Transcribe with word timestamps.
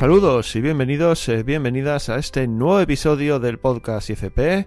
Saludos 0.00 0.56
y 0.56 0.62
bienvenidos, 0.62 1.28
eh, 1.28 1.42
bienvenidas 1.42 2.08
a 2.08 2.16
este 2.16 2.48
nuevo 2.48 2.80
episodio 2.80 3.38
del 3.38 3.58
podcast 3.58 4.08
IFP, 4.08 4.66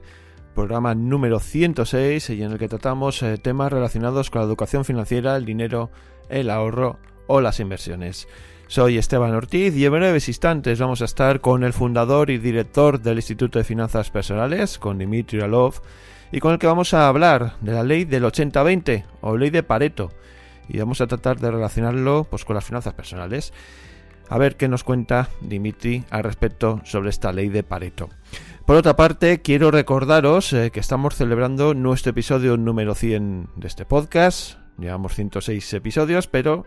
programa 0.54 0.94
número 0.94 1.40
106 1.40 2.30
y 2.30 2.44
en 2.44 2.52
el 2.52 2.60
que 2.60 2.68
tratamos 2.68 3.24
eh, 3.24 3.40
temas 3.40 3.74
relacionados 3.74 4.30
con 4.30 4.42
la 4.42 4.48
educación 4.48 4.86
financiera, 4.86 5.36
el 5.36 5.44
dinero, 5.44 5.90
el 6.30 6.52
ahorro 6.52 7.00
o 7.26 7.42
las 7.42 7.60
inversiones. 7.60 8.28
Soy 8.68 9.00
Esteban 9.00 9.34
Ortiz 9.34 9.76
y 9.76 9.84
en 9.86 9.94
breves 9.94 10.28
instantes 10.28 10.78
vamos 10.78 11.02
a 11.02 11.06
estar 11.06 11.42
con 11.42 11.64
el 11.64 11.74
fundador 11.74 12.30
y 12.30 12.38
director 12.38 13.02
del 13.02 13.18
Instituto 13.18 13.58
de 13.58 13.66
Finanzas 13.66 14.12
Personales, 14.12 14.78
con 14.78 15.00
Dimitri 15.00 15.42
Alov, 15.42 15.82
y 16.32 16.42
con 16.42 16.54
el 16.54 16.60
que 16.60 16.68
vamos 16.68 16.94
a 16.94 17.08
hablar 17.08 17.56
de 17.60 17.72
la 17.72 17.82
ley 17.82 18.06
del 18.06 18.26
80-20 18.26 19.06
o 19.22 19.36
ley 19.36 19.50
de 19.50 19.64
Pareto. 19.64 20.12
Y 20.70 20.78
vamos 20.78 21.02
a 21.02 21.08
tratar 21.08 21.40
de 21.40 21.50
relacionarlo 21.50 22.28
pues, 22.30 22.46
con 22.46 22.54
las 22.54 22.66
finanzas 22.66 22.94
personales. 22.94 23.52
A 24.30 24.38
ver 24.38 24.56
qué 24.56 24.68
nos 24.68 24.84
cuenta 24.84 25.30
Dimitri 25.42 26.04
al 26.10 26.24
respecto 26.24 26.82
sobre 26.84 27.10
esta 27.10 27.32
ley 27.32 27.50
de 27.50 27.64
Pareto. 27.64 28.10
Por 28.66 28.78
otra 28.78 28.96
parte, 28.96 29.42
quiero 29.42 29.72
recordaros 29.72 30.54
eh, 30.54 30.72
que 30.72 30.80
estamos 30.80 31.16
celebrando 31.16 31.74
nuestro 31.74 32.12
episodio 32.12 32.56
número 32.58 32.96
100 32.96 33.50
de 33.58 33.68
este 33.68 33.86
podcast. 33.86 34.58
Llevamos 34.78 35.16
106 35.16 35.74
episodios, 35.74 36.28
pero 36.28 36.66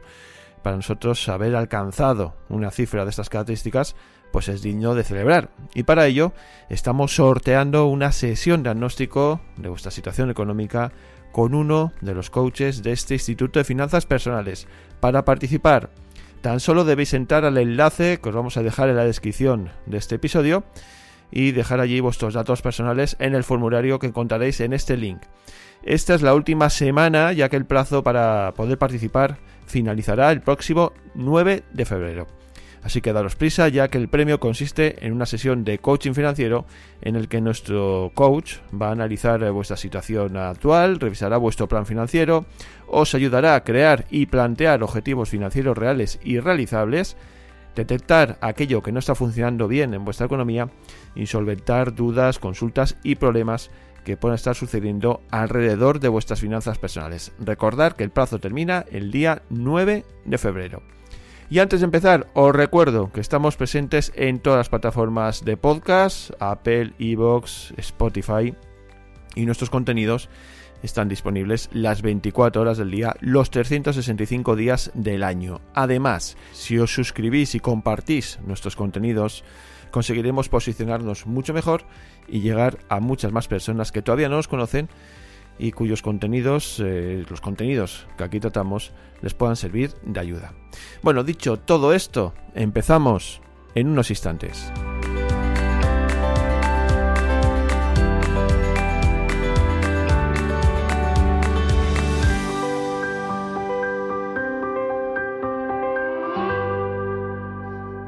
para 0.62 0.77
nosotros 0.77 1.28
haber 1.28 1.56
alcanzado 1.56 2.37
una 2.48 2.70
cifra 2.70 3.05
de 3.05 3.11
estas 3.11 3.30
características 3.30 3.97
pues 4.33 4.48
es 4.48 4.62
digno 4.62 4.94
de 4.94 5.05
celebrar. 5.05 5.50
Y 5.75 5.84
para 5.84 6.06
ello 6.06 6.33
estamos 6.69 7.14
sorteando 7.14 7.86
una 7.86 8.12
sesión 8.12 8.62
de 8.62 8.70
diagnóstico 8.70 9.41
de 9.56 9.70
vuestra 9.70 9.91
situación 9.91 10.31
económica 10.31 10.92
con 11.33 11.55
uno 11.55 11.92
de 12.00 12.14
los 12.14 12.31
coaches 12.31 12.83
de 12.83 12.92
este 12.92 13.14
Instituto 13.14 13.59
de 13.59 13.64
Finanzas 13.64 14.06
Personales. 14.06 14.66
Para 15.00 15.25
participar, 15.25 15.91
tan 16.41 16.61
solo 16.61 16.84
debéis 16.84 17.15
entrar 17.15 17.45
al 17.45 17.59
enlace 17.59 18.19
que 18.20 18.29
os 18.29 18.34
vamos 18.34 18.56
a 18.56 18.62
dejar 18.62 18.89
en 18.89 18.97
la 18.97 19.05
descripción 19.05 19.70
de 19.87 19.98
este 19.98 20.17
episodio 20.17 20.65
y 21.31 21.53
dejar 21.53 21.81
allí 21.81 22.01
vuestros 22.01 22.34
datos 22.34 22.62
personales 22.62 23.17
en 23.19 23.34
el 23.34 23.45
formulario 23.45 23.98
que 23.98 24.06
encontraréis 24.06 24.61
en 24.61 24.73
este 24.73 24.97
link. 24.97 25.23
Esta 25.83 26.15
es 26.15 26.23
la 26.23 26.34
última 26.34 26.70
semana 26.70 27.33
ya 27.33 27.48
que 27.48 27.56
el 27.56 27.67
plazo 27.67 28.03
para 28.03 28.53
poder 28.55 28.78
participar 28.78 29.39
finalizará 29.67 30.31
el 30.33 30.41
próximo 30.41 30.93
9 31.15 31.65
de 31.73 31.84
febrero. 31.84 32.27
Así 32.87 33.01
que 33.01 33.12
daros 33.12 33.34
prisa 33.34 33.67
ya 33.67 33.89
que 33.89 33.98
el 33.98 34.06
premio 34.06 34.39
consiste 34.39 35.05
en 35.05 35.12
una 35.12 35.27
sesión 35.27 35.65
de 35.65 35.79
coaching 35.79 36.12
financiero 36.12 36.67
en 37.01 37.17
el 37.17 37.27
que 37.27 37.41
nuestro 37.41 38.12
coach 38.15 38.59
va 38.81 38.91
a 38.91 38.93
analizar 38.93 39.43
eh, 39.43 39.51
vuestra 39.51 39.77
situación 39.77 40.37
actual, 40.37 41.01
revisará 41.01 41.37
vuestro 41.37 41.67
plan 41.67 41.84
financiero, 41.84 42.47
os 42.87 43.12
ayudará 43.17 43.56
a 43.56 43.65
crear 43.65 44.05
y 44.09 44.27
plantear 44.27 44.84
objetivos 44.84 45.31
financieros 45.31 45.77
reales 45.77 46.20
y 46.23 46.39
realizables, 46.39 47.17
detectar 47.75 48.39
aquello 48.41 48.84
que 48.84 48.93
no 48.93 49.00
está 49.00 49.17
funcionando 49.17 49.67
bien 49.67 49.93
en 49.93 50.05
vuestra 50.05 50.27
economía 50.27 50.71
y 51.17 51.27
solventar 51.27 51.93
dudas, 51.93 52.39
consultas 52.39 52.98
y 53.03 53.17
problemas 53.17 53.73
que 54.05 54.17
puedan 54.17 54.37
estar 54.37 54.55
sucediendo 54.55 55.23
alrededor 55.33 55.98
de 55.98 56.06
vuestras 56.06 56.39
finanzas 56.39 56.78
personales. 56.78 57.33
Recordar 57.41 57.97
que 57.97 58.05
el 58.05 58.11
plazo 58.11 58.39
termina 58.39 58.84
el 58.93 59.11
día 59.11 59.43
9 59.50 60.05
de 60.25 60.39
febrero. 60.39 60.95
Y 61.48 61.61
antes 61.61 61.80
de 61.80 61.84
empezar, 61.84 62.27
os 62.34 62.55
recuerdo 62.55 63.12
que 63.12 63.20
estamos 63.20 63.56
presentes 63.56 64.12
en 64.16 64.41
todas 64.41 64.58
las 64.58 64.69
plataformas 64.69 65.44
de 65.44 65.56
podcast, 65.56 66.33
Apple, 66.41 66.92
Evox, 66.98 67.72
Spotify, 67.76 68.53
y 69.37 69.47
nuestros 69.47 69.71
contenidos 69.71 70.28
están 70.82 71.09
disponibles 71.09 71.69
las 71.72 72.03
24 72.03 72.62
horas 72.62 72.78
del 72.78 72.91
día, 72.91 73.15
los 73.21 73.50
365 73.50 74.56
días 74.56 74.91
del 74.94 75.22
año. 75.22 75.60
Además, 75.72 76.37
si 76.53 76.78
os 76.78 76.93
suscribís 76.93 77.54
y 77.54 77.60
compartís 77.60 78.41
nuestros 78.44 78.75
contenidos, 78.75 79.44
conseguiremos 79.92 80.48
posicionarnos 80.48 81.26
mucho 81.26 81.54
mejor 81.54 81.84
y 82.26 82.41
llegar 82.41 82.78
a 82.88 82.98
muchas 82.98 83.31
más 83.31 83.47
personas 83.47 83.92
que 83.92 84.03
todavía 84.03 84.28
no 84.28 84.37
nos 84.37 84.48
conocen 84.48 84.88
y 85.59 85.72
cuyos 85.72 86.03
contenidos, 86.03 86.81
eh, 86.84 87.25
los 87.28 87.41
contenidos 87.41 88.06
que 88.17 88.25
aquí 88.25 88.41
tratamos, 88.41 88.93
les 89.22 89.34
puedan 89.34 89.56
servir 89.56 89.93
de 90.03 90.21
ayuda. 90.21 90.53
Bueno, 91.03 91.25
dicho 91.25 91.59
todo 91.59 91.93
esto, 91.93 92.34
empezamos 92.55 93.41
en 93.75 93.89
unos 93.89 94.11
instantes. 94.11 94.72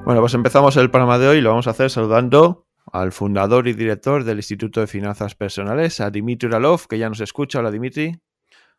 Bueno, 0.05 0.23
pues 0.23 0.33
empezamos 0.33 0.75
el 0.79 0.91
programa 0.91 1.19
de 1.19 1.29
hoy 1.29 1.43
lo 1.43 1.51
vamos 1.51 1.67
a 1.67 1.73
hacer 1.73 1.91
saludando 1.91 2.68
al 2.93 3.13
fundador 3.13 3.69
y 3.69 3.73
director 3.73 4.25
del 4.25 4.39
Instituto 4.39 4.81
de 4.81 4.87
Finanzas 4.87 5.35
Personales, 5.35 6.01
a 6.01 6.11
Dimitri 6.11 6.49
Uralov, 6.49 6.87
que 6.87 6.99
ya 6.99 7.09
nos 7.09 7.21
escucha. 7.21 7.59
Hola, 7.59 7.71
Dimitri. 7.71 8.21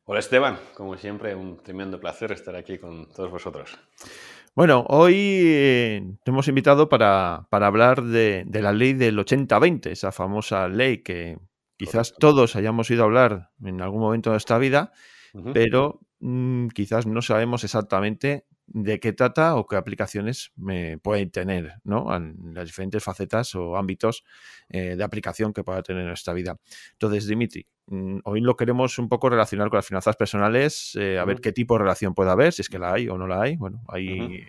Hola, 0.06 0.20
Esteban. 0.20 0.58
Como 0.74 0.98
siempre, 0.98 1.36
un 1.36 1.62
tremendo 1.62 2.00
placer 2.00 2.32
estar 2.32 2.56
aquí 2.56 2.78
con 2.78 3.10
todos 3.12 3.30
vosotros. 3.30 3.78
Bueno, 4.56 4.86
hoy 4.90 5.16
eh, 5.16 6.02
te 6.24 6.32
hemos 6.32 6.48
invitado 6.48 6.90
para, 6.90 7.48
hablar 7.52 8.04
de, 8.04 8.46
la 8.52 8.74
ley 8.74 8.94
del 8.94 9.18
80-20, 9.18 9.92
esa 9.92 10.12
famosa 10.12 10.68
ley 10.68 11.04
que 11.04 11.38
quizás 11.78 12.14
todos 12.20 12.56
hayamos 12.56 12.90
ido 12.92 13.04
a 13.04 13.06
hablar 13.06 13.52
en 13.64 13.82
algún 13.82 14.02
momento 14.02 14.32
de 14.32 14.38
esta 14.38 14.58
vida, 14.58 14.92
pero 15.54 16.02
mm, 16.20 16.70
quizás 16.70 17.06
no 17.06 17.22
sabemos 17.22 17.64
exactamente 17.64 18.48
de 18.72 19.00
qué 19.00 19.14
trata 19.14 19.56
o 19.56 19.66
qué 19.66 19.76
aplicaciones 19.76 20.52
me 20.56 20.98
pueden 21.00 21.32
tener, 21.32 21.74
¿no? 21.84 22.16
En 22.16 22.54
las 22.54 22.66
diferentes 22.68 23.04
facetas 23.04 23.56
o 23.56 23.76
ámbitos 23.78 24.24
eh, 24.70 24.96
de 24.96 25.04
aplicación 25.04 25.54
que 25.54 25.64
pueda 25.64 25.82
tener 25.82 26.02
en 26.02 26.08
nuestra 26.08 26.34
vida. 26.34 26.58
Entonces, 26.94 27.28
Dimitri, 27.28 27.66
mm, 27.88 28.20
hoy 28.24 28.42
lo 28.42 28.56
queremos 28.56 29.00
un 29.00 29.10
poco 29.10 29.30
relacionar 29.30 29.70
con 29.70 29.78
las 29.78 29.88
finanzas 29.88 30.16
personales, 30.16 30.96
eh, 30.96 31.18
a 31.18 31.26
ver 31.26 31.42
qué 31.42 31.52
tipo 31.52 31.76
de 31.76 31.80
relación 31.80 32.14
puede 32.14 32.30
haber, 32.30 32.54
si 32.54 32.62
es 32.62 32.70
que 32.70 32.80
la 32.80 32.94
hay 32.94 33.10
o 33.10 33.18
no 33.18 33.28
la 33.28 33.42
hay. 33.42 33.56
Bueno, 33.56 33.82
ahí 33.88 34.46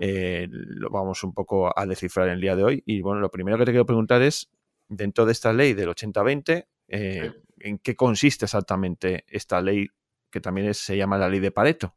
eh, 0.00 0.48
lo 0.50 0.88
vamos 0.90 1.22
un 1.22 1.34
poco 1.34 1.78
a 1.78 1.86
descifrar 1.86 2.28
en 2.28 2.34
el 2.34 2.40
día 2.40 2.56
de 2.56 2.64
hoy. 2.64 2.82
Y 2.86 3.02
bueno, 3.02 3.20
lo 3.20 3.30
primero 3.30 3.58
que 3.58 3.66
te 3.66 3.72
quiero 3.72 3.86
preguntar 3.86 4.22
es, 4.22 4.50
dentro 4.88 5.26
de 5.26 5.32
esta 5.32 5.52
ley 5.52 5.74
del 5.74 5.90
80-20, 5.90 6.66
¿en 6.88 7.78
qué 7.78 7.96
consiste 7.96 8.46
exactamente 8.46 9.24
esta 9.28 9.60
ley 9.60 9.88
que 10.30 10.40
también 10.40 10.72
se 10.74 10.96
llama 10.96 11.18
la 11.18 11.28
ley 11.28 11.40
de 11.40 11.50
Pareto? 11.50 11.94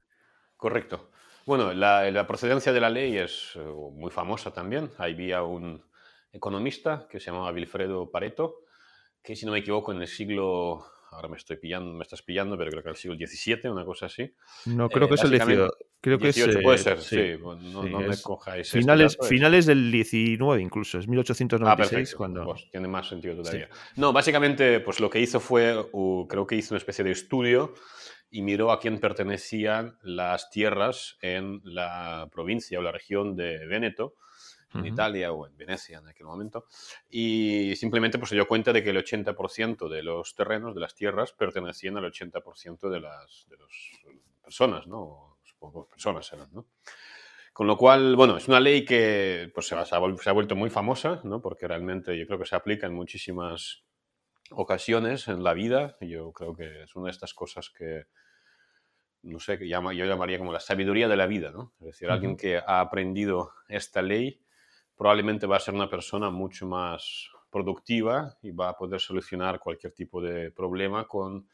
Correcto. 0.57 1.11
Bueno, 1.45 1.73
la, 1.73 2.25
procedencia 2.27 2.73
de 2.73 2.81
la 2.81 2.89
ley 2.89 3.17
es 3.17 3.51
eh, 3.55 3.59
muy 3.59 4.09
famosa 4.09 4.51
también. 4.51 4.89
Había 4.97 5.43
un 5.43 5.83
economista 6.31 7.07
que 7.09 7.19
se 7.19 7.27
llamaba 7.27 7.51
Wilfredo 7.51 8.09
Pareto, 8.09 8.63
que 9.21 9.35
si 9.35 9.45
no 9.45 9.51
me 9.51 9.59
equivoco 9.59 9.91
en 9.91 10.01
el 10.01 10.07
siglo, 10.07 10.83
ahora 11.11 11.27
me 11.29 11.37
estoy 11.37 11.57
pillando, 11.57 11.93
me 11.93 12.01
estás 12.01 12.23
pillando, 12.23 12.57
pero 12.57 12.71
creo 12.71 12.83
que 12.83 12.89
el 12.89 12.95
siglo 12.95 13.15
XVII, 13.15 13.69
una 13.69 13.85
cosa 13.85 14.07
así. 14.07 14.33
No, 14.65 14.89
creo 14.89 15.07
que 15.07 15.15
es 15.15 15.23
el 15.23 15.31
18. 15.31 15.71
Creo 16.01 16.19
que 16.19 16.29
es, 16.29 16.57
puede 16.61 16.77
ser, 16.79 17.01
sí. 17.01 17.33
no, 17.41 17.99
me 17.99 18.17
cojáis. 18.21 18.67
Este 18.67 18.79
finales, 18.79 19.17
finales 19.27 19.65
del 19.67 19.91
19 19.91 20.61
incluso, 20.61 20.99
es 20.99 21.07
1896 21.07 22.11
ah, 22.13 22.17
cuando... 22.17 22.45
Pues 22.45 22.69
tiene 22.71 22.87
más 22.87 23.07
sentido 23.07 23.35
todavía. 23.35 23.69
No, 23.95 24.13
básicamente, 24.13 24.79
pues 24.79 24.99
lo 24.99 25.09
que 25.09 25.19
hizo 25.19 25.39
fue, 25.39 25.75
creo 26.27 26.45
que 26.45 26.55
hizo 26.55 26.73
una 26.73 26.79
especie 26.79 27.03
de 27.03 27.11
estudio 27.11 27.73
y 28.29 28.41
miró 28.41 28.71
a 28.71 28.79
quién 28.79 28.99
pertenecían 28.99 29.97
las 30.01 30.49
tierras 30.49 31.17
en 31.21 31.61
la 31.63 32.29
provincia 32.31 32.79
o 32.79 32.81
la 32.81 32.91
región 32.91 33.35
de 33.35 33.65
Véneto, 33.65 34.15
en 34.73 34.85
Italia 34.85 35.31
o 35.31 35.47
en 35.47 35.55
Venecia 35.55 35.99
en 35.99 36.07
aquel 36.09 36.25
momento, 36.25 36.65
y 37.09 37.73
simplemente 37.77 38.17
pues, 38.17 38.29
se 38.29 38.35
dio 38.35 38.45
cuenta 38.45 38.73
de 38.73 38.83
que 38.83 38.89
el 38.89 38.97
80% 38.97 39.87
de 39.87 40.03
los 40.03 40.35
terrenos, 40.35 40.75
de 40.75 40.81
las 40.81 40.95
tierras, 40.95 41.31
pertenecían 41.31 41.95
al 41.97 42.11
80% 42.11 42.89
de 42.89 42.99
las, 42.99 43.47
de 43.49 43.57
personas, 44.43 44.85
¿no? 44.87 45.37
Supongo 45.43 45.87
personas 45.87 46.31
eran, 46.33 46.49
¿no? 46.53 46.67
Con 47.53 47.67
lo 47.67 47.77
cual, 47.77 48.17
bueno, 48.17 48.35
es 48.35 48.49
una 48.49 48.59
ley 48.59 48.83
que 48.83 49.49
pues, 49.53 49.67
se, 49.67 49.75
ha, 49.75 49.85
se 49.85 49.95
ha 49.95 50.33
vuelto 50.33 50.55
muy 50.57 50.69
famosa, 50.69 51.21
¿no? 51.23 51.41
Porque 51.41 51.67
realmente 51.67 52.17
yo 52.17 52.27
creo 52.27 52.37
que 52.37 52.45
se 52.45 52.55
aplica 52.55 52.85
en 52.85 52.93
muchísimas 52.93 53.84
ocasiones 54.51 55.27
en 55.27 55.43
la 55.43 55.53
vida. 55.53 55.97
Yo 56.01 56.31
creo 56.31 56.55
que 56.55 56.83
es 56.83 56.95
una 56.95 57.05
de 57.05 57.11
estas 57.11 57.33
cosas 57.33 57.69
que, 57.69 58.05
no 59.23 59.39
sé, 59.39 59.57
que 59.57 59.67
llama, 59.67 59.93
yo 59.93 60.05
llamaría 60.05 60.37
como 60.37 60.51
la 60.53 60.59
sabiduría 60.59 61.07
de 61.07 61.17
la 61.17 61.27
vida, 61.27 61.51
¿no? 61.51 61.73
Es 61.79 61.87
decir, 61.87 62.09
alguien 62.09 62.37
que 62.37 62.57
ha 62.57 62.79
aprendido 62.79 63.51
esta 63.67 64.01
ley 64.01 64.41
probablemente 64.95 65.47
va 65.47 65.57
a 65.57 65.59
ser 65.59 65.73
una 65.73 65.89
persona 65.89 66.29
mucho 66.29 66.65
más 66.67 67.29
productiva 67.49 68.37
y 68.41 68.51
va 68.51 68.69
a 68.69 68.77
poder 68.77 68.99
solucionar 68.99 69.59
cualquier 69.59 69.93
tipo 69.93 70.21
de 70.21 70.51
problema 70.51 71.07
con, 71.07 71.47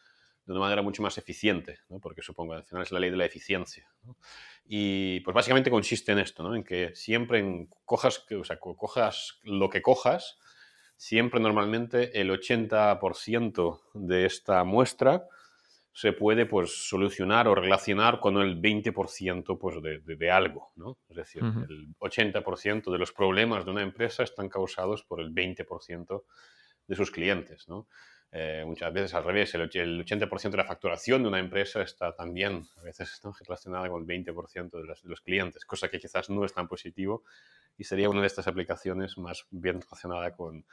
de 0.45 0.51
una 0.51 0.61
manera 0.61 0.81
mucho 0.81 1.03
más 1.03 1.17
eficiente, 1.17 1.79
¿no? 1.89 1.99
porque 1.99 2.21
supongo 2.21 2.53
que 2.53 2.57
al 2.57 2.63
final 2.63 2.83
es 2.83 2.91
la 2.91 2.99
ley 2.99 3.09
de 3.09 3.17
la 3.17 3.25
eficiencia. 3.25 3.87
Y 4.65 5.19
pues 5.21 5.33
básicamente 5.33 5.69
consiste 5.69 6.11
en 6.11 6.19
esto, 6.19 6.43
¿no? 6.43 6.55
en 6.55 6.63
que 6.63 6.95
siempre 6.95 7.39
en 7.39 7.69
cojas, 7.85 8.25
o 8.39 8.43
sea, 8.43 8.59
cojas 8.59 9.39
lo 9.43 9.69
que 9.69 9.81
cojas, 9.81 10.39
siempre 11.01 11.39
normalmente 11.39 12.21
el 12.21 12.29
80% 12.29 13.81
de 13.95 14.27
esta 14.27 14.63
muestra 14.63 15.27
se 15.91 16.13
puede 16.13 16.45
pues, 16.45 16.87
solucionar 16.87 17.47
o 17.47 17.55
relacionar 17.55 18.19
con 18.19 18.37
el 18.37 18.61
20% 18.61 19.57
pues, 19.57 19.81
de, 19.81 20.15
de, 20.15 20.31
algo. 20.31 20.71
¿no? 20.75 20.99
Es 21.09 21.15
decir, 21.15 21.41
el 21.41 21.95
80% 21.97 22.91
de 22.91 22.99
los 22.99 23.11
problemas 23.13 23.65
de 23.65 23.71
una 23.71 23.81
empresa 23.81 24.21
están 24.21 24.47
causados 24.47 25.03
por 25.03 25.19
el 25.21 25.33
20% 25.33 26.23
de 26.85 26.95
sus 26.95 27.09
clientes. 27.09 27.67
¿no? 27.67 27.87
Eh, 28.33 28.63
muchas 28.65 28.93
veces 28.93 29.13
al 29.13 29.25
revés, 29.25 29.53
el, 29.55 29.69
80% 29.69 30.51
de 30.51 30.57
la 30.57 30.65
facturación 30.65 31.23
de 31.23 31.27
una 31.27 31.39
empresa 31.39 31.81
está 31.81 32.15
también 32.15 32.65
a 32.79 32.83
veces 32.83 33.19
relacionada 33.45 33.89
con 33.89 34.03
el 34.03 34.07
20% 34.07 34.69
de 34.69 34.83
los, 34.83 35.01
de 35.01 35.09
los, 35.09 35.19
clientes, 35.19 35.65
cosa 35.65 35.89
que 35.89 35.99
quizás 35.99 36.29
no 36.29 36.45
es 36.45 36.53
tan 36.53 36.67
positivo 36.67 37.23
y 37.77 37.83
sería 37.83 38.09
una 38.09 38.21
de 38.21 38.27
estas 38.27 38.47
aplicaciones 38.47 39.17
más 39.17 39.45
bien 39.49 39.81
relacionada 39.81 40.33
con 40.33 40.65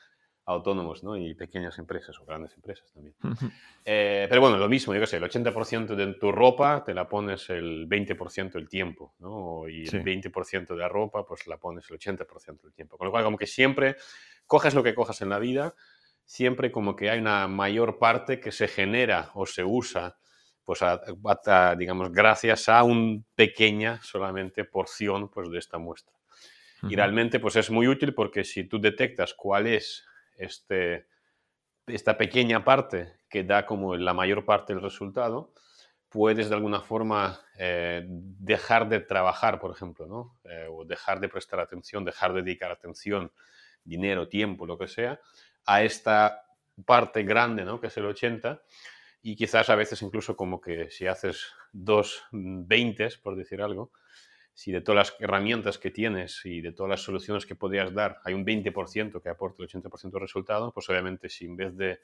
autónomos 0.48 1.04
¿no? 1.04 1.16
y 1.16 1.34
pequeñas 1.34 1.78
empresas 1.78 2.18
o 2.18 2.24
grandes 2.24 2.54
empresas 2.54 2.90
también. 2.92 3.14
Eh, 3.90 4.26
pero 4.28 4.42
bueno, 4.42 4.58
lo 4.58 4.68
mismo, 4.68 4.92
yo 4.92 5.00
qué 5.00 5.06
sé, 5.06 5.16
el 5.16 5.22
80% 5.22 5.94
de 5.94 6.12
tu 6.14 6.30
ropa 6.30 6.84
te 6.84 6.92
la 6.92 7.08
pones 7.08 7.48
el 7.48 7.88
20% 7.88 8.52
del 8.52 8.68
tiempo, 8.68 9.14
¿no? 9.18 9.66
y 9.66 9.84
el 9.84 10.04
20% 10.04 10.66
de 10.66 10.76
la 10.76 10.90
ropa 10.90 11.24
pues 11.24 11.46
la 11.46 11.56
pones 11.56 11.90
el 11.90 11.98
80% 11.98 12.60
del 12.64 12.74
tiempo. 12.74 12.98
Con 12.98 13.06
lo 13.06 13.10
cual, 13.10 13.24
como 13.24 13.38
que 13.38 13.46
siempre 13.46 13.96
coges 14.46 14.74
lo 14.74 14.82
que 14.82 14.94
cojas 14.94 15.22
en 15.22 15.30
la 15.30 15.38
vida, 15.38 15.74
siempre 16.26 16.70
como 16.70 16.96
que 16.96 17.08
hay 17.08 17.18
una 17.18 17.48
mayor 17.48 17.98
parte 17.98 18.40
que 18.40 18.52
se 18.52 18.68
genera 18.68 19.30
o 19.32 19.46
se 19.46 19.64
usa 19.64 20.18
pues 20.64 20.80
digamos, 21.78 22.12
gracias 22.12 22.68
a 22.68 22.82
una 22.82 23.22
pequeña 23.34 24.02
solamente 24.02 24.64
porción 24.64 25.30
pues, 25.30 25.50
de 25.50 25.58
esta 25.58 25.78
muestra. 25.78 26.14
Y 26.82 26.94
realmente 26.94 27.40
pues 27.40 27.56
es 27.56 27.70
muy 27.70 27.88
útil 27.88 28.12
porque 28.12 28.44
si 28.44 28.64
tú 28.64 28.78
detectas 28.78 29.32
cuál 29.32 29.66
es 29.66 30.04
este, 30.38 31.06
esta 31.86 32.16
pequeña 32.16 32.64
parte 32.64 33.12
que 33.28 33.44
da 33.44 33.66
como 33.66 33.96
la 33.96 34.14
mayor 34.14 34.46
parte 34.46 34.72
del 34.72 34.82
resultado, 34.82 35.52
puedes 36.08 36.48
de 36.48 36.54
alguna 36.54 36.80
forma 36.80 37.38
eh, 37.58 38.02
dejar 38.08 38.88
de 38.88 39.00
trabajar, 39.00 39.60
por 39.60 39.70
ejemplo, 39.70 40.06
¿no? 40.06 40.38
Eh, 40.44 40.66
o 40.70 40.86
dejar 40.86 41.20
de 41.20 41.28
prestar 41.28 41.60
atención, 41.60 42.04
dejar 42.04 42.32
de 42.32 42.42
dedicar 42.42 42.70
atención, 42.70 43.30
dinero, 43.84 44.28
tiempo, 44.28 44.66
lo 44.66 44.78
que 44.78 44.88
sea, 44.88 45.20
a 45.66 45.82
esta 45.82 46.46
parte 46.84 47.22
grande, 47.24 47.64
¿no? 47.64 47.80
que 47.80 47.88
es 47.88 47.96
el 47.96 48.06
80, 48.06 48.62
y 49.22 49.36
quizás 49.36 49.68
a 49.68 49.74
veces 49.74 50.00
incluso 50.02 50.36
como 50.36 50.60
que 50.60 50.90
si 50.90 51.06
haces 51.06 51.46
dos 51.72 52.22
20, 52.30 53.08
por 53.22 53.36
decir 53.36 53.60
algo, 53.60 53.90
si 54.58 54.72
de 54.72 54.80
todas 54.80 55.12
las 55.12 55.20
herramientas 55.20 55.78
que 55.78 55.92
tienes 55.92 56.40
y 56.44 56.60
de 56.60 56.72
todas 56.72 56.90
las 56.90 57.00
soluciones 57.00 57.46
que 57.46 57.54
podrías 57.54 57.94
dar 57.94 58.20
hay 58.24 58.34
un 58.34 58.44
20% 58.44 59.22
que 59.22 59.28
aporta 59.28 59.62
el 59.62 59.68
80% 59.68 60.10
del 60.10 60.20
resultado, 60.20 60.72
pues 60.72 60.90
obviamente 60.90 61.28
si 61.28 61.44
en 61.44 61.54
vez 61.54 61.76
de 61.76 62.00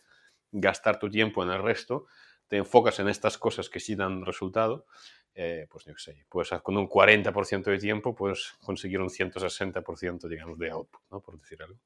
gastar 0.52 1.00
tu 1.00 1.10
tiempo 1.10 1.42
en 1.42 1.50
el 1.50 1.60
resto, 1.60 2.06
te 2.46 2.56
enfocas 2.56 3.00
en 3.00 3.08
estas 3.08 3.38
cosas 3.38 3.68
que 3.68 3.80
sí 3.80 3.96
dan 3.96 4.24
resultado, 4.24 4.86
eh, 5.34 5.66
pues 5.68 5.84
yo 5.86 5.94
sé, 5.96 6.26
pues 6.28 6.50
con 6.62 6.76
un 6.76 6.88
40% 6.88 7.64
de 7.64 7.78
tiempo 7.78 8.14
puedes 8.14 8.52
conseguir 8.60 9.00
un 9.00 9.08
160% 9.08 10.28
digamos 10.28 10.56
de 10.56 10.70
output, 10.70 11.02
¿no? 11.10 11.20
por 11.20 11.40
decir 11.40 11.60
algo. 11.60 11.80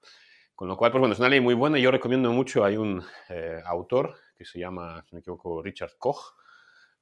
Con 0.55 0.69
lo 0.69 0.77
cual, 0.77 0.91
pues 0.91 1.01
bueno, 1.01 1.15
es 1.15 1.19
una 1.19 1.31
ley 1.31 1.41
muy 1.41 1.55
buena 1.55 1.79
yo 1.79 1.91
recomiendo 1.91 2.31
mucho, 2.31 2.63
hay 2.63 2.77
un 2.77 3.03
eh, 3.31 3.63
autor 3.65 4.17
que 4.37 4.45
se 4.45 4.59
llama, 4.59 5.03
si 5.09 5.15
no 5.15 5.17
me 5.17 5.21
equivoco, 5.21 5.63
Richard 5.63 5.97
Koch, 5.97 6.35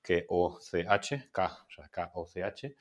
que 0.00 0.24
O-C-H, 0.28 1.30
K, 1.32 1.58
o 1.66 1.70
sea, 1.72 1.88
K-O-C-H, 1.88 2.76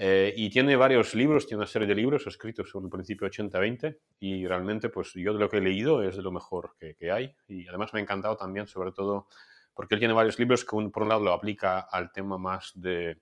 eh, 0.00 0.32
y 0.36 0.48
tiene 0.48 0.76
varios 0.76 1.12
libros, 1.16 1.48
tiene 1.48 1.58
una 1.58 1.66
serie 1.66 1.88
de 1.88 1.94
libros 1.96 2.24
escritos 2.28 2.70
sobre 2.70 2.84
el 2.84 2.90
principio 2.90 3.26
80-20 3.26 3.98
y 4.20 4.46
realmente 4.46 4.90
pues 4.90 5.12
yo 5.14 5.32
de 5.32 5.40
lo 5.40 5.50
que 5.50 5.56
he 5.56 5.60
leído 5.60 6.04
es 6.04 6.16
de 6.16 6.22
lo 6.22 6.30
mejor 6.30 6.76
que, 6.78 7.10
hay 7.10 7.34
y 7.48 7.66
además 7.66 7.92
me 7.92 7.98
ha 7.98 8.02
encantado 8.04 8.36
también 8.36 8.68
sobre 8.68 8.92
todo 8.92 9.26
porque 9.74 9.96
él 9.96 9.98
tiene 9.98 10.14
varios 10.14 10.38
libros 10.38 10.64
que 10.64 10.88
por 10.88 11.02
un 11.02 11.08
lado 11.08 11.24
lo 11.24 11.32
aplica 11.32 11.80
al 11.80 12.12
tema 12.12 12.38
más 12.38 12.70
de, 12.76 13.18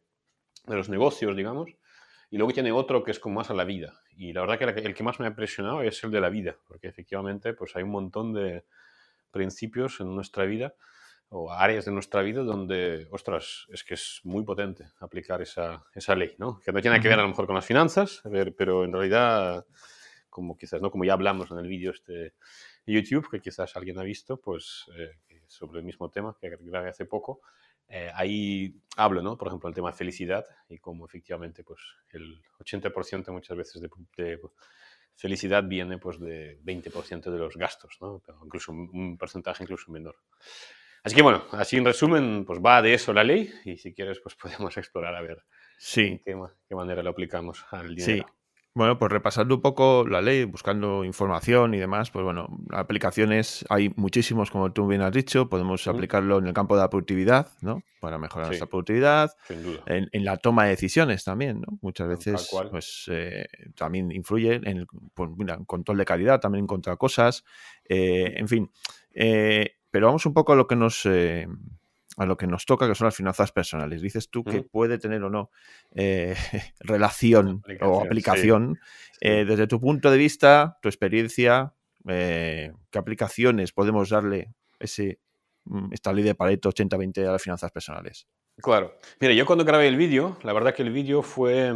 de, 0.66 0.76
los 0.76 0.90
negocios, 0.90 1.34
digamos, 1.34 1.70
y 2.30 2.36
luego 2.36 2.52
tiene 2.52 2.72
otro 2.72 3.02
que 3.02 3.10
es 3.10 3.20
como 3.20 3.36
más 3.36 3.50
a 3.50 3.54
la 3.54 3.64
vida. 3.64 4.00
Y 4.14 4.34
la 4.34 4.42
verdad 4.42 4.58
que 4.58 4.80
el 4.80 4.94
que 4.94 5.02
más 5.02 5.18
me 5.18 5.26
ha 5.26 5.30
impresionado 5.30 5.80
es 5.80 6.02
el 6.04 6.10
de 6.10 6.20
la 6.20 6.28
vida, 6.28 6.56
porque 6.68 6.88
efectivamente 6.88 7.54
pues 7.54 7.74
hay 7.76 7.84
un 7.84 7.90
montón 7.90 8.34
de 8.34 8.64
principios 9.30 10.00
en 10.00 10.14
nuestra 10.14 10.44
vida 10.44 10.74
o 11.28 11.52
áreas 11.52 11.84
de 11.84 11.92
nuestra 11.92 12.22
vida 12.22 12.42
donde, 12.42 13.08
ostras, 13.10 13.66
es 13.68 13.82
que 13.82 13.94
es 13.94 14.20
muy 14.24 14.44
potente 14.44 14.84
aplicar 15.00 15.42
esa, 15.42 15.84
esa 15.94 16.14
ley, 16.14 16.34
¿no? 16.38 16.60
Que 16.60 16.72
no 16.72 16.80
tiene 16.80 17.00
que 17.00 17.08
ver 17.08 17.18
a 17.18 17.22
lo 17.22 17.28
mejor 17.28 17.46
con 17.46 17.56
las 17.56 17.66
finanzas, 17.66 18.22
pero 18.56 18.84
en 18.84 18.92
realidad, 18.92 19.66
como 20.30 20.56
quizás, 20.56 20.80
¿no? 20.80 20.90
Como 20.90 21.04
ya 21.04 21.14
hablamos 21.14 21.50
en 21.50 21.58
el 21.58 21.66
vídeo 21.66 21.90
este 21.90 22.34
YouTube, 22.86 23.28
que 23.30 23.40
quizás 23.40 23.76
alguien 23.76 23.98
ha 23.98 24.04
visto, 24.04 24.40
pues 24.40 24.86
eh, 24.96 25.10
sobre 25.48 25.80
el 25.80 25.84
mismo 25.84 26.10
tema 26.10 26.36
que 26.40 26.56
grabé 26.60 26.90
hace 26.90 27.06
poco, 27.06 27.40
eh, 27.88 28.10
ahí 28.14 28.74
hablo, 28.96 29.22
¿no? 29.22 29.36
Por 29.36 29.48
ejemplo, 29.48 29.68
el 29.68 29.74
tema 29.74 29.90
de 29.90 29.96
felicidad 29.96 30.44
y 30.68 30.78
cómo 30.78 31.06
efectivamente, 31.06 31.62
pues, 31.64 31.80
el 32.10 32.42
80% 32.58 33.32
muchas 33.32 33.56
veces 33.56 33.80
de, 33.80 33.88
de 34.16 34.40
felicidad 35.14 35.64
viene, 35.64 35.98
pues, 35.98 36.18
de 36.20 36.60
20% 36.62 37.30
de 37.30 37.38
los 37.38 37.56
gastos, 37.56 37.96
¿no? 38.00 38.20
Pero 38.24 38.40
incluso 38.44 38.72
un 38.72 39.16
porcentaje 39.16 39.64
incluso 39.64 39.90
menor. 39.90 40.16
Así 41.06 41.14
que 41.14 41.22
bueno, 41.22 41.44
así 41.52 41.76
en 41.76 41.84
resumen, 41.84 42.44
pues 42.44 42.58
va 42.58 42.82
de 42.82 42.92
eso 42.92 43.12
la 43.12 43.22
ley 43.22 43.48
y 43.64 43.76
si 43.76 43.94
quieres, 43.94 44.18
pues 44.18 44.34
podemos 44.42 44.76
explorar 44.76 45.14
a 45.14 45.22
ver 45.22 45.44
sí. 45.78 46.20
qué, 46.24 46.36
qué 46.68 46.74
manera 46.74 47.00
lo 47.00 47.10
aplicamos 47.10 47.64
al 47.70 47.94
dinero. 47.94 48.26
Sí. 48.26 48.32
Bueno, 48.74 48.98
pues 48.98 49.10
repasando 49.12 49.54
un 49.54 49.62
poco 49.62 50.04
la 50.06 50.20
ley, 50.20 50.44
buscando 50.44 51.04
información 51.04 51.74
y 51.74 51.78
demás, 51.78 52.10
pues 52.10 52.24
bueno, 52.24 52.48
aplicaciones 52.72 53.64
hay 53.70 53.90
muchísimos, 53.96 54.50
como 54.50 54.72
tú 54.72 54.86
bien 54.88 55.00
has 55.00 55.12
dicho, 55.12 55.48
podemos 55.48 55.86
aplicarlo 55.86 56.38
en 56.38 56.48
el 56.48 56.52
campo 56.52 56.74
de 56.74 56.82
la 56.82 56.90
productividad, 56.90 57.52
¿no? 57.62 57.82
Para 58.00 58.18
mejorar 58.18 58.46
sí, 58.46 58.50
nuestra 58.50 58.66
productividad, 58.66 59.30
en, 59.48 60.08
en, 60.12 60.24
la 60.24 60.36
toma 60.36 60.64
de 60.64 60.70
decisiones 60.70 61.24
también, 61.24 61.62
¿no? 61.62 61.78
Muchas 61.80 62.08
veces, 62.08 62.50
pues 62.70 63.08
eh, 63.10 63.46
también 63.76 64.10
influye 64.12 64.56
en 64.56 64.66
el 64.66 64.86
pues, 65.14 65.30
mira, 65.38 65.58
control 65.64 65.96
de 65.96 66.04
calidad, 66.04 66.40
también 66.40 66.64
en 66.64 66.66
contra 66.66 66.96
cosas, 66.96 67.44
eh, 67.88 68.34
en 68.36 68.48
fin. 68.48 68.70
Eh, 69.14 69.75
pero 69.96 70.08
vamos 70.08 70.26
un 70.26 70.34
poco 70.34 70.52
a 70.52 70.56
lo 70.56 70.66
que 70.66 70.76
nos 70.76 71.06
eh, 71.06 71.48
a 72.18 72.26
lo 72.26 72.36
que 72.36 72.46
nos 72.46 72.66
toca, 72.66 72.86
que 72.86 72.94
son 72.94 73.06
las 73.06 73.16
finanzas 73.16 73.50
personales. 73.50 74.02
Dices 74.02 74.28
tú 74.28 74.44
que 74.44 74.60
puede 74.60 74.98
tener 74.98 75.22
o 75.22 75.30
no 75.30 75.50
eh, 75.94 76.36
relación 76.80 77.62
aplicación, 77.64 77.90
o 77.90 78.02
aplicación. 78.02 78.80
Sí. 79.12 79.18
Eh, 79.22 79.44
desde 79.46 79.66
tu 79.66 79.80
punto 79.80 80.10
de 80.10 80.18
vista, 80.18 80.76
tu 80.82 80.90
experiencia, 80.90 81.72
¿qué 82.04 82.72
aplicaciones 82.92 83.72
podemos 83.72 84.10
darle 84.10 84.52
ese, 84.78 85.18
mm, 85.64 85.94
esta 85.94 86.12
ley 86.12 86.24
de 86.24 86.34
Pareto 86.34 86.68
80-20 86.68 87.26
a 87.26 87.32
las 87.32 87.42
finanzas 87.42 87.72
personales? 87.72 88.26
Claro. 88.58 88.98
Mira, 89.18 89.32
yo 89.32 89.46
cuando 89.46 89.64
grabé 89.64 89.88
el 89.88 89.96
vídeo, 89.96 90.36
la 90.42 90.52
verdad 90.52 90.74
que 90.74 90.82
el 90.82 90.90
vídeo 90.90 91.22
fue 91.22 91.72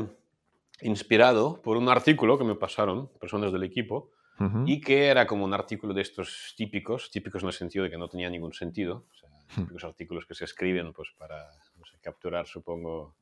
inspirado 0.82 1.62
por 1.62 1.78
un 1.78 1.88
artículo 1.88 2.36
que 2.36 2.44
me 2.44 2.54
pasaron 2.54 3.08
personas 3.18 3.50
del 3.50 3.62
equipo 3.62 4.10
Uh 4.40 4.44
-huh. 4.44 4.64
y 4.66 4.80
que 4.80 5.08
era 5.08 5.26
como 5.26 5.44
un 5.44 5.52
artículo 5.52 5.92
de 5.92 6.00
estos 6.00 6.54
típicos, 6.56 7.10
típicos 7.10 7.42
en 7.42 7.48
el 7.48 7.52
sentido 7.52 7.84
de 7.84 7.90
que 7.90 7.98
no 7.98 8.08
tenía 8.08 8.30
ningún 8.30 8.54
sentido, 8.54 9.04
o 9.10 9.14
sea, 9.14 9.28
típicos 9.54 9.84
artículos 9.84 10.24
que 10.24 10.34
se 10.34 10.46
escriben 10.46 10.94
pues, 10.94 11.10
para 11.18 11.46
no 11.76 11.84
sé, 11.84 11.98
capturar, 12.00 12.46
supongo, 12.46 13.16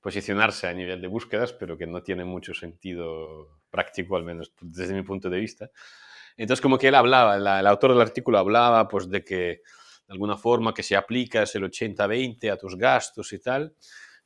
posicionarse 0.00 0.66
a 0.66 0.72
nivel 0.72 1.00
de 1.00 1.08
búsquedas, 1.08 1.52
pero 1.52 1.76
que 1.76 1.86
no 1.86 2.02
tienen 2.02 2.26
mucho 2.26 2.54
sentido 2.54 3.60
práctico, 3.70 4.16
al 4.16 4.24
menos 4.24 4.52
desde 4.60 4.94
mi 4.94 5.02
punto 5.02 5.28
de 5.28 5.38
vista. 5.38 5.70
Entonces, 6.36 6.62
como 6.62 6.78
que 6.78 6.88
él 6.88 6.94
hablaba, 6.94 7.36
la, 7.36 7.60
el 7.60 7.66
autor 7.66 7.92
del 7.92 8.00
artículo 8.00 8.38
hablaba 8.38 8.88
pues, 8.88 9.10
de 9.10 9.22
que 9.22 9.36
de 9.36 10.12
alguna 10.14 10.36
forma 10.36 10.74
que 10.74 10.82
si 10.82 10.94
aplicas 10.94 11.54
el 11.54 11.64
80-20 11.64 12.50
a 12.50 12.56
tus 12.56 12.76
gastos 12.76 13.32
y 13.32 13.38
tal, 13.38 13.74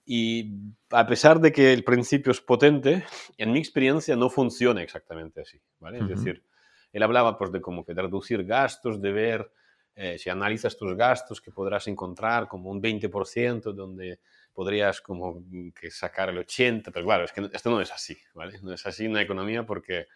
y 0.09 0.53
a 0.91 1.05
pesar 1.05 1.41
de 1.41 1.51
que 1.51 1.73
el 1.73 1.83
principio 1.83 2.31
es 2.31 2.41
potente, 2.41 3.05
en 3.37 3.53
mi 3.53 3.59
experiencia 3.59 4.15
no 4.15 4.31
funciona 4.31 4.81
exactamente 4.81 5.41
así, 5.41 5.61
¿vale? 5.81 5.99
Uh 5.99 6.03
-huh. 6.03 6.13
Es 6.13 6.19
decir, 6.19 6.45
él 6.93 7.03
hablaba 7.03 7.37
pues 7.37 7.51
de 7.51 7.61
como 7.61 7.85
que 7.85 7.93
de 7.93 8.03
reducir 8.03 8.45
gastos, 8.45 9.03
de 9.03 9.13
ver, 9.13 9.51
eh, 9.97 10.17
si 10.17 10.31
analizas 10.31 10.77
tus 10.77 10.95
gastos, 10.95 11.41
que 11.41 11.51
podrás 11.51 11.89
encontrar 11.89 12.47
como 12.47 12.71
un 12.71 12.81
20% 12.81 13.73
donde 13.73 14.21
podrías 14.53 15.01
como 15.01 15.43
que 15.79 15.91
sacar 15.91 16.31
el 16.31 16.39
80%, 16.39 16.93
pero 16.93 17.05
claro, 17.05 17.25
es 17.25 17.33
que 17.33 17.51
esto 17.53 17.69
no 17.69 17.81
es 17.81 17.91
así, 17.91 18.17
¿vale? 18.33 18.61
No 18.63 18.73
es 18.73 18.87
así 18.87 19.07
en 19.07 19.15
la 19.15 19.23
economía 19.23 19.67
porque 19.67 20.07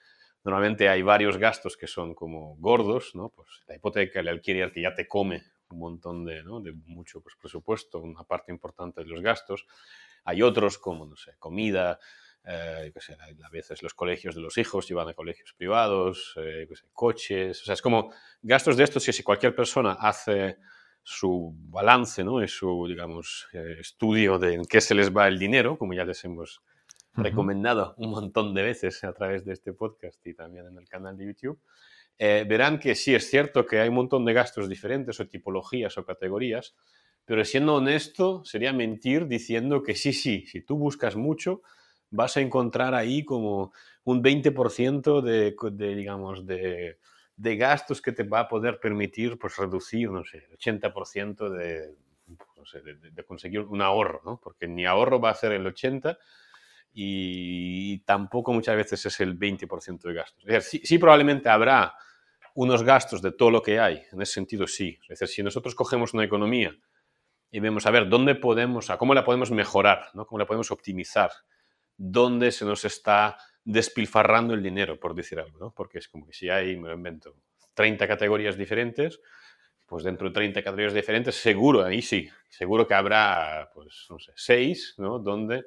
normalmente 0.44 0.88
hay 0.88 1.02
varios 1.02 1.36
gastos 1.36 1.76
que 1.76 1.88
son 1.88 2.14
como 2.14 2.56
gordos, 2.58 3.14
¿no? 3.14 3.30
Pues 3.30 3.48
la 3.66 3.74
hipoteca, 3.74 4.20
el 4.20 4.28
alquiler 4.28 4.70
que 4.70 4.82
ya 4.82 4.94
te 4.94 5.08
come 5.08 5.42
un 5.70 5.78
montón 5.78 6.24
de, 6.24 6.42
¿no? 6.42 6.60
de 6.60 6.72
mucho 6.72 7.20
pues, 7.20 7.34
presupuesto, 7.36 8.00
una 8.00 8.24
parte 8.24 8.52
importante 8.52 9.02
de 9.02 9.06
los 9.06 9.20
gastos. 9.20 9.66
Hay 10.24 10.42
otros 10.42 10.78
como, 10.78 11.06
no 11.06 11.16
sé, 11.16 11.36
comida, 11.38 11.98
eh, 12.44 12.92
sé, 13.00 13.14
a 13.14 13.50
veces 13.50 13.82
los 13.82 13.94
colegios 13.94 14.34
de 14.34 14.40
los 14.40 14.56
hijos 14.58 14.88
llevan 14.88 15.08
a 15.08 15.14
colegios 15.14 15.52
privados, 15.52 16.34
eh, 16.36 16.66
coches, 16.92 17.62
o 17.62 17.64
sea, 17.64 17.74
es 17.74 17.82
como 17.82 18.12
gastos 18.42 18.76
de 18.76 18.84
estos 18.84 19.04
que 19.04 19.12
si 19.12 19.22
cualquier 19.22 19.54
persona 19.54 19.92
hace 19.92 20.58
su 21.02 21.54
balance 21.54 22.24
¿no? 22.24 22.42
y 22.42 22.48
su, 22.48 22.86
digamos, 22.88 23.48
eh, 23.52 23.76
estudio 23.80 24.38
de 24.38 24.54
en 24.54 24.64
qué 24.64 24.80
se 24.80 24.94
les 24.94 25.14
va 25.14 25.28
el 25.28 25.38
dinero, 25.38 25.76
como 25.78 25.92
ya 25.94 26.04
les 26.04 26.24
hemos 26.24 26.58
uh 26.58 27.20
-huh. 27.20 27.24
recomendado 27.24 27.94
un 27.98 28.10
montón 28.10 28.54
de 28.54 28.62
veces 28.62 29.04
a 29.04 29.12
través 29.12 29.44
de 29.44 29.52
este 29.52 29.72
podcast 29.72 30.24
y 30.26 30.34
también 30.34 30.66
en 30.66 30.78
el 30.78 30.88
canal 30.88 31.16
de 31.16 31.26
YouTube, 31.26 31.60
eh, 32.22 32.44
verán 32.46 32.78
que 32.78 32.94
sí 32.96 33.14
es 33.14 33.30
cierto 33.30 33.64
que 33.64 33.80
hay 33.80 33.88
un 33.88 33.94
montón 33.94 34.26
de 34.26 34.34
gastos 34.34 34.68
diferentes 34.68 35.18
o 35.20 35.26
tipologías 35.26 35.96
o 35.96 36.04
categorías, 36.04 36.74
pero 37.24 37.42
siendo 37.46 37.76
honesto, 37.76 38.44
sería 38.44 38.74
mentir 38.74 39.26
diciendo 39.26 39.82
que 39.82 39.94
sí, 39.94 40.12
sí, 40.12 40.44
si 40.44 40.60
tú 40.60 40.76
buscas 40.76 41.16
mucho, 41.16 41.62
vas 42.10 42.36
a 42.36 42.42
encontrar 42.42 42.94
ahí 42.94 43.24
como 43.24 43.72
un 44.04 44.22
20% 44.22 45.22
de, 45.22 45.56
digamos, 45.96 46.44
de, 46.44 46.98
de, 47.36 47.56
gastos 47.56 48.02
que 48.02 48.12
te 48.12 48.24
va 48.24 48.40
a 48.40 48.48
poder 48.48 48.80
permitir 48.80 49.38
pues, 49.38 49.56
reducir, 49.56 50.10
no 50.10 50.22
sé, 50.22 50.46
el 50.50 50.58
80% 50.58 51.48
de, 51.48 51.94
conseguir 53.26 53.60
un 53.60 53.80
ahorro, 53.80 54.20
¿no? 54.26 54.38
Porque 54.44 54.68
ni 54.68 54.84
ahorro 54.84 55.22
va 55.22 55.30
a 55.30 55.34
ser 55.34 55.52
el 55.52 55.64
80% 55.64 56.18
y 56.92 58.00
tampoco 58.00 58.52
muchas 58.52 58.76
veces 58.76 59.06
es 59.06 59.20
el 59.20 59.38
20% 59.38 60.02
de 60.02 60.12
gastos. 60.12 60.44
Es 60.44 60.52
decir, 60.52 60.80
sí, 60.82 60.86
sí, 60.86 60.98
probablemente 60.98 61.48
habrá 61.48 61.94
unos 62.54 62.82
gastos 62.82 63.22
de 63.22 63.32
todo 63.32 63.50
lo 63.50 63.62
que 63.62 63.80
hay, 63.80 64.02
en 64.12 64.22
ese 64.22 64.32
sentido 64.32 64.66
sí. 64.66 64.98
Es 65.08 65.20
decir, 65.20 65.28
si 65.28 65.42
nosotros 65.42 65.74
cogemos 65.74 66.14
una 66.14 66.24
economía 66.24 66.74
y 67.50 67.60
vemos 67.60 67.86
a 67.86 67.90
ver 67.90 68.08
dónde 68.08 68.34
podemos, 68.34 68.90
a 68.90 68.98
cómo 68.98 69.14
la 69.14 69.24
podemos 69.24 69.50
mejorar, 69.50 70.10
¿no? 70.14 70.26
cómo 70.26 70.38
la 70.38 70.46
podemos 70.46 70.70
optimizar, 70.70 71.30
dónde 71.96 72.52
se 72.52 72.64
nos 72.64 72.84
está 72.84 73.36
despilfarrando 73.64 74.54
el 74.54 74.62
dinero, 74.62 74.98
por 74.98 75.14
decir 75.14 75.38
algo, 75.38 75.58
¿no? 75.58 75.74
porque 75.74 75.98
es 75.98 76.08
como 76.08 76.26
que 76.26 76.32
si 76.32 76.48
hay, 76.48 76.76
me 76.76 76.88
lo 76.88 76.94
invento, 76.94 77.34
30 77.74 78.06
categorías 78.06 78.56
diferentes, 78.56 79.20
pues 79.86 80.04
dentro 80.04 80.28
de 80.28 80.34
30 80.34 80.62
categorías 80.62 80.94
diferentes, 80.94 81.34
seguro, 81.34 81.84
ahí 81.84 82.00
sí, 82.00 82.28
seguro 82.48 82.86
que 82.86 82.94
habrá, 82.94 83.70
pues, 83.74 84.06
no 84.08 84.20
sé, 84.20 84.32
6, 84.36 84.94
¿no? 84.98 85.18
Donde 85.18 85.64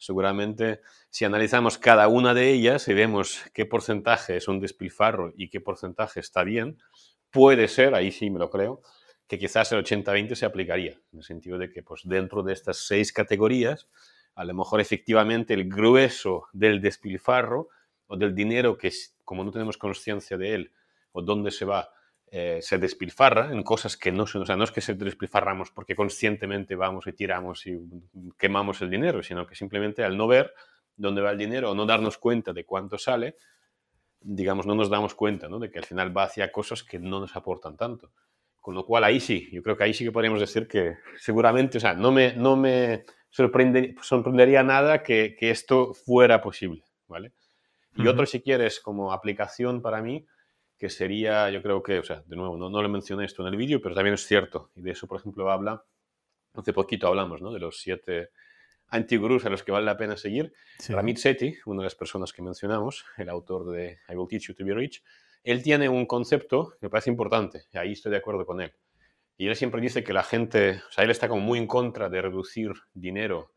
seguramente 0.00 0.80
si 1.10 1.24
analizamos 1.24 1.78
cada 1.78 2.08
una 2.08 2.34
de 2.34 2.50
ellas 2.50 2.88
y 2.88 2.94
vemos 2.94 3.40
qué 3.52 3.66
porcentaje 3.66 4.36
es 4.36 4.48
un 4.48 4.58
despilfarro 4.58 5.32
y 5.36 5.50
qué 5.50 5.60
porcentaje 5.60 6.20
está 6.20 6.42
bien, 6.42 6.78
puede 7.30 7.68
ser, 7.68 7.94
ahí 7.94 8.10
sí 8.10 8.30
me 8.30 8.38
lo 8.38 8.50
creo, 8.50 8.80
que 9.28 9.38
quizás 9.38 9.70
el 9.72 9.84
80-20 9.84 10.34
se 10.34 10.46
aplicaría, 10.46 10.92
en 11.12 11.18
el 11.18 11.22
sentido 11.22 11.58
de 11.58 11.70
que 11.70 11.82
pues, 11.82 12.00
dentro 12.04 12.42
de 12.42 12.54
estas 12.54 12.78
seis 12.78 13.12
categorías, 13.12 13.88
a 14.34 14.44
lo 14.44 14.54
mejor 14.54 14.80
efectivamente 14.80 15.54
el 15.54 15.68
grueso 15.68 16.46
del 16.52 16.80
despilfarro 16.80 17.68
o 18.06 18.16
del 18.16 18.34
dinero 18.34 18.78
que, 18.78 18.90
como 19.24 19.44
no 19.44 19.50
tenemos 19.50 19.76
conciencia 19.76 20.36
de 20.38 20.54
él 20.54 20.72
o 21.12 21.22
dónde 21.22 21.50
se 21.50 21.66
va, 21.66 21.92
eh, 22.32 22.60
se 22.62 22.78
despilfarra 22.78 23.52
en 23.52 23.64
cosas 23.64 23.96
que 23.96 24.12
no 24.12 24.24
son, 24.24 24.42
o 24.42 24.46
sea, 24.46 24.54
no 24.54 24.62
es 24.62 24.70
que 24.70 24.80
se 24.80 24.94
despilfarramos 24.94 25.72
porque 25.72 25.96
conscientemente 25.96 26.76
vamos 26.76 27.08
y 27.08 27.12
tiramos 27.12 27.66
y 27.66 27.76
quemamos 28.38 28.80
el 28.82 28.90
dinero, 28.90 29.20
sino 29.20 29.48
que 29.48 29.56
simplemente 29.56 30.04
al 30.04 30.16
no 30.16 30.28
ver 30.28 30.54
dónde 30.96 31.22
va 31.22 31.32
el 31.32 31.38
dinero 31.38 31.72
o 31.72 31.74
no 31.74 31.86
darnos 31.86 32.18
cuenta 32.18 32.52
de 32.52 32.64
cuánto 32.64 32.98
sale, 32.98 33.36
digamos, 34.20 34.64
no 34.64 34.76
nos 34.76 34.88
damos 34.88 35.16
cuenta 35.16 35.48
¿no? 35.48 35.58
de 35.58 35.72
que 35.72 35.80
al 35.80 35.84
final 35.84 36.16
va 36.16 36.24
hacia 36.24 36.52
cosas 36.52 36.84
que 36.84 37.00
no 37.00 37.18
nos 37.18 37.34
aportan 37.34 37.76
tanto. 37.76 38.12
Con 38.60 38.76
lo 38.76 38.84
cual 38.84 39.02
ahí 39.02 39.18
sí, 39.18 39.48
yo 39.50 39.62
creo 39.62 39.76
que 39.76 39.84
ahí 39.84 39.94
sí 39.94 40.04
que 40.04 40.12
podríamos 40.12 40.40
decir 40.40 40.68
que 40.68 40.98
seguramente, 41.16 41.78
o 41.78 41.80
sea, 41.80 41.94
no 41.94 42.12
me, 42.12 42.34
no 42.34 42.56
me 42.56 43.04
sorprendería 43.30 44.62
nada 44.62 45.02
que, 45.02 45.34
que, 45.36 45.50
esto 45.50 45.94
fuera 45.94 46.42
posible, 46.42 46.84
¿vale? 47.08 47.32
Y 47.96 48.06
otro, 48.06 48.24
si 48.24 48.40
quieres, 48.40 48.78
como 48.78 49.12
aplicación 49.12 49.82
para 49.82 50.00
mí, 50.00 50.26
que 50.80 50.88
sería, 50.88 51.50
yo 51.50 51.62
creo 51.62 51.82
que, 51.82 51.98
o 51.98 52.02
sea, 52.02 52.22
de 52.24 52.36
nuevo, 52.36 52.56
no, 52.56 52.70
no 52.70 52.82
le 52.82 52.88
mencioné 52.88 53.26
esto 53.26 53.46
en 53.46 53.52
el 53.52 53.58
vídeo, 53.58 53.82
pero 53.82 53.94
también 53.94 54.14
es 54.14 54.26
cierto, 54.26 54.70
y 54.74 54.80
de 54.80 54.92
eso, 54.92 55.06
por 55.06 55.20
ejemplo, 55.20 55.50
habla, 55.50 55.84
hace 56.54 56.72
poquito 56.72 57.06
hablamos, 57.06 57.42
¿no? 57.42 57.52
De 57.52 57.60
los 57.60 57.78
siete 57.78 58.30
antigurús 58.88 59.44
a 59.44 59.50
los 59.50 59.62
que 59.62 59.72
vale 59.72 59.84
la 59.84 59.98
pena 59.98 60.16
seguir. 60.16 60.54
Ramit 60.88 61.18
Sethi, 61.18 61.54
una 61.66 61.82
de 61.82 61.84
las 61.84 61.94
personas 61.94 62.32
que 62.32 62.40
mencionamos, 62.40 63.04
el 63.18 63.28
autor 63.28 63.70
de 63.70 63.98
I 64.08 64.14
Will 64.14 64.26
Teach 64.26 64.48
You 64.48 64.54
to 64.54 64.64
Be 64.64 64.72
Rich, 64.72 65.04
él 65.44 65.62
tiene 65.62 65.86
un 65.90 66.06
concepto 66.06 66.70
que 66.80 66.86
me 66.86 66.90
parece 66.90 67.10
importante, 67.10 67.66
y 67.70 67.76
ahí 67.76 67.92
estoy 67.92 68.10
de 68.12 68.18
acuerdo 68.18 68.46
con 68.46 68.62
él. 68.62 68.72
Y 69.36 69.48
él 69.48 69.56
siempre 69.56 69.82
dice 69.82 70.02
que 70.02 70.14
la 70.14 70.22
gente, 70.22 70.80
o 70.88 70.92
sea, 70.92 71.04
él 71.04 71.10
está 71.10 71.28
como 71.28 71.42
muy 71.42 71.58
en 71.58 71.66
contra 71.66 72.08
de 72.08 72.22
reducir 72.22 72.72
dinero 72.94 73.52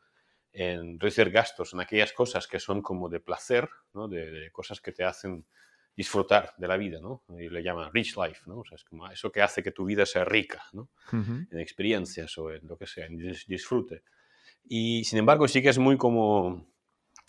en 0.51 0.99
reducir 0.99 1.31
gastos 1.31 1.73
en 1.73 1.79
aquellas 1.79 2.11
cosas 2.11 2.47
que 2.47 2.59
son 2.59 2.81
como 2.81 3.07
de 3.09 3.21
placer, 3.21 3.69
¿no? 3.93 4.07
de, 4.07 4.29
de 4.29 4.51
cosas 4.51 4.81
que 4.81 4.91
te 4.91 5.03
hacen 5.03 5.47
disfrutar 5.95 6.53
de 6.57 6.67
la 6.67 6.77
vida, 6.77 6.99
¿no? 6.99 7.23
Y 7.39 7.49
le 7.49 7.61
llama 7.61 7.89
rich 7.93 8.15
life, 8.17 8.41
¿no? 8.45 8.59
O 8.59 8.65
sea, 8.65 8.75
es 8.75 8.83
como 8.83 9.09
eso 9.09 9.31
que 9.31 9.41
hace 9.41 9.61
que 9.61 9.71
tu 9.71 9.85
vida 9.85 10.05
sea 10.05 10.25
rica, 10.25 10.63
¿no? 10.73 10.89
En 11.11 11.59
experiencias 11.59 12.37
o 12.37 12.51
en 12.51 12.67
lo 12.67 12.77
que 12.77 12.87
sea, 12.87 13.05
en 13.05 13.17
disfrute. 13.17 14.03
Y 14.63 15.03
sin 15.03 15.19
embargo 15.19 15.47
sí 15.47 15.61
que 15.61 15.69
es 15.69 15.77
muy 15.77 15.97
como, 15.97 16.67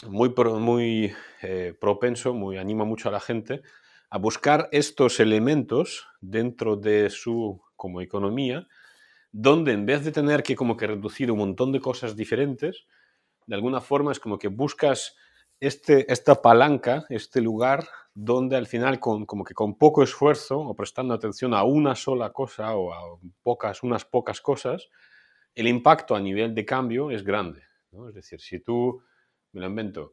muy, 0.07 0.33
muy 0.59 1.13
eh, 1.43 1.75
propenso, 1.79 2.33
muy 2.33 2.57
anima 2.57 2.85
mucho 2.85 3.09
a 3.09 3.13
la 3.13 3.21
gente 3.21 3.63
a 4.11 4.19
buscar 4.19 4.69
estos 4.71 5.19
elementos 5.19 6.07
dentro 6.21 6.77
de 6.77 7.11
su 7.11 7.61
como 7.75 8.01
economía, 8.01 8.69
donde 9.33 9.73
en 9.73 9.87
vez 9.87 10.05
de 10.05 10.13
tener 10.13 10.45
que 10.45 10.55
como 10.55 10.77
que 10.77 10.87
reducir 10.87 11.33
un 11.33 11.39
montón 11.39 11.73
de 11.73 11.81
cosas 11.81 12.15
diferentes, 12.15 12.87
de 13.47 13.57
alguna 13.57 13.81
forma 13.81 14.13
es 14.13 14.21
como 14.21 14.39
que 14.39 14.47
buscas 14.47 15.17
este, 15.67 16.11
esta 16.13 16.41
palanca, 16.41 17.07
este 17.09 17.41
lugar 17.41 17.87
donde 18.15 18.57
al 18.57 18.67
final 18.67 19.01
con, 19.01 19.27
como 19.27 19.45
que 19.45 19.55
con 19.55 19.77
poco 19.77 20.03
esfuerzo 20.03 20.61
o 20.61 20.75
prestando 20.75 21.15
atención 21.15 21.53
a 21.53 21.65
una 21.65 21.95
sola 21.97 22.33
cosa 22.33 22.77
o 22.77 22.93
a 22.93 23.19
pocas, 23.43 23.83
unas 23.83 24.05
pocas 24.05 24.41
cosas, 24.41 24.89
el 25.55 25.67
impacto 25.67 26.15
a 26.15 26.21
nivel 26.21 26.55
de 26.55 26.65
cambio 26.65 27.11
es 27.11 27.25
grande. 27.25 27.63
Es 28.09 28.15
decir, 28.15 28.41
si 28.41 28.61
tú, 28.61 29.03
me 29.53 29.61
lo 29.61 29.67
invento, 29.67 30.13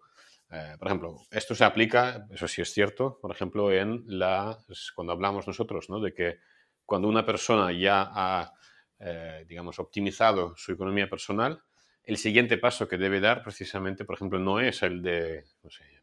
eh, 0.52 0.76
por 0.78 0.88
ejemplo, 0.88 1.18
esto 1.32 1.56
se 1.56 1.64
aplica, 1.64 2.28
eso 2.32 2.48
sí 2.48 2.62
es 2.62 2.74
cierto, 2.74 3.20
por 3.22 3.32
ejemplo, 3.32 3.72
en 3.72 4.04
la, 4.08 4.58
cuando 4.96 5.14
hablamos 5.14 5.48
nosotros, 5.48 5.90
¿no? 5.90 6.00
de 6.00 6.14
que 6.14 6.40
cuando 6.86 7.08
una 7.08 7.26
persona 7.26 7.72
ya 7.72 8.10
ha, 8.14 8.54
eh, 9.00 9.46
digamos, 9.48 9.80
optimizado 9.80 10.54
su 10.58 10.74
economía 10.74 11.10
personal, 11.10 11.64
el 12.04 12.18
siguiente 12.18 12.58
paso 12.58 12.88
que 12.88 12.98
debe 12.98 13.20
dar 13.20 13.44
precisamente, 13.44 14.06
por 14.06 14.16
ejemplo, 14.16 14.40
no 14.40 14.60
es 14.60 14.82
el 14.84 15.02
de 15.02 15.46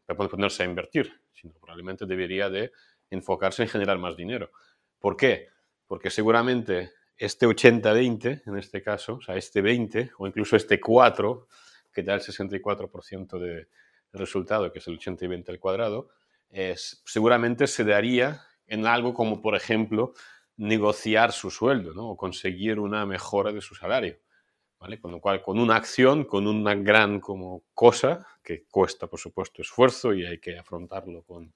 ponerse 0.07 0.63
a 0.63 0.65
invertir, 0.65 1.21
sino 1.33 1.53
probablemente 1.53 2.05
debería 2.05 2.49
de 2.49 2.71
enfocarse 3.09 3.63
en 3.63 3.69
generar 3.69 3.97
más 3.97 4.15
dinero. 4.15 4.51
¿Por 4.99 5.17
qué? 5.17 5.49
Porque 5.87 6.09
seguramente 6.09 6.91
este 7.17 7.47
80-20, 7.47 8.43
en 8.45 8.57
este 8.57 8.81
caso, 8.81 9.15
o 9.15 9.21
sea, 9.21 9.35
este 9.35 9.61
20 9.61 10.11
o 10.17 10.27
incluso 10.27 10.55
este 10.55 10.79
4, 10.79 11.47
que 11.91 12.03
da 12.03 12.13
el 12.13 12.21
64% 12.21 13.39
de 13.39 13.67
resultado, 14.13 14.71
que 14.71 14.79
es 14.79 14.87
el 14.87 14.95
80 14.95 15.25
y 15.25 15.27
20 15.27 15.51
al 15.51 15.59
cuadrado, 15.59 16.09
seguramente 17.05 17.67
se 17.67 17.83
daría 17.83 18.41
en 18.67 18.85
algo 18.85 19.13
como, 19.13 19.41
por 19.41 19.55
ejemplo, 19.55 20.13
negociar 20.57 21.31
su 21.31 21.51
sueldo 21.51 21.93
¿no? 21.93 22.09
o 22.09 22.17
conseguir 22.17 22.79
una 22.79 23.05
mejora 23.05 23.51
de 23.51 23.61
su 23.61 23.75
salario. 23.75 24.17
Con 24.79 25.11
lo 25.11 25.19
cual, 25.19 25.41
con 25.41 25.59
una 25.59 25.75
acción, 25.75 26.23
con 26.23 26.47
una 26.47 26.73
gran 26.73 27.19
como 27.19 27.63
cosa, 27.73 28.25
que 28.41 28.63
cuesta, 28.63 29.07
por 29.07 29.19
supuesto, 29.19 29.61
esfuerzo 29.61 30.13
y 30.13 30.25
hay 30.25 30.39
que 30.39 30.57
afrontarlo 30.57 31.23
con 31.23 31.53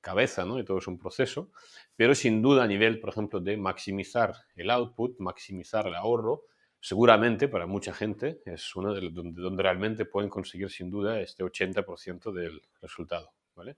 cabeza, 0.00 0.44
¿no? 0.44 0.58
Y 0.58 0.64
todo 0.64 0.78
es 0.78 0.86
un 0.88 0.98
proceso, 0.98 1.50
pero 1.94 2.14
sin 2.14 2.42
duda 2.42 2.64
a 2.64 2.66
nivel, 2.66 3.00
por 3.00 3.10
ejemplo, 3.10 3.40
de 3.40 3.56
maximizar 3.56 4.34
el 4.56 4.70
output, 4.70 5.18
maximizar 5.18 5.86
el 5.86 5.94
ahorro, 5.94 6.44
seguramente 6.80 7.48
para 7.48 7.66
mucha 7.66 7.92
gente 7.92 8.40
es 8.44 8.74
uno 8.76 8.94
de 8.94 9.10
donde, 9.10 9.40
donde 9.40 9.62
realmente 9.62 10.04
pueden 10.04 10.30
conseguir 10.30 10.70
sin 10.70 10.90
duda 10.90 11.20
este 11.20 11.44
80% 11.44 12.32
del 12.32 12.62
resultado, 12.80 13.32
¿vale? 13.54 13.76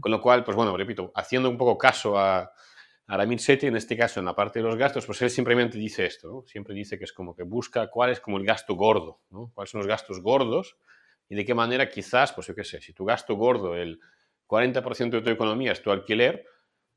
Con 0.00 0.12
lo 0.12 0.20
cual, 0.22 0.44
pues 0.44 0.56
bueno, 0.56 0.76
repito, 0.76 1.10
haciendo 1.14 1.50
un 1.50 1.58
poco 1.58 1.76
caso 1.76 2.18
a, 2.18 2.50
Aramin 3.08 3.38
Seti, 3.38 3.66
en 3.66 3.76
este 3.76 3.96
caso, 3.96 4.18
en 4.18 4.26
la 4.26 4.34
parte 4.34 4.58
de 4.58 4.64
los 4.64 4.76
gastos, 4.76 5.06
pues 5.06 5.22
él 5.22 5.30
simplemente 5.30 5.78
dice 5.78 6.06
esto, 6.06 6.44
siempre 6.46 6.74
dice 6.74 6.98
que 6.98 7.04
es 7.04 7.12
como 7.12 7.36
que 7.36 7.44
busca 7.44 7.88
cuál 7.88 8.10
es 8.10 8.20
como 8.20 8.36
el 8.36 8.44
gasto 8.44 8.74
gordo, 8.74 9.20
¿no? 9.30 9.52
cuáles 9.54 9.70
son 9.70 9.78
los 9.78 9.86
gastos 9.86 10.20
gordos 10.20 10.76
y 11.28 11.36
de 11.36 11.44
qué 11.44 11.54
manera 11.54 11.88
quizás, 11.88 12.32
pues 12.32 12.48
yo 12.48 12.54
qué 12.54 12.64
sé, 12.64 12.80
si 12.80 12.92
tu 12.92 13.04
gasto 13.04 13.34
gordo, 13.34 13.76
el 13.76 14.00
40% 14.48 15.10
de 15.10 15.22
tu 15.22 15.30
economía 15.30 15.72
es 15.72 15.82
tu 15.82 15.92
alquiler, 15.92 16.44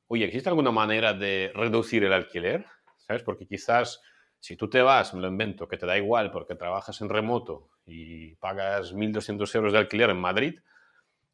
oye, 0.08 0.26
¿existe 0.26 0.50
alguna 0.50 0.72
manera 0.72 1.14
de 1.14 1.52
reducir 1.54 2.04
el 2.04 2.14
alquiler? 2.14 2.66
¿Sabes? 2.98 3.22
Porque 3.24 3.46
quizás 3.46 4.02
si 4.40 4.56
tú 4.56 4.70
te 4.70 4.82
vas, 4.82 5.14
me 5.14 5.22
lo 5.22 5.28
invento, 5.28 5.68
que 5.68 5.78
te 5.78 5.86
da 5.86 5.98
igual 5.98 6.32
porque 6.32 6.56
trabajas 6.56 7.02
en 7.02 7.10
remoto 7.10 7.70
y 7.86 8.36
pagas 8.36 8.94
1.200 8.94 9.54
euros 9.56 9.74
de 9.74 9.80
alquiler 9.80 10.10
en 10.10 10.20
Madrid, 10.20 10.60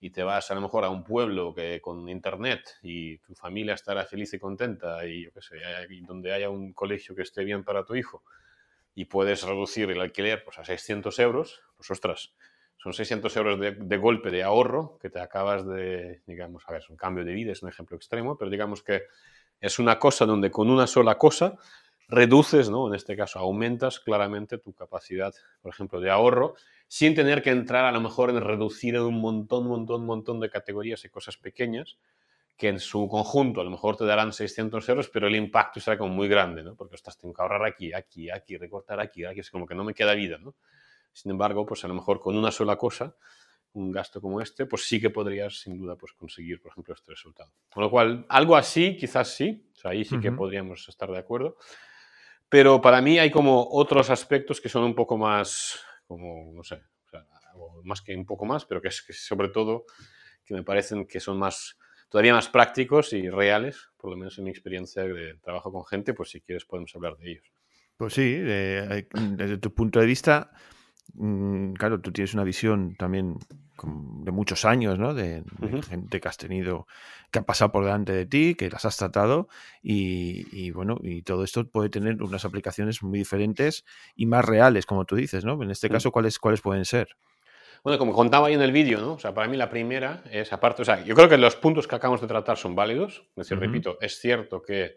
y 0.05 0.11
te 0.11 0.21
vas 0.21 0.51
a 0.51 0.53
lo 0.53 0.61
mejor 0.61 0.85
a 0.85 0.89
un 0.89 1.03
pueblo 1.03 1.51
que 1.55 1.81
con 1.81 2.07
internet 2.09 2.77
y 2.83 3.17
tu 3.17 3.33
familia 3.33 3.73
estará 3.73 4.05
feliz 4.05 4.31
y 4.35 4.39
contenta 4.39 5.03
y 5.03 5.23
yo 5.23 5.31
qué 5.33 5.41
sé, 5.41 5.55
donde 6.01 6.31
haya 6.31 6.51
un 6.51 6.73
colegio 6.73 7.15
que 7.15 7.23
esté 7.23 7.43
bien 7.43 7.63
para 7.63 7.83
tu 7.85 7.95
hijo 7.95 8.21
y 8.93 9.05
puedes 9.05 9.41
reducir 9.41 9.89
el 9.89 9.99
alquiler 9.99 10.43
pues, 10.43 10.59
a 10.59 10.63
600 10.63 11.17
euros, 11.17 11.59
pues 11.75 11.89
ostras, 11.89 12.35
son 12.77 12.93
600 12.93 13.35
euros 13.35 13.59
de, 13.59 13.71
de, 13.71 13.97
golpe 13.97 14.29
de 14.29 14.43
ahorro 14.43 14.99
que 15.01 15.09
te 15.09 15.19
acabas 15.19 15.65
de, 15.65 16.21
digamos, 16.27 16.63
a 16.67 16.73
ver, 16.73 16.81
es 16.83 16.89
un 16.91 16.97
cambio 16.97 17.25
de 17.25 17.33
vida, 17.33 17.51
es 17.51 17.63
un 17.63 17.69
ejemplo 17.69 17.97
extremo, 17.97 18.37
pero 18.37 18.51
digamos 18.51 18.83
que 18.83 19.05
es 19.59 19.79
una 19.79 19.97
cosa 19.97 20.27
donde 20.27 20.51
con 20.51 20.69
una 20.69 20.85
sola 20.85 21.17
cosa 21.17 21.57
reduces, 22.09 22.69
¿no? 22.69 22.89
En 22.89 22.93
este 22.93 23.17
caso, 23.17 23.39
aumentas 23.39 23.99
claramente 23.99 24.59
tu 24.59 24.71
capacidad, 24.71 25.33
por 25.63 25.73
ejemplo, 25.73 25.99
de 25.99 26.11
ahorro 26.11 26.53
sin 26.87 27.15
tener 27.15 27.41
que 27.41 27.49
entrar 27.49 27.85
a 27.85 27.91
lo 27.91 28.01
mejor 28.01 28.29
en 28.29 28.41
reducir 28.41 28.95
en 28.95 29.01
un 29.01 29.19
montón, 29.19 29.67
montón, 29.67 30.05
montón 30.05 30.39
de 30.39 30.49
categorías 30.49 31.03
y 31.05 31.09
cosas 31.09 31.37
pequeñas 31.37 31.97
que 32.57 32.69
en 32.69 32.79
su 32.79 33.07
conjunto 33.09 33.61
a 33.61 33.63
lo 33.63 33.69
mejor 33.69 33.97
te 33.97 34.05
darán 34.05 34.31
600 34.31 34.87
euros, 34.87 35.09
pero 35.09 35.27
el 35.27 35.35
impacto 35.35 35.79
será 35.79 35.97
como 35.97 36.13
muy 36.13 36.27
grande, 36.27 36.63
¿no? 36.63 36.75
Porque 36.75 36.95
estás 36.95 37.17
teniendo 37.17 37.35
que 37.35 37.41
ahorrar 37.41 37.65
aquí, 37.65 37.91
aquí, 37.93 38.29
aquí, 38.29 38.57
recortar 38.57 38.99
aquí, 39.01 39.25
aquí, 39.25 39.41
es 39.41 39.51
como 39.51 39.65
que 39.65 39.75
no 39.75 39.83
me 39.83 39.93
queda 39.93 40.13
vida, 40.13 40.37
¿no? 40.37 40.55
Sin 41.11 41.31
embargo, 41.31 41.65
pues 41.65 41.83
a 41.83 41.87
lo 41.87 41.93
mejor 41.93 42.19
con 42.19 42.37
una 42.37 42.51
sola 42.51 42.77
cosa, 42.77 43.15
un 43.73 43.91
gasto 43.91 44.21
como 44.21 44.41
este, 44.41 44.65
pues 44.65 44.87
sí 44.87 45.01
que 45.01 45.09
podrías 45.09 45.59
sin 45.59 45.77
duda 45.77 45.97
pues 45.97 46.13
conseguir, 46.13 46.61
por 46.61 46.71
ejemplo, 46.71 46.93
este 46.93 47.11
resultado. 47.11 47.51
Con 47.69 47.83
lo 47.83 47.89
cual, 47.89 48.25
algo 48.29 48.55
así, 48.55 48.95
quizás 48.95 49.35
sí, 49.35 49.69
o 49.73 49.75
sea, 49.75 49.91
ahí 49.91 50.05
sí 50.05 50.19
que 50.19 50.31
podríamos 50.31 50.87
estar 50.87 51.11
de 51.11 51.17
acuerdo. 51.17 51.57
Pero 52.47 52.79
para 52.79 53.01
mí 53.01 53.19
hay 53.19 53.31
como 53.31 53.67
otros 53.69 54.09
aspectos 54.09 54.61
que 54.61 54.69
son 54.69 54.83
un 54.83 54.95
poco 54.95 55.17
más, 55.17 55.79
como, 56.07 56.51
no 56.53 56.63
sé, 56.63 56.81
más 57.83 58.01
que 58.01 58.15
un 58.15 58.25
poco 58.25 58.45
más, 58.45 58.65
pero 58.65 58.81
que 58.81 58.89
es 58.89 59.01
que 59.01 59.13
sobre 59.13 59.49
todo 59.49 59.85
que 60.43 60.53
me 60.53 60.63
parecen 60.63 61.05
que 61.07 61.19
son 61.19 61.37
más, 61.37 61.77
todavía 62.09 62.33
más 62.33 62.49
prácticos 62.49 63.13
y 63.13 63.29
reales, 63.29 63.89
por 63.97 64.11
lo 64.11 64.17
menos 64.17 64.37
en 64.37 64.43
mi 64.43 64.49
experiencia 64.49 65.03
de 65.03 65.35
trabajo 65.35 65.71
con 65.71 65.85
gente, 65.85 66.13
pues 66.13 66.29
si 66.29 66.41
quieres 66.41 66.65
podemos 66.65 66.95
hablar 66.95 67.17
de 67.17 67.31
ellos. 67.31 67.51
Pues 67.97 68.13
sí, 68.13 68.35
desde 68.35 69.57
tu 69.57 69.73
punto 69.73 69.99
de 69.99 70.05
vista, 70.05 70.51
claro, 71.77 72.01
tú 72.01 72.11
tienes 72.11 72.33
una 72.33 72.43
visión 72.43 72.95
también 72.95 73.37
de 73.83 74.31
muchos 74.31 74.65
años, 74.65 74.97
¿no? 74.97 75.13
De, 75.13 75.43
gente 75.87 76.19
que 76.19 76.27
has 76.27 76.37
tenido, 76.37 76.87
que 77.31 77.39
ha 77.39 77.43
pasado 77.43 77.71
por 77.71 77.83
delante 77.83 78.13
de 78.13 78.25
ti, 78.25 78.55
que 78.55 78.69
las 78.69 78.85
has 78.85 78.97
tratado 78.97 79.47
y, 79.81 80.71
bueno, 80.71 80.97
y 81.01 81.21
todo 81.21 81.43
esto 81.43 81.67
puede 81.67 81.89
tener 81.89 82.21
unas 82.21 82.45
aplicaciones 82.45 83.03
muy 83.03 83.19
diferentes 83.19 83.85
y 84.15 84.25
más 84.25 84.45
reales, 84.45 84.85
como 84.85 85.05
tú 85.05 85.15
dices, 85.15 85.45
¿no? 85.45 85.61
En 85.61 85.71
este 85.71 85.89
caso, 85.89 86.11
¿cuáles, 86.11 86.39
cuáles 86.39 86.61
pueden 86.61 86.85
ser? 86.85 87.15
Bueno, 87.83 87.99
como 87.99 88.13
contaba 88.13 88.47
ahí 88.47 88.55
en 88.55 88.61
el 88.63 88.71
vídeo, 88.71 88.99
¿no? 88.99 89.13
O 89.13 89.19
sea, 89.19 89.33
para 89.33 89.47
mí 89.47 89.57
la 89.57 89.69
primera 89.69 90.23
es, 90.31 90.51
aparte, 90.51 90.81
o 90.81 90.85
sea, 90.85 91.03
yo 91.03 91.13
creo 91.13 91.29
que 91.29 91.37
los 91.37 91.55
puntos 91.55 91.87
que 91.87 91.95
acabamos 91.95 92.21
de 92.21 92.27
tratar 92.27 92.57
son 92.57 92.73
válidos. 92.73 93.27
Es 93.35 93.47
decir, 93.47 93.59
repito, 93.59 93.99
es 94.01 94.19
cierto 94.19 94.63
que 94.63 94.95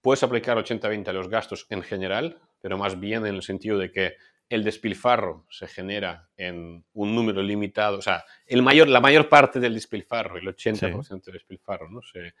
puedes 0.00 0.22
aplicar 0.22 0.56
80-20 0.56 1.08
a 1.08 1.12
los 1.12 1.28
gastos 1.28 1.66
en 1.70 1.82
general, 1.82 2.38
pero 2.60 2.78
más 2.78 3.00
bien 3.00 3.26
en 3.26 3.34
el 3.34 3.42
sentido 3.42 3.78
de 3.78 3.90
que 3.90 4.14
el 4.50 4.64
despilfarro 4.64 5.46
se 5.48 5.68
genera 5.68 6.28
en 6.36 6.84
un 6.92 7.14
número 7.14 7.40
limitado, 7.40 7.98
o 7.98 8.02
sea, 8.02 8.24
el 8.46 8.62
mayor, 8.62 8.88
la 8.88 9.00
mayor 9.00 9.28
parte 9.28 9.60
del 9.60 9.74
despilfarro, 9.74 10.36
el 10.38 10.48
80% 10.48 11.24
del 11.24 11.34
despilfarro, 11.34 11.88
¿no? 11.88 12.02
Se 12.02 12.34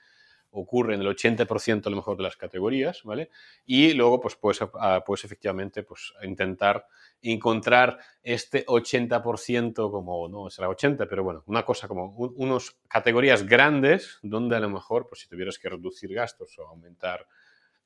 ocurre 0.50 0.94
en 0.94 1.02
el 1.02 1.06
80% 1.06 1.86
a 1.86 1.90
lo 1.90 1.96
mejor 1.96 2.16
de 2.16 2.24
las 2.24 2.36
categorías, 2.36 3.04
¿vale? 3.04 3.30
Y 3.64 3.92
luego, 3.92 4.20
pues, 4.20 4.34
puedes, 4.34 4.60
ah, 4.74 5.04
puedes 5.06 5.24
efectivamente 5.24 5.84
pues, 5.84 6.12
intentar 6.24 6.84
encontrar 7.22 8.00
este 8.24 8.66
80% 8.66 9.92
como, 9.92 10.28
no 10.28 10.50
será 10.50 10.68
80, 10.68 11.06
pero 11.06 11.22
bueno, 11.22 11.44
una 11.46 11.64
cosa 11.64 11.86
como 11.86 12.16
unas 12.16 12.72
categorías 12.88 13.46
grandes 13.46 14.18
donde 14.22 14.56
a 14.56 14.60
lo 14.60 14.68
mejor, 14.68 15.06
pues 15.08 15.20
si 15.20 15.28
tuvieras 15.28 15.60
que 15.60 15.68
reducir 15.68 16.12
gastos 16.12 16.58
o 16.58 16.66
aumentar 16.66 17.24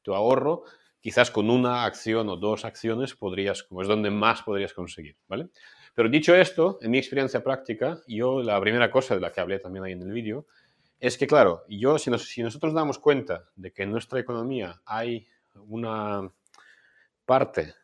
tu 0.01 0.15
ahorro, 0.15 0.65
quizás 1.05 1.31
con 1.31 1.51
una 1.51 1.85
acción 1.85 2.31
o 2.31 2.37
dos 2.39 2.65
acciones 2.65 3.15
podrías, 3.15 3.63
como 3.63 3.83
es 3.83 3.89
donde 3.89 4.09
más 4.09 4.41
podrías 4.41 4.73
conseguir, 4.73 5.19
¿vale? 5.29 5.51
Pero 5.95 6.09
dicho 6.09 6.35
esto, 6.35 6.79
en 6.81 6.93
mi 6.93 6.97
experiencia 6.97 7.45
práctica, 7.45 8.01
yo 8.09 8.43
la 8.43 8.59
primera 8.59 8.91
cosa 8.91 9.15
de 9.15 9.21
la 9.21 9.31
que 9.31 9.43
hablé 9.43 9.59
también 9.59 9.85
ahí 9.85 9.93
en 9.93 10.01
el 10.01 10.13
vídeo, 10.13 10.47
es 10.99 11.19
que, 11.19 11.27
claro, 11.27 11.63
yo, 11.69 11.99
si, 11.99 12.11
si 12.17 12.43
nosotros 12.43 12.73
damos 12.73 12.99
cuenta 12.99 13.45
de 13.55 13.71
que 13.71 13.83
en 13.83 13.91
nuestra 13.91 14.19
economía 14.19 14.81
hay 14.87 15.27
una 15.69 16.27
parte 17.27 17.75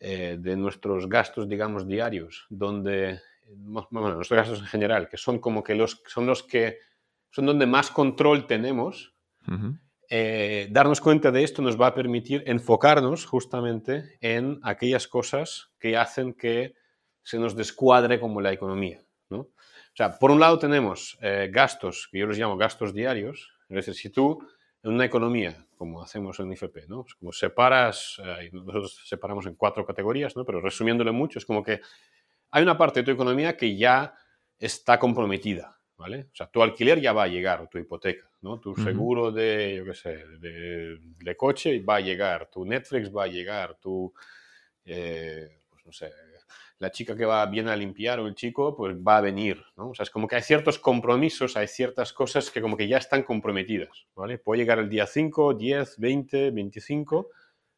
eh, 0.00 0.38
de 0.40 0.56
nuestros 0.56 1.10
gastos, 1.10 1.46
digamos, 1.46 1.86
diarios, 1.86 2.46
donde, 2.48 3.20
bueno, 3.90 4.14
nuestros 4.14 4.38
gastos 4.38 4.60
en 4.60 4.66
general, 4.66 5.10
que 5.10 5.18
son 5.18 5.40
como 5.40 5.62
que 5.62 5.74
los, 5.74 6.02
son 6.06 6.24
los 6.24 6.42
que, 6.42 6.78
son 7.32 7.44
donde 7.44 7.66
más 7.66 7.90
control 7.90 8.46
tenemos, 8.46 9.12
eh, 10.14 10.68
darnos 10.70 11.00
cuenta 11.00 11.30
de 11.30 11.42
esto 11.42 11.62
nos 11.62 11.80
va 11.80 11.86
a 11.86 11.94
permitir 11.94 12.42
enfocarnos 12.44 13.24
justamente 13.24 14.18
en 14.20 14.60
aquellas 14.62 15.08
cosas 15.08 15.70
que 15.78 15.96
hacen 15.96 16.34
que 16.34 16.74
se 17.22 17.38
nos 17.38 17.56
descuadre 17.56 18.20
como 18.20 18.42
la 18.42 18.52
economía. 18.52 19.02
¿no? 19.30 19.38
O 19.38 19.96
sea, 19.96 20.18
por 20.18 20.30
un 20.30 20.38
lado 20.38 20.58
tenemos 20.58 21.16
eh, 21.22 21.48
gastos, 21.50 22.10
que 22.12 22.18
yo 22.18 22.26
los 22.26 22.36
llamo 22.36 22.58
gastos 22.58 22.92
diarios, 22.92 23.54
es 23.70 23.76
decir, 23.76 23.94
si 23.94 24.10
tú 24.10 24.46
en 24.82 24.92
una 24.92 25.06
economía, 25.06 25.66
como 25.78 26.02
hacemos 26.02 26.38
en 26.40 26.52
IFP, 26.52 26.88
¿no? 26.88 27.06
Como 27.18 27.32
separas, 27.32 28.20
eh, 28.22 28.50
nosotros 28.52 29.00
separamos 29.06 29.46
en 29.46 29.54
cuatro 29.54 29.86
categorías, 29.86 30.36
¿no? 30.36 30.44
pero 30.44 30.60
resumiéndole 30.60 31.12
mucho, 31.12 31.38
es 31.38 31.46
como 31.46 31.62
que 31.62 31.80
hay 32.50 32.62
una 32.62 32.76
parte 32.76 33.00
de 33.00 33.04
tu 33.06 33.12
economía 33.12 33.56
que 33.56 33.78
ya 33.78 34.14
está 34.58 34.98
comprometida, 34.98 35.80
¿vale? 35.96 36.26
O 36.30 36.34
sea, 36.34 36.48
tu 36.48 36.62
alquiler 36.62 37.00
ya 37.00 37.14
va 37.14 37.22
a 37.22 37.28
llegar, 37.28 37.66
tu 37.70 37.78
hipoteca, 37.78 38.30
¿no? 38.42 38.60
Tu 38.60 38.74
seguro 38.76 39.32
de, 39.32 39.76
yo 39.76 39.84
qué 39.84 39.94
sé, 39.94 40.26
de, 40.38 41.36
coche 41.36 41.80
va 41.80 41.96
a 41.96 42.00
llegar, 42.00 42.50
tu 42.50 42.64
Netflix 42.64 43.14
va 43.14 43.24
a 43.24 43.28
llegar, 43.28 43.78
tu, 43.80 44.12
eh, 44.84 45.60
pues 45.70 45.86
no 45.86 45.92
sé, 45.92 46.12
la 46.78 46.90
chica 46.90 47.16
que 47.16 47.24
va 47.24 47.46
bien 47.46 47.68
a 47.68 47.76
limpiar 47.76 48.18
o 48.18 48.26
el 48.26 48.34
chico, 48.34 48.76
pues 48.76 48.96
va 48.96 49.18
a 49.18 49.20
venir, 49.20 49.64
¿no? 49.76 49.90
O 49.90 49.94
sea, 49.94 50.02
es 50.02 50.10
como 50.10 50.26
que 50.26 50.34
hay 50.34 50.42
ciertos 50.42 50.80
compromisos, 50.80 51.56
hay 51.56 51.68
ciertas 51.68 52.12
cosas 52.12 52.50
que 52.50 52.60
como 52.60 52.76
que 52.76 52.88
ya 52.88 52.98
están 52.98 53.22
comprometidas, 53.22 54.06
¿vale? 54.16 54.38
Puede 54.38 54.62
llegar 54.62 54.80
el 54.80 54.88
día 54.88 55.06
5, 55.06 55.54
10, 55.54 55.98
20, 55.98 56.50
25, 56.50 57.30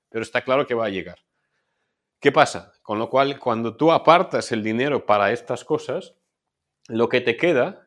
pero 0.09 0.23
está 0.23 0.43
claro 0.43 0.67
que 0.67 0.75
va 0.75 0.87
a 0.87 0.91
llegar. 0.91 1.19
¿Qué 2.19 2.33
pasa? 2.33 2.73
Con 2.81 2.99
lo 2.99 3.11
cual, 3.11 3.39
cuando 3.39 3.77
tú 3.77 3.93
apartas 3.93 4.51
el 4.53 4.63
dinero 4.63 5.05
para 5.05 5.31
estas 5.33 5.63
cosas, 5.63 6.15
lo 6.89 7.11
que 7.11 7.21
te 7.21 7.37
queda 7.37 7.84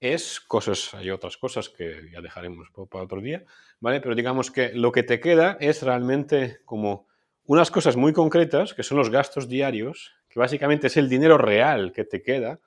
es 0.00 0.40
cosas, 0.40 0.94
hay 0.94 1.10
otras 1.10 1.36
cosas 1.36 1.68
que 1.68 2.08
ya 2.12 2.20
dejaremos 2.20 2.68
para 2.90 3.04
otro 3.04 3.20
día, 3.20 3.44
¿vale? 3.80 4.00
Pero 4.00 4.14
digamos 4.14 4.50
que 4.50 4.72
lo 4.72 4.92
que 4.92 5.02
te 5.02 5.20
queda 5.20 5.56
es 5.60 5.82
realmente 5.82 6.60
como 6.64 7.08
unas 7.44 7.70
cosas 7.70 7.96
muy 7.96 8.12
concretas, 8.12 8.74
que 8.74 8.82
son 8.82 8.98
los 8.98 9.10
gastos 9.10 9.48
diarios, 9.48 10.14
que 10.28 10.38
básicamente 10.38 10.86
es 10.86 10.96
el 10.96 11.08
dinero 11.08 11.38
real 11.38 11.92
que 11.92 12.04
te 12.04 12.22
queda 12.22 12.60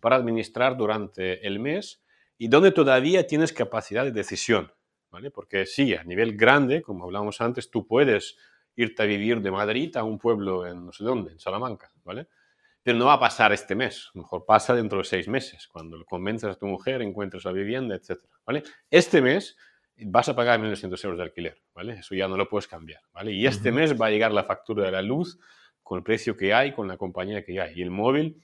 para 0.00 0.16
administrar 0.16 0.76
durante 0.76 1.46
el 1.46 1.60
mes 1.60 2.02
y 2.38 2.48
donde 2.48 2.72
todavía 2.72 3.26
tienes 3.26 3.52
capacidad 3.52 4.04
de 4.04 4.10
decisión, 4.10 4.72
¿vale? 5.10 5.30
Porque 5.30 5.66
sí, 5.66 5.94
a 5.94 6.02
nivel 6.02 6.36
grande, 6.36 6.82
como 6.82 7.04
hablábamos 7.04 7.40
antes, 7.40 7.70
tú 7.70 7.86
puedes 7.86 8.36
irte 8.74 9.02
a 9.02 9.06
vivir 9.06 9.40
de 9.42 9.50
Madrid 9.50 9.96
a 9.96 10.02
un 10.02 10.18
pueblo 10.18 10.66
en 10.66 10.86
no 10.86 10.92
sé 10.92 11.04
dónde, 11.04 11.32
en 11.32 11.38
Salamanca, 11.38 11.92
¿vale? 12.02 12.26
Pero 12.82 12.98
no 12.98 13.06
va 13.06 13.14
a 13.14 13.20
pasar 13.20 13.52
este 13.52 13.74
mes, 13.74 14.10
mejor 14.14 14.44
pasa 14.44 14.74
dentro 14.74 14.98
de 14.98 15.04
seis 15.04 15.28
meses, 15.28 15.68
cuando 15.68 16.04
convences 16.04 16.50
a 16.50 16.54
tu 16.54 16.66
mujer, 16.66 17.02
encuentres 17.02 17.44
la 17.44 17.52
vivienda, 17.52 17.94
etc. 17.94 18.20
¿vale? 18.44 18.62
Este 18.90 19.22
mes 19.22 19.56
vas 19.96 20.28
a 20.28 20.36
pagar 20.36 20.60
1.200 20.60 21.04
euros 21.04 21.18
de 21.18 21.24
alquiler, 21.24 21.62
¿vale? 21.74 21.94
Eso 21.94 22.14
ya 22.14 22.28
no 22.28 22.36
lo 22.36 22.48
puedes 22.48 22.66
cambiar, 22.66 23.02
¿vale? 23.12 23.32
Y 23.32 23.46
este 23.46 23.70
mes 23.70 24.00
va 24.00 24.06
a 24.06 24.10
llegar 24.10 24.32
la 24.32 24.44
factura 24.44 24.84
de 24.84 24.92
la 24.92 25.02
luz 25.02 25.38
con 25.82 25.98
el 25.98 26.04
precio 26.04 26.36
que 26.36 26.54
hay, 26.54 26.72
con 26.72 26.88
la 26.88 26.96
compañía 26.96 27.44
que 27.44 27.60
hay. 27.60 27.78
Y 27.78 27.82
el 27.82 27.90
móvil 27.90 28.42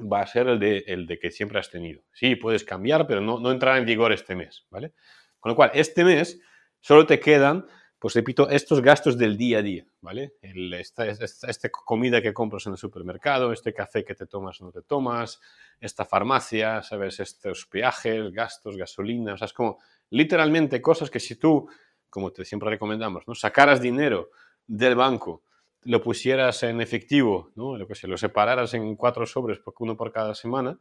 va 0.00 0.20
a 0.20 0.26
ser 0.26 0.48
el 0.48 0.58
de, 0.58 0.84
el 0.86 1.06
de 1.06 1.18
que 1.18 1.30
siempre 1.30 1.58
has 1.58 1.70
tenido. 1.70 2.02
Sí, 2.12 2.36
puedes 2.36 2.64
cambiar, 2.64 3.06
pero 3.06 3.20
no, 3.20 3.40
no 3.40 3.50
entrará 3.50 3.78
en 3.78 3.84
vigor 3.84 4.12
este 4.12 4.34
mes, 4.34 4.66
¿vale? 4.70 4.92
Con 5.40 5.50
lo 5.50 5.56
cual, 5.56 5.70
este 5.74 6.04
mes 6.04 6.40
solo 6.80 7.06
te 7.06 7.20
quedan 7.20 7.66
pues 7.98 8.14
repito, 8.14 8.48
estos 8.50 8.82
gastos 8.82 9.16
del 9.16 9.36
día 9.36 9.58
a 9.58 9.62
día, 9.62 9.86
¿vale? 10.02 10.34
esta, 10.42 11.06
esta, 11.06 11.70
comida 11.70 12.20
que 12.20 12.34
compras 12.34 12.66
en 12.66 12.72
el 12.72 12.78
supermercado, 12.78 13.52
este 13.52 13.72
café 13.72 14.04
que 14.04 14.14
te 14.14 14.26
tomas 14.26 14.60
o 14.60 14.66
no 14.66 14.72
te 14.72 14.82
tomas, 14.82 15.40
esta 15.80 16.04
farmacia, 16.04 16.82
¿sabes? 16.82 17.20
Estos 17.20 17.64
peajes, 17.66 18.32
gastos, 18.32 18.76
gasolina, 18.76 19.34
o 19.34 19.38
sea, 19.38 19.46
es 19.46 19.54
como 19.54 19.78
literalmente 20.10 20.82
cosas 20.82 21.10
que 21.10 21.20
si 21.20 21.36
tú, 21.36 21.68
como 22.10 22.32
te 22.32 22.44
siempre 22.44 22.68
recomendamos, 22.68 23.26
¿no? 23.26 23.34
Sacaras 23.34 23.80
dinero 23.80 24.30
del 24.66 24.94
banco, 24.94 25.42
lo 25.82 26.02
pusieras 26.02 26.62
en 26.64 26.82
efectivo, 26.82 27.50
¿no? 27.54 27.78
Lo 27.78 27.86
que 27.88 27.94
sea, 27.94 28.10
lo 28.10 28.18
separaras 28.18 28.74
en 28.74 28.94
cuatro 28.96 29.24
sobres, 29.24 29.60
uno 29.78 29.96
por 29.96 30.12
cada 30.12 30.34
semana, 30.34 30.78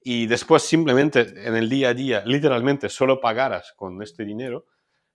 y 0.00 0.26
después 0.26 0.62
simplemente 0.62 1.20
en 1.20 1.54
el 1.56 1.68
día 1.68 1.90
a 1.90 1.94
día, 1.94 2.22
literalmente, 2.24 2.88
solo 2.88 3.20
pagaras 3.20 3.74
con 3.76 4.02
este 4.02 4.24
dinero, 4.24 4.66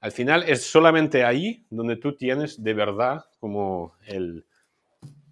al 0.01 0.11
final 0.11 0.43
es 0.47 0.63
solamente 0.63 1.23
ahí 1.23 1.63
donde 1.69 1.95
tú 1.95 2.15
tienes 2.15 2.61
de 2.61 2.73
verdad 2.73 3.25
como 3.39 3.95
el, 4.07 4.45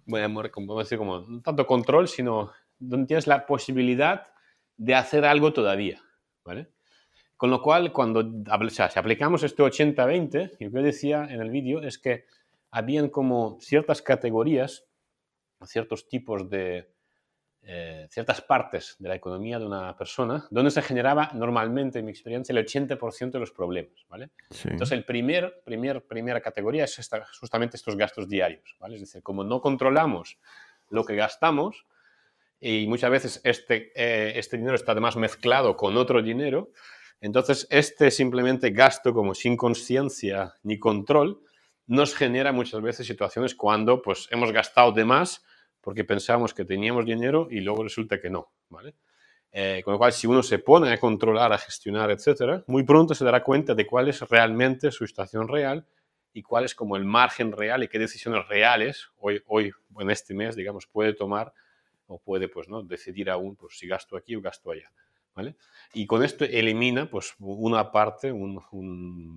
bueno, 0.06 0.48
como, 0.50 0.78
decir, 0.78 0.96
como 0.96 1.20
no 1.20 1.42
tanto 1.42 1.66
control, 1.66 2.06
sino 2.06 2.52
donde 2.78 3.08
tienes 3.08 3.26
la 3.26 3.46
posibilidad 3.46 4.28
de 4.76 4.94
hacer 4.94 5.24
algo 5.24 5.52
todavía, 5.52 6.00
¿vale? 6.44 6.68
Con 7.36 7.50
lo 7.50 7.62
cual, 7.62 7.92
cuando 7.92 8.20
o 8.20 8.50
aplicamos 8.50 9.42
este 9.42 9.62
80-20, 9.62 10.56
lo 10.60 10.70
que 10.70 10.78
decía 10.78 11.26
en 11.28 11.40
el 11.40 11.50
vídeo 11.50 11.82
es 11.82 11.98
que 11.98 12.26
habían 12.70 13.08
como 13.08 13.58
ciertas 13.60 14.02
categorías, 14.02 14.84
ciertos 15.64 16.08
tipos 16.08 16.48
de, 16.48 16.88
eh, 17.62 18.06
ciertas 18.10 18.40
partes 18.40 18.96
de 18.98 19.08
la 19.08 19.14
economía 19.14 19.58
de 19.58 19.66
una 19.66 19.96
persona 19.96 20.46
donde 20.50 20.70
se 20.70 20.80
generaba 20.80 21.30
normalmente, 21.34 21.98
en 21.98 22.06
mi 22.06 22.10
experiencia, 22.10 22.52
el 22.52 22.64
80% 22.64 23.32
de 23.32 23.38
los 23.38 23.52
problemas, 23.52 24.06
¿vale? 24.08 24.30
Entonces, 24.64 24.92
el 24.92 25.04
primer, 25.04 25.62
primer, 25.64 26.02
primera 26.06 26.40
categoría 26.40 26.84
es 26.84 27.10
justamente 27.38 27.76
estos 27.76 27.96
gastos 27.96 28.28
diarios, 28.28 28.76
¿vale? 28.80 28.94
Es 28.94 29.02
decir, 29.02 29.22
como 29.22 29.44
no 29.44 29.60
controlamos 29.60 30.38
lo 30.88 31.04
que 31.04 31.14
gastamos 31.16 31.86
y 32.60 32.86
muchas 32.86 33.10
veces 33.10 33.40
este, 33.44 33.92
eh, 33.94 34.32
este 34.38 34.56
dinero 34.56 34.74
está 34.74 34.92
además 34.92 35.16
mezclado 35.16 35.76
con 35.76 35.96
otro 35.96 36.22
dinero, 36.22 36.70
Entonces, 37.22 37.66
este 37.70 38.10
simplemente 38.10 38.70
gasto 38.70 39.12
como 39.12 39.34
sin 39.34 39.54
conciencia 39.54 40.54
ni 40.62 40.78
control 40.78 41.42
nos 41.86 42.14
genera 42.14 42.52
muchas 42.52 42.80
veces 42.80 43.06
situaciones 43.06 43.54
cuando 43.54 44.00
pues 44.00 44.28
hemos 44.30 44.52
gastado 44.52 44.92
de 44.92 45.04
más 45.04 45.44
porque 45.80 46.04
pensábamos 46.04 46.54
que 46.54 46.64
teníamos 46.64 47.04
dinero 47.04 47.48
y 47.50 47.60
luego 47.60 47.82
resulta 47.82 48.20
que 48.20 48.30
no, 48.30 48.50
¿vale? 48.68 48.94
Eh, 49.52 49.82
con 49.84 49.92
lo 49.92 49.98
cual, 49.98 50.12
si 50.12 50.26
uno 50.26 50.42
se 50.42 50.60
pone 50.60 50.92
a 50.92 51.00
controlar, 51.00 51.52
a 51.52 51.58
gestionar, 51.58 52.10
etcétera, 52.10 52.62
muy 52.68 52.84
pronto 52.84 53.14
se 53.14 53.24
dará 53.24 53.42
cuenta 53.42 53.74
de 53.74 53.86
cuál 53.86 54.08
es 54.08 54.20
realmente 54.28 54.92
su 54.92 55.06
situación 55.06 55.48
real 55.48 55.86
y 56.32 56.42
cuál 56.42 56.64
es 56.64 56.74
como 56.74 56.96
el 56.96 57.04
margen 57.04 57.50
real 57.50 57.82
y 57.82 57.88
qué 57.88 57.98
decisiones 57.98 58.46
reales 58.46 59.08
hoy, 59.18 59.42
hoy 59.46 59.72
en 59.98 60.10
este 60.10 60.34
mes, 60.34 60.54
digamos, 60.54 60.86
puede 60.86 61.14
tomar 61.14 61.52
o 62.06 62.18
puede, 62.18 62.48
pues, 62.48 62.68
¿no? 62.68 62.82
Decidir 62.82 63.28
aún, 63.30 63.56
pues, 63.56 63.76
si 63.76 63.88
gasto 63.88 64.16
aquí 64.16 64.36
o 64.36 64.40
gasto 64.40 64.70
allá, 64.70 64.92
¿vale? 65.34 65.56
Y 65.94 66.06
con 66.06 66.22
esto 66.22 66.44
elimina, 66.44 67.10
pues, 67.10 67.34
una 67.40 67.90
parte, 67.90 68.30
un, 68.30 68.54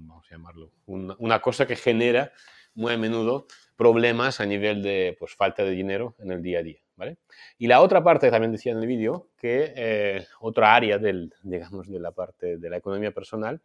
vamos 0.08 0.28
a 0.28 0.30
llamarlo, 0.30 0.72
una 0.86 1.42
cosa 1.42 1.66
que 1.66 1.76
genera 1.76 2.32
muy 2.76 2.94
a 2.94 2.98
menudo 2.98 3.48
problemas 3.76 4.40
a 4.40 4.46
nivel 4.46 4.82
de 4.82 5.16
pues, 5.20 5.36
falta 5.36 5.64
de 5.64 5.72
dinero 5.72 6.16
en 6.20 6.32
el 6.32 6.42
día 6.42 6.60
a 6.60 6.64
día. 6.64 6.80
¿vale? 6.96 7.18
Y 7.58 7.68
la 7.68 7.82
otra 7.82 8.04
parte, 8.04 8.30
también 8.32 8.52
decía 8.52 8.72
en 8.72 8.80
el 8.80 8.88
vídeo, 8.88 9.30
que 9.38 9.74
eh, 9.76 10.26
otra 10.40 10.76
área 10.76 10.98
del, 10.98 11.34
digamos, 11.44 11.90
de 11.90 12.00
la 12.00 12.12
parte 12.12 12.58
de 12.58 12.70
la 12.70 12.78
economía 12.78 13.12
personal 13.12 13.62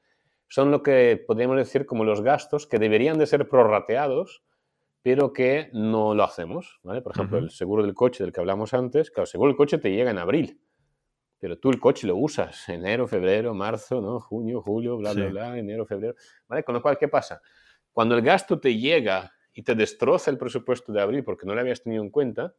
son 0.48 0.70
lo 0.70 0.82
que 0.82 1.22
podríamos 1.26 1.58
decir 1.58 1.84
como 1.84 2.04
los 2.04 2.22
gastos 2.22 2.66
que 2.66 2.78
deberían 2.78 3.18
de 3.18 3.26
ser 3.26 3.48
prorrateados, 3.48 4.42
pero 5.02 5.32
que 5.32 5.68
no 5.72 6.14
lo 6.14 6.24
hacemos. 6.24 6.80
¿vale? 6.82 7.02
Por 7.02 7.12
ejemplo, 7.12 7.38
el 7.38 7.50
seguro 7.50 7.82
del 7.82 7.94
coche 7.94 8.24
del 8.24 8.32
que 8.32 8.40
hablamos 8.40 8.74
antes, 8.74 9.10
claro, 9.10 9.24
el 9.24 9.28
seguro 9.28 9.50
del 9.50 9.56
coche 9.56 9.78
te 9.78 9.90
llega 9.90 10.10
en 10.10 10.18
abril, 10.18 10.60
pero 11.38 11.58
tú 11.58 11.70
el 11.70 11.78
coche 11.78 12.06
lo 12.06 12.16
usas 12.16 12.68
enero, 12.68 13.06
febrero, 13.06 13.54
marzo, 13.54 14.00
¿no? 14.00 14.20
junio, 14.20 14.60
julio, 14.62 14.96
bla, 14.96 15.12
bla, 15.12 15.26
bla, 15.26 15.58
enero, 15.58 15.86
febrero. 15.86 16.14
¿vale? 16.48 16.64
Con 16.64 16.74
lo 16.74 16.82
cual, 16.82 16.98
¿qué 16.98 17.08
pasa? 17.08 17.40
Cuando 17.98 18.14
el 18.14 18.22
gasto 18.22 18.60
te 18.60 18.76
llega 18.76 19.32
y 19.52 19.64
te 19.64 19.74
destroza 19.74 20.30
el 20.30 20.38
presupuesto 20.38 20.92
de 20.92 21.00
abril 21.00 21.24
porque 21.24 21.46
no 21.46 21.54
lo 21.56 21.60
habías 21.60 21.82
tenido 21.82 22.00
en 22.00 22.10
cuenta, 22.10 22.54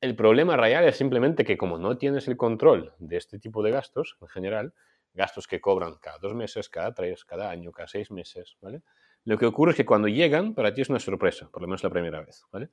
el 0.00 0.16
problema 0.16 0.56
real 0.56 0.88
es 0.88 0.96
simplemente 0.96 1.44
que 1.44 1.58
como 1.58 1.76
no 1.76 1.98
tienes 1.98 2.26
el 2.26 2.38
control 2.38 2.94
de 2.98 3.18
este 3.18 3.38
tipo 3.38 3.62
de 3.62 3.70
gastos, 3.70 4.16
en 4.22 4.28
general, 4.28 4.72
gastos 5.12 5.46
que 5.46 5.60
cobran 5.60 5.96
cada 6.00 6.16
dos 6.16 6.32
meses, 6.32 6.70
cada 6.70 6.94
tres, 6.94 7.26
cada 7.26 7.50
año, 7.50 7.70
cada 7.70 7.86
seis 7.86 8.10
meses, 8.10 8.56
¿vale? 8.62 8.80
Lo 9.24 9.36
que 9.36 9.44
ocurre 9.44 9.72
es 9.72 9.76
que 9.76 9.84
cuando 9.84 10.08
llegan, 10.08 10.54
para 10.54 10.72
ti 10.72 10.80
es 10.80 10.88
una 10.88 11.00
sorpresa, 11.00 11.50
por 11.50 11.60
lo 11.60 11.68
menos 11.68 11.84
la 11.84 11.90
primera 11.90 12.22
vez, 12.22 12.46
¿vale? 12.50 12.70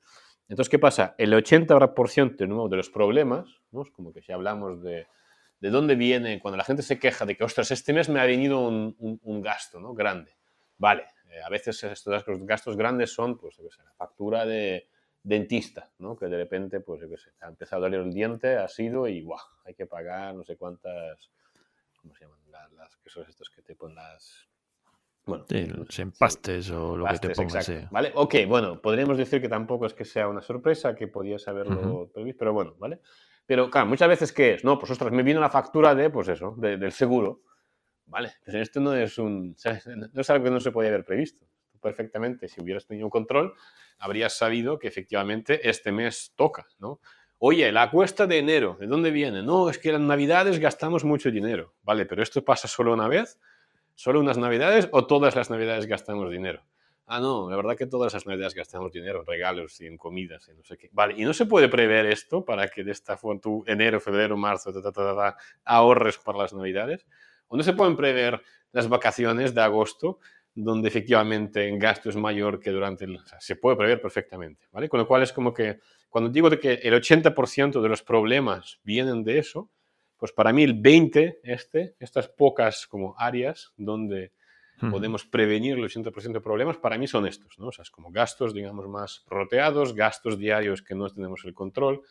Entonces, 0.48 0.70
¿qué 0.70 0.78
pasa? 0.78 1.14
El 1.18 1.34
80% 1.34 2.36
de, 2.36 2.46
de 2.46 2.76
los 2.78 2.88
problemas, 2.88 3.60
¿no? 3.72 3.82
Es 3.82 3.90
como 3.90 4.10
que 4.10 4.22
si 4.22 4.32
hablamos 4.32 4.82
de, 4.82 5.06
de 5.60 5.68
dónde 5.68 5.96
viene, 5.96 6.40
cuando 6.40 6.56
la 6.56 6.64
gente 6.64 6.82
se 6.82 6.98
queja 6.98 7.26
de 7.26 7.36
que, 7.36 7.44
ostras, 7.44 7.70
este 7.72 7.92
mes 7.92 8.08
me 8.08 8.20
ha 8.20 8.24
venido 8.24 8.66
un, 8.66 8.96
un 9.22 9.42
gasto, 9.42 9.80
¿no? 9.80 9.92
Grande. 9.92 10.34
Vale, 10.78 11.04
a 11.42 11.48
veces 11.48 11.82
estos 11.84 12.24
gastos 12.40 12.76
grandes 12.76 13.12
son, 13.12 13.36
pues, 13.36 13.58
la 13.58 13.92
factura 13.96 14.44
de 14.44 14.88
dentista, 15.22 15.90
¿no? 15.98 16.16
Que 16.16 16.26
de 16.26 16.36
repente, 16.36 16.80
pues, 16.80 17.00
yo 17.00 17.08
qué 17.08 17.16
sé, 17.16 17.32
ha 17.40 17.48
empezado 17.48 17.82
a 17.82 17.88
doler 17.88 18.00
el 18.00 18.12
diente, 18.12 18.56
ha 18.56 18.68
sido 18.68 19.08
y, 19.08 19.22
¡guau! 19.22 19.40
Hay 19.64 19.74
que 19.74 19.86
pagar 19.86 20.34
no 20.34 20.44
sé 20.44 20.56
cuántas, 20.56 21.30
¿cómo 21.96 22.14
se 22.14 22.24
llaman? 22.24 22.38
Las, 22.76 22.96
que 22.96 23.10
son 23.10 23.24
estos 23.28 23.50
que 23.50 23.62
te 23.62 23.74
ponen 23.74 23.96
las... 23.96 24.48
Bueno, 25.26 25.46
los 25.48 25.98
empastes 25.98 26.70
o 26.70 26.96
lo 26.98 27.06
que 27.06 27.18
te 27.18 27.30
pongas. 27.30 27.90
¿Vale? 27.90 28.12
Ok, 28.14 28.34
bueno, 28.46 28.82
podríamos 28.82 29.16
decir 29.16 29.40
que 29.40 29.48
tampoco 29.48 29.86
es 29.86 29.94
que 29.94 30.04
sea 30.04 30.28
una 30.28 30.42
sorpresa, 30.42 30.94
que 30.94 31.08
podías 31.08 31.48
haberlo 31.48 32.10
previsto, 32.12 32.38
pero 32.40 32.52
bueno, 32.52 32.74
¿vale? 32.78 33.00
Pero 33.46 33.70
claro, 33.70 33.86
muchas 33.86 34.08
veces, 34.08 34.32
¿qué 34.32 34.54
es? 34.54 34.64
No, 34.64 34.78
pues 34.78 34.90
ostras, 34.92 35.12
me 35.12 35.22
vino 35.22 35.40
la 35.40 35.48
factura 35.48 35.94
de, 35.94 36.10
pues 36.10 36.28
eso, 36.28 36.54
del 36.58 36.92
seguro. 36.92 37.40
Vale, 38.06 38.32
pero 38.44 38.60
esto 38.60 38.80
no 38.80 38.94
es 38.94 39.18
un, 39.18 39.56
no 40.12 40.20
es 40.20 40.30
algo 40.30 40.44
que 40.44 40.50
no 40.50 40.60
se 40.60 40.70
podía 40.70 40.90
haber 40.90 41.04
previsto. 41.04 41.46
perfectamente, 41.80 42.48
si 42.48 42.62
hubieras 42.62 42.86
tenido 42.86 43.10
control, 43.10 43.54
habrías 43.98 44.36
sabido 44.36 44.78
que 44.78 44.88
efectivamente 44.88 45.68
este 45.68 45.92
mes 45.92 46.32
toca, 46.34 46.66
¿no? 46.78 47.00
Oye, 47.38 47.70
la 47.72 47.90
cuesta 47.90 48.26
de 48.26 48.38
enero, 48.38 48.76
¿de 48.80 48.86
dónde 48.86 49.10
viene? 49.10 49.42
No, 49.42 49.68
es 49.68 49.78
que 49.78 49.90
en 49.90 50.06
navidades 50.06 50.58
gastamos 50.58 51.04
mucho 51.04 51.30
dinero. 51.30 51.74
Vale, 51.82 52.06
pero 52.06 52.22
esto 52.22 52.42
pasa 52.42 52.68
solo 52.68 52.94
una 52.94 53.08
vez, 53.08 53.38
solo 53.94 54.20
unas 54.20 54.38
navidades 54.38 54.88
o 54.92 55.06
todas 55.06 55.36
las 55.36 55.50
navidades 55.50 55.86
gastamos 55.86 56.30
dinero. 56.30 56.62
Ah, 57.06 57.20
no, 57.20 57.50
la 57.50 57.56
verdad 57.56 57.76
que 57.76 57.86
todas 57.86 58.14
las 58.14 58.26
navidades 58.26 58.54
gastamos 58.54 58.90
dinero 58.92 59.20
en 59.20 59.26
regalos 59.26 59.78
y 59.82 59.86
en 59.86 59.98
comidas 59.98 60.48
y 60.48 60.56
no 60.56 60.64
sé 60.64 60.78
qué. 60.78 60.88
Vale, 60.92 61.14
y 61.18 61.24
no 61.24 61.34
se 61.34 61.44
puede 61.44 61.68
prever 61.68 62.06
esto 62.06 62.46
para 62.46 62.68
que 62.68 62.82
de 62.82 62.92
esta 62.92 63.18
forma 63.18 63.40
tú 63.42 63.62
enero, 63.66 64.00
febrero, 64.00 64.38
marzo, 64.38 64.72
ahorres 65.64 66.18
para 66.18 66.38
las 66.38 66.54
navidades. 66.54 67.06
¿O 67.48 67.56
no 67.56 67.62
se 67.62 67.72
pueden 67.72 67.96
prever 67.96 68.40
las 68.72 68.88
vacaciones 68.88 69.54
de 69.54 69.60
agosto, 69.60 70.18
donde 70.54 70.88
efectivamente 70.88 71.68
el 71.68 71.78
gasto 71.78 72.08
es 72.08 72.16
mayor 72.16 72.60
que 72.60 72.70
durante 72.70 73.04
el... 73.04 73.16
O 73.16 73.26
sea, 73.26 73.40
se 73.40 73.56
puede 73.56 73.76
prever 73.76 74.00
perfectamente, 74.00 74.66
¿vale? 74.70 74.88
Con 74.88 75.00
lo 75.00 75.06
cual 75.06 75.22
es 75.22 75.32
como 75.32 75.52
que 75.52 75.78
cuando 76.08 76.30
digo 76.30 76.48
de 76.48 76.60
que 76.60 76.74
el 76.74 76.94
80% 76.94 77.80
de 77.80 77.88
los 77.88 78.02
problemas 78.02 78.78
vienen 78.84 79.24
de 79.24 79.38
eso, 79.38 79.70
pues 80.16 80.32
para 80.32 80.52
mí 80.52 80.62
el 80.62 80.74
20, 80.74 81.40
este, 81.42 81.96
estas 81.98 82.28
pocas 82.28 82.86
como 82.86 83.14
áreas 83.18 83.72
donde 83.76 84.32
podemos 84.90 85.24
prevenir 85.24 85.76
el 85.76 85.84
80% 85.84 86.32
de 86.32 86.40
problemas, 86.40 86.76
para 86.76 86.98
mí 86.98 87.06
son 87.06 87.26
estos, 87.26 87.58
¿no? 87.58 87.66
O 87.66 87.72
sea, 87.72 87.82
es 87.82 87.90
como 87.90 88.10
gastos, 88.10 88.52
digamos, 88.54 88.86
más 88.88 89.24
roteados, 89.26 89.94
gastos 89.94 90.38
diarios 90.38 90.82
que 90.82 90.94
no 90.94 91.08
tenemos 91.08 91.44
el 91.44 91.54
control. 91.54 92.02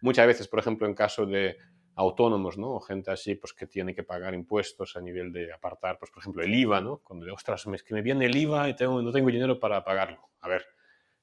Muchas 0.00 0.26
veces, 0.26 0.48
por 0.48 0.58
ejemplo, 0.58 0.86
en 0.86 0.94
caso 0.94 1.26
de 1.26 1.56
autónomos, 1.94 2.58
¿no? 2.58 2.70
O 2.70 2.80
gente 2.80 3.10
así, 3.10 3.34
pues 3.34 3.52
que 3.52 3.66
tiene 3.66 3.94
que 3.94 4.02
pagar 4.02 4.34
impuestos 4.34 4.96
a 4.96 5.00
nivel 5.00 5.32
de 5.32 5.52
apartar, 5.52 5.98
pues 5.98 6.10
por 6.10 6.22
ejemplo, 6.22 6.42
el 6.42 6.54
IVA, 6.54 6.80
¿no? 6.80 6.98
Cuando, 6.98 7.32
ostras, 7.32 7.66
es 7.66 7.82
que 7.82 7.94
me 7.94 8.02
viene 8.02 8.26
el 8.26 8.36
IVA 8.36 8.68
y 8.68 8.76
tengo, 8.76 9.02
no 9.02 9.12
tengo 9.12 9.28
dinero 9.28 9.58
para 9.58 9.84
pagarlo. 9.84 10.28
A 10.40 10.48
ver, 10.48 10.64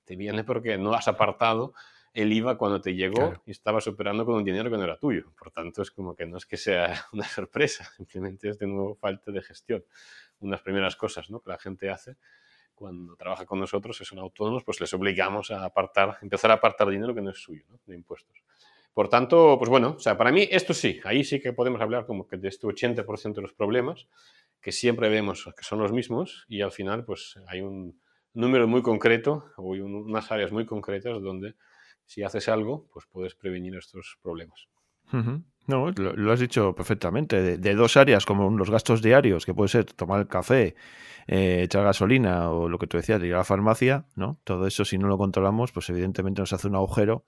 te 0.06 0.16
viene 0.16 0.44
porque 0.44 0.78
no 0.78 0.94
has 0.94 1.08
apartado 1.08 1.74
el 2.14 2.34
IVA 2.34 2.58
cuando 2.58 2.82
te 2.82 2.96
llegó 2.96 3.42
y 3.46 3.52
estabas 3.52 3.88
operando 3.88 4.26
con 4.26 4.36
un 4.36 4.44
dinero 4.44 4.70
que 4.70 4.78
no 4.78 4.84
era 4.84 4.98
tuyo. 4.98 5.32
Por 5.38 5.52
tanto, 5.52 5.82
es 5.82 5.92
como 5.92 6.16
que 6.16 6.26
no 6.26 6.38
es 6.38 6.46
que 6.46 6.58
sea 6.58 7.06
una 7.14 7.26
sorpresa, 7.26 7.86
simplemente 7.98 8.50
es 8.50 8.60
de 8.60 8.68
nuevo 8.68 8.96
falta 8.96 9.32
de 9.32 9.42
gestión. 9.42 9.84
Unas 10.40 10.62
primeras 10.62 10.96
cosas, 10.96 11.30
¿no? 11.30 11.42
Que 11.42 11.50
la 11.50 11.58
gente 11.58 11.90
hace 11.90 12.18
cuando 12.76 13.18
trabaja 13.18 13.46
con 13.46 13.60
nosotros, 13.60 13.98
que 14.00 14.06
son 14.06 14.20
autónomos, 14.20 14.64
pues 14.64 14.80
les 14.80 14.94
obligamos 14.94 15.52
a 15.52 15.66
apartar, 15.66 16.18
empezar 16.22 16.50
a 16.52 16.54
apartar 16.54 16.88
dinero 16.88 17.14
que 17.14 17.22
no 17.22 17.32
es 17.32 17.38
suyo, 17.38 17.66
¿no? 17.68 17.78
De 17.86 17.94
impuestos. 17.94 18.42
Por 18.94 19.10
tanto, 19.10 19.58
pues 19.58 19.70
bueno, 19.70 19.96
o 19.98 20.00
sea, 20.00 20.18
para 20.18 20.32
mí 20.32 20.48
esto 20.52 20.74
sí, 20.74 21.00
ahí 21.04 21.24
sí 21.24 21.40
que 21.40 21.54
podemos 21.54 21.82
hablar 21.82 22.06
como 22.06 22.28
que 22.28 22.38
de 22.38 22.50
este 22.50 22.68
80% 22.68 23.36
de 23.36 23.42
los 23.42 23.54
problemas 23.54 24.08
que 24.62 24.72
siempre 24.72 25.10
vemos 25.10 25.50
que 25.56 25.64
son 25.64 25.80
los 25.80 25.92
mismos 25.92 26.46
y 26.50 26.62
al 26.62 26.72
final 26.72 27.06
pues 27.06 27.40
hay 27.48 27.62
un 27.62 28.00
número 28.34 28.68
muy 28.68 28.82
concreto 28.82 29.46
o 29.58 29.70
unas 29.72 30.32
áreas 30.32 30.52
muy 30.52 30.66
concretas 30.66 31.22
donde 31.22 31.56
si 32.06 32.24
haces 32.24 32.50
algo 32.50 32.88
pues 32.92 33.06
puedes 33.10 33.36
prevenir 33.36 33.76
estos 33.76 34.18
problemas. 34.22 34.68
No, 35.68 35.92
lo, 35.92 36.32
has 36.32 36.40
dicho 36.40 36.74
perfectamente. 36.76 37.58
De, 37.58 37.76
dos 37.76 37.98
áreas, 37.98 38.26
como 38.26 38.50
los 38.58 38.70
gastos 38.70 39.02
diarios, 39.02 39.46
que 39.46 39.54
puede 39.54 39.70
ser 39.70 39.86
tomar 39.86 40.20
el 40.20 40.28
café, 40.28 40.76
eh, 41.28 41.62
echar 41.64 41.84
gasolina 41.84 42.52
o 42.52 42.70
lo 42.70 42.80
que 42.80 42.88
tú 42.88 42.98
decías, 42.98 43.22
ir 43.24 43.34
a 43.34 43.38
la 43.38 43.44
farmacia, 43.44 44.06
¿no? 44.16 44.40
Todo 44.44 44.66
eso, 44.68 44.86
si 44.86 44.98
no 44.98 45.08
lo 45.08 45.18
controlamos, 45.18 45.72
pues 45.72 45.90
evidentemente 45.90 46.42
nos 46.42 46.54
hace 46.54 46.68
un 46.68 46.76
agujero 46.76 47.24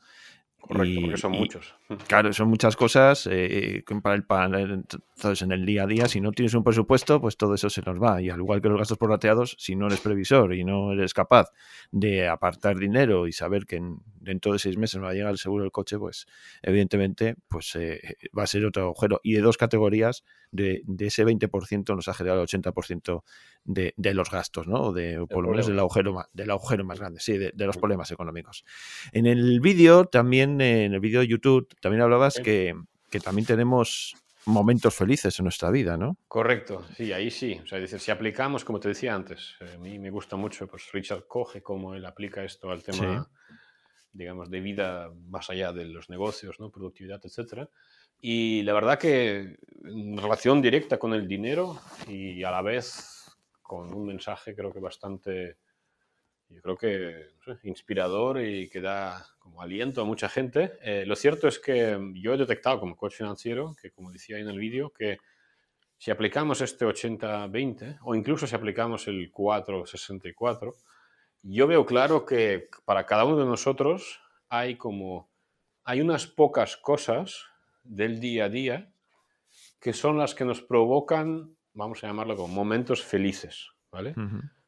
Correcto, 0.62 1.02
porque 1.02 1.18
son 1.18 1.32
muchos. 1.32 1.76
Claro, 2.08 2.32
son 2.32 2.48
muchas 2.48 2.76
cosas 2.76 3.28
eh, 3.30 3.84
para 4.02 4.16
el 4.16 4.24
pan. 4.24 4.54
Entonces, 4.54 5.42
en 5.42 5.52
el 5.52 5.66
día 5.66 5.84
a 5.84 5.88
día, 5.88 6.08
si 6.08 6.22
no 6.22 6.32
tienes 6.32 6.54
un 6.54 6.64
presupuesto, 6.64 7.20
pues 7.20 7.36
todo 7.36 7.56
eso 7.56 7.70
se 7.70 7.82
nos 7.82 8.02
va. 8.02 8.22
Y 8.22 8.30
al 8.30 8.40
igual 8.40 8.62
que 8.62 8.70
los 8.70 8.78
gastos 8.78 8.98
prorrateados, 8.98 9.56
si 9.60 9.76
no 9.76 9.88
eres 9.88 10.00
previsor 10.00 10.54
y 10.54 10.64
no 10.64 10.94
eres 10.94 11.14
capaz 11.14 11.52
de 11.92 12.28
apartar 12.28 12.78
dinero 12.78 13.28
y 13.28 13.34
saber 13.34 13.66
que 13.66 13.82
dentro 14.20 14.54
de 14.54 14.60
seis 14.60 14.78
meses 14.78 15.00
no 15.00 15.06
va 15.06 15.12
a 15.12 15.14
llegar 15.14 15.32
el 15.32 15.40
seguro 15.40 15.64
del 15.64 15.72
coche, 15.72 15.98
pues 15.98 16.28
evidentemente 16.62 17.36
pues 17.48 17.76
eh, 17.76 18.18
va 18.38 18.44
a 18.44 18.48
ser 18.48 18.66
otro 18.66 18.84
agujero. 18.84 19.20
Y 19.24 19.34
de 19.34 19.42
dos 19.42 19.58
categorías, 19.58 20.24
de, 20.52 20.84
ese 21.00 21.26
20% 21.26 21.96
nos 21.96 22.08
ha 22.08 22.14
generado 22.14 22.42
el 22.42 22.48
80% 22.48 23.24
de, 23.64 23.94
de, 23.98 24.14
los 24.14 24.30
gastos, 24.30 24.68
¿no? 24.68 24.92
De, 24.92 25.26
por 25.30 25.44
lo 25.44 25.52
menos 25.52 25.68
del 25.68 25.80
agujero, 25.80 26.14
más, 26.14 26.28
del 26.34 26.52
agujero 26.52 26.84
más 26.84 27.00
grande, 27.00 27.20
sí, 27.20 27.38
de, 27.38 27.54
los 27.56 27.78
problemas 27.78 28.12
económicos. 28.12 28.66
En 29.12 29.26
el 29.26 29.60
vídeo, 29.60 30.06
también, 30.06 30.62
en 30.62 30.94
el 30.94 31.00
vídeo 31.00 31.22
de 31.22 31.28
YouTube, 31.28 31.68
también 31.80 32.02
hablabas 32.02 32.40
que, 32.44 32.76
que 33.10 33.20
también 33.20 33.46
tenemos 33.46 34.16
momentos 34.46 34.96
felices 34.96 35.38
en 35.40 35.44
nuestra 35.44 35.70
vida, 35.70 35.98
¿no? 35.98 36.18
Correcto, 36.28 36.86
sí, 36.96 37.14
ahí 37.14 37.30
sí. 37.30 37.60
O 37.64 37.68
sea, 37.68 37.80
decir, 37.80 38.00
si 38.00 38.12
aplicamos, 38.12 38.66
como 38.66 38.80
te 38.80 38.90
decía 38.90 39.14
antes, 39.14 39.56
eh, 39.60 39.74
a 39.76 39.78
mí 39.78 40.00
me 40.00 40.10
gusta 40.10 40.36
mucho 40.36 40.68
pues, 40.68 40.92
Richard 40.92 41.28
Coge, 41.28 41.62
cómo 41.62 41.94
él 41.94 42.06
aplica 42.06 42.44
esto 42.44 42.72
al 42.72 42.84
tema, 42.84 43.30
digamos, 44.12 44.50
de 44.50 44.60
vida 44.60 45.12
más 45.30 45.50
allá 45.50 45.72
de 45.72 45.86
los 45.86 46.10
negocios, 46.10 46.60
¿no? 46.60 46.72
Productividad, 46.72 47.22
etcétera. 47.24 47.70
Y 48.22 48.62
la 48.62 48.74
verdad 48.74 49.00
que 49.00 49.58
en 49.84 50.18
relación 50.18 50.62
directa 50.62 51.00
con 51.00 51.14
el 51.14 51.28
dinero 51.28 51.80
y 52.08 52.44
a 52.44 52.52
la 52.52 52.62
vez 52.62 53.36
con 53.64 53.92
un 53.94 54.06
mensaje 54.06 54.56
creo 54.56 54.72
que 54.72 54.80
bastante, 54.80 55.58
yo 56.50 56.62
creo 56.62 56.78
que 56.78 57.30
inspirador 57.64 58.40
y 58.42 58.70
que 58.70 58.80
da 58.80 59.26
como 59.40 59.62
aliento 59.62 60.02
a 60.02 60.06
mucha 60.06 60.30
gente. 60.30 60.74
Eh, 60.84 61.04
lo 61.06 61.16
cierto 61.16 61.48
es 61.48 61.58
que 61.58 61.98
yo 62.16 62.34
he 62.34 62.38
detectado 62.38 62.80
como 62.80 62.96
coach 62.96 63.16
financiero, 63.16 63.76
que 63.82 63.92
como 63.92 64.12
decía 64.12 64.38
en 64.38 64.50
el 64.50 64.60
vídeo, 64.60 64.92
que 64.92 65.18
si 65.98 66.12
aplicamos 66.12 66.62
este 66.62 66.86
80-20 66.86 68.00
o 68.04 68.14
incluso 68.14 68.46
si 68.46 68.56
aplicamos 68.56 69.08
el 69.08 69.32
4-64, 69.32 70.76
yo 71.44 71.66
veo 71.66 71.86
claro 71.88 72.24
que 72.26 72.70
para 72.86 73.06
cada 73.08 73.26
uno 73.26 73.38
de 73.38 73.46
nosotros 73.46 74.20
hay 74.48 74.78
como 74.78 75.32
hay 75.84 76.02
unas 76.02 76.28
pocas 76.28 76.78
cosas 76.78 77.51
del 77.84 78.20
día 78.20 78.46
a 78.46 78.50
día 78.50 78.92
que 79.80 79.94
son 79.94 80.18
las 80.18 80.36
que 80.36 80.46
nos 80.46 80.62
provocan, 80.62 81.56
vamos 81.74 82.04
a 82.04 82.08
llamarlo 82.08 82.36
como 82.36 82.54
momentos 82.54 83.04
felices, 83.04 83.70
¿vale? 83.92 84.16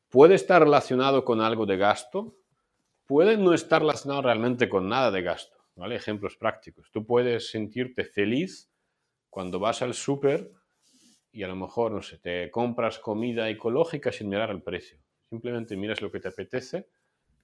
Puede 0.09 0.35
estar 0.35 0.61
relacionado 0.61 1.23
con 1.23 1.41
algo 1.41 1.65
de 1.65 1.77
gasto, 1.77 2.37
puede 3.05 3.37
no 3.37 3.53
estar 3.53 3.81
relacionado 3.81 4.21
realmente 4.23 4.69
con 4.69 4.87
nada 4.87 5.11
de 5.11 5.21
gasto, 5.21 5.57
¿vale? 5.75 5.95
Ejemplos 5.95 6.35
prácticos. 6.35 6.89
Tú 6.91 7.05
puedes 7.05 7.49
sentirte 7.49 8.03
feliz 8.05 8.71
cuando 9.29 9.59
vas 9.59 9.81
al 9.81 9.93
súper 9.93 10.51
y 11.31 11.43
a 11.43 11.47
lo 11.47 11.55
mejor, 11.55 11.91
no 11.91 12.01
sé, 12.01 12.19
te 12.19 12.51
compras 12.51 12.99
comida 12.99 13.49
ecológica 13.49 14.11
sin 14.11 14.29
mirar 14.29 14.51
el 14.51 14.61
precio. 14.61 14.99
Simplemente 15.29 15.75
miras 15.75 16.01
lo 16.01 16.11
que 16.11 16.19
te 16.19 16.27
apetece 16.27 16.89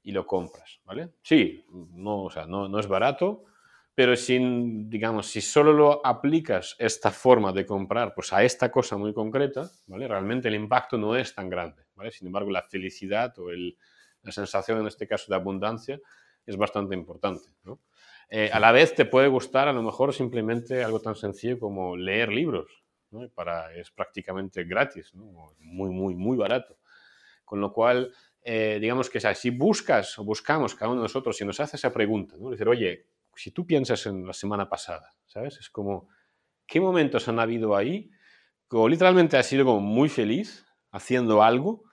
y 0.04 0.12
lo 0.12 0.26
compras, 0.26 0.80
¿vale? 0.86 1.14
Sí, 1.24 1.66
no, 1.70 2.24
o 2.26 2.30
sea, 2.30 2.46
no, 2.46 2.70
no 2.70 2.80
es 2.80 2.88
barato, 2.88 3.46
pero 4.00 4.16
sin, 4.16 4.90
digamos, 4.90 5.28
si 5.28 5.42
solo 5.42 5.74
lo 5.74 6.08
aplicas 6.08 6.74
esta 6.80 7.12
forma 7.12 7.52
de 7.52 7.66
comprar 7.66 8.14
pues 8.16 8.32
a 8.32 8.46
esta 8.46 8.72
cosa 8.72 8.96
muy 8.96 9.14
concreta, 9.14 9.70
¿vale? 9.88 10.08
Realmente 10.08 10.48
el 10.48 10.56
impacto 10.56 10.98
no 10.98 11.18
es 11.18 11.36
tan 11.36 11.50
grande, 11.50 11.84
¿vale? 11.96 12.10
Sin 12.10 12.28
embargo, 12.28 12.50
la 12.50 12.62
felicidad 12.62 13.38
o 13.40 13.50
el, 13.50 13.78
la 14.22 14.32
sensación, 14.32 14.80
en 14.80 14.88
este 14.88 15.06
caso, 15.06 15.26
de 15.28 15.36
abundancia 15.36 16.00
es 16.46 16.56
bastante 16.56 16.96
importante, 16.96 17.50
¿no? 17.66 17.82
Eh, 18.30 18.50
a 18.54 18.62
la 18.62 18.72
vez 18.72 18.96
te 18.96 19.04
puede 19.04 19.28
gustar 19.28 19.68
a 19.68 19.74
lo 19.74 19.84
mejor 19.84 20.14
simplemente 20.14 20.82
algo 20.82 21.02
tan 21.02 21.16
sencillo 21.16 21.60
como 21.60 21.98
leer 21.98 22.30
libros, 22.30 22.86
para, 23.36 23.74
es 23.74 23.92
prácticamente 23.92 24.64
gratis, 24.64 25.14
muy, 25.14 25.90
muy, 25.90 26.16
muy 26.16 26.38
barato. 26.38 26.78
Con 27.44 27.60
lo 27.60 27.74
cual, 27.74 28.14
eh, 28.44 28.78
digamos 28.80 29.10
que 29.10 29.20
si 29.20 29.50
buscas 29.50 30.18
o 30.20 30.24
buscamos 30.24 30.74
cada 30.74 30.90
uno 30.90 31.02
de 31.02 31.04
nosotros 31.04 31.42
y 31.42 31.44
nos 31.44 31.60
hace 31.60 31.76
esa 31.76 31.92
pregunta, 31.92 32.38
¿no? 32.40 32.50
decir, 32.50 32.70
oye, 32.70 33.10
si 33.40 33.52
tú 33.52 33.66
piensas 33.66 34.06
en 34.06 34.28
la 34.28 34.34
semana 34.34 34.68
pasada, 34.68 35.14
¿sabes? 35.26 35.58
Es 35.60 35.70
como, 35.70 36.10
¿qué 36.68 36.82
momentos 36.82 37.28
han 37.30 37.40
habido 37.40 37.76
ahí? 37.76 38.12
O 38.70 38.90
literalmente 38.90 39.38
has 39.38 39.46
sido 39.46 39.66
como 39.66 39.80
muy 39.80 40.10
feliz 40.10 40.66
haciendo 40.92 41.42
algo, 41.42 41.84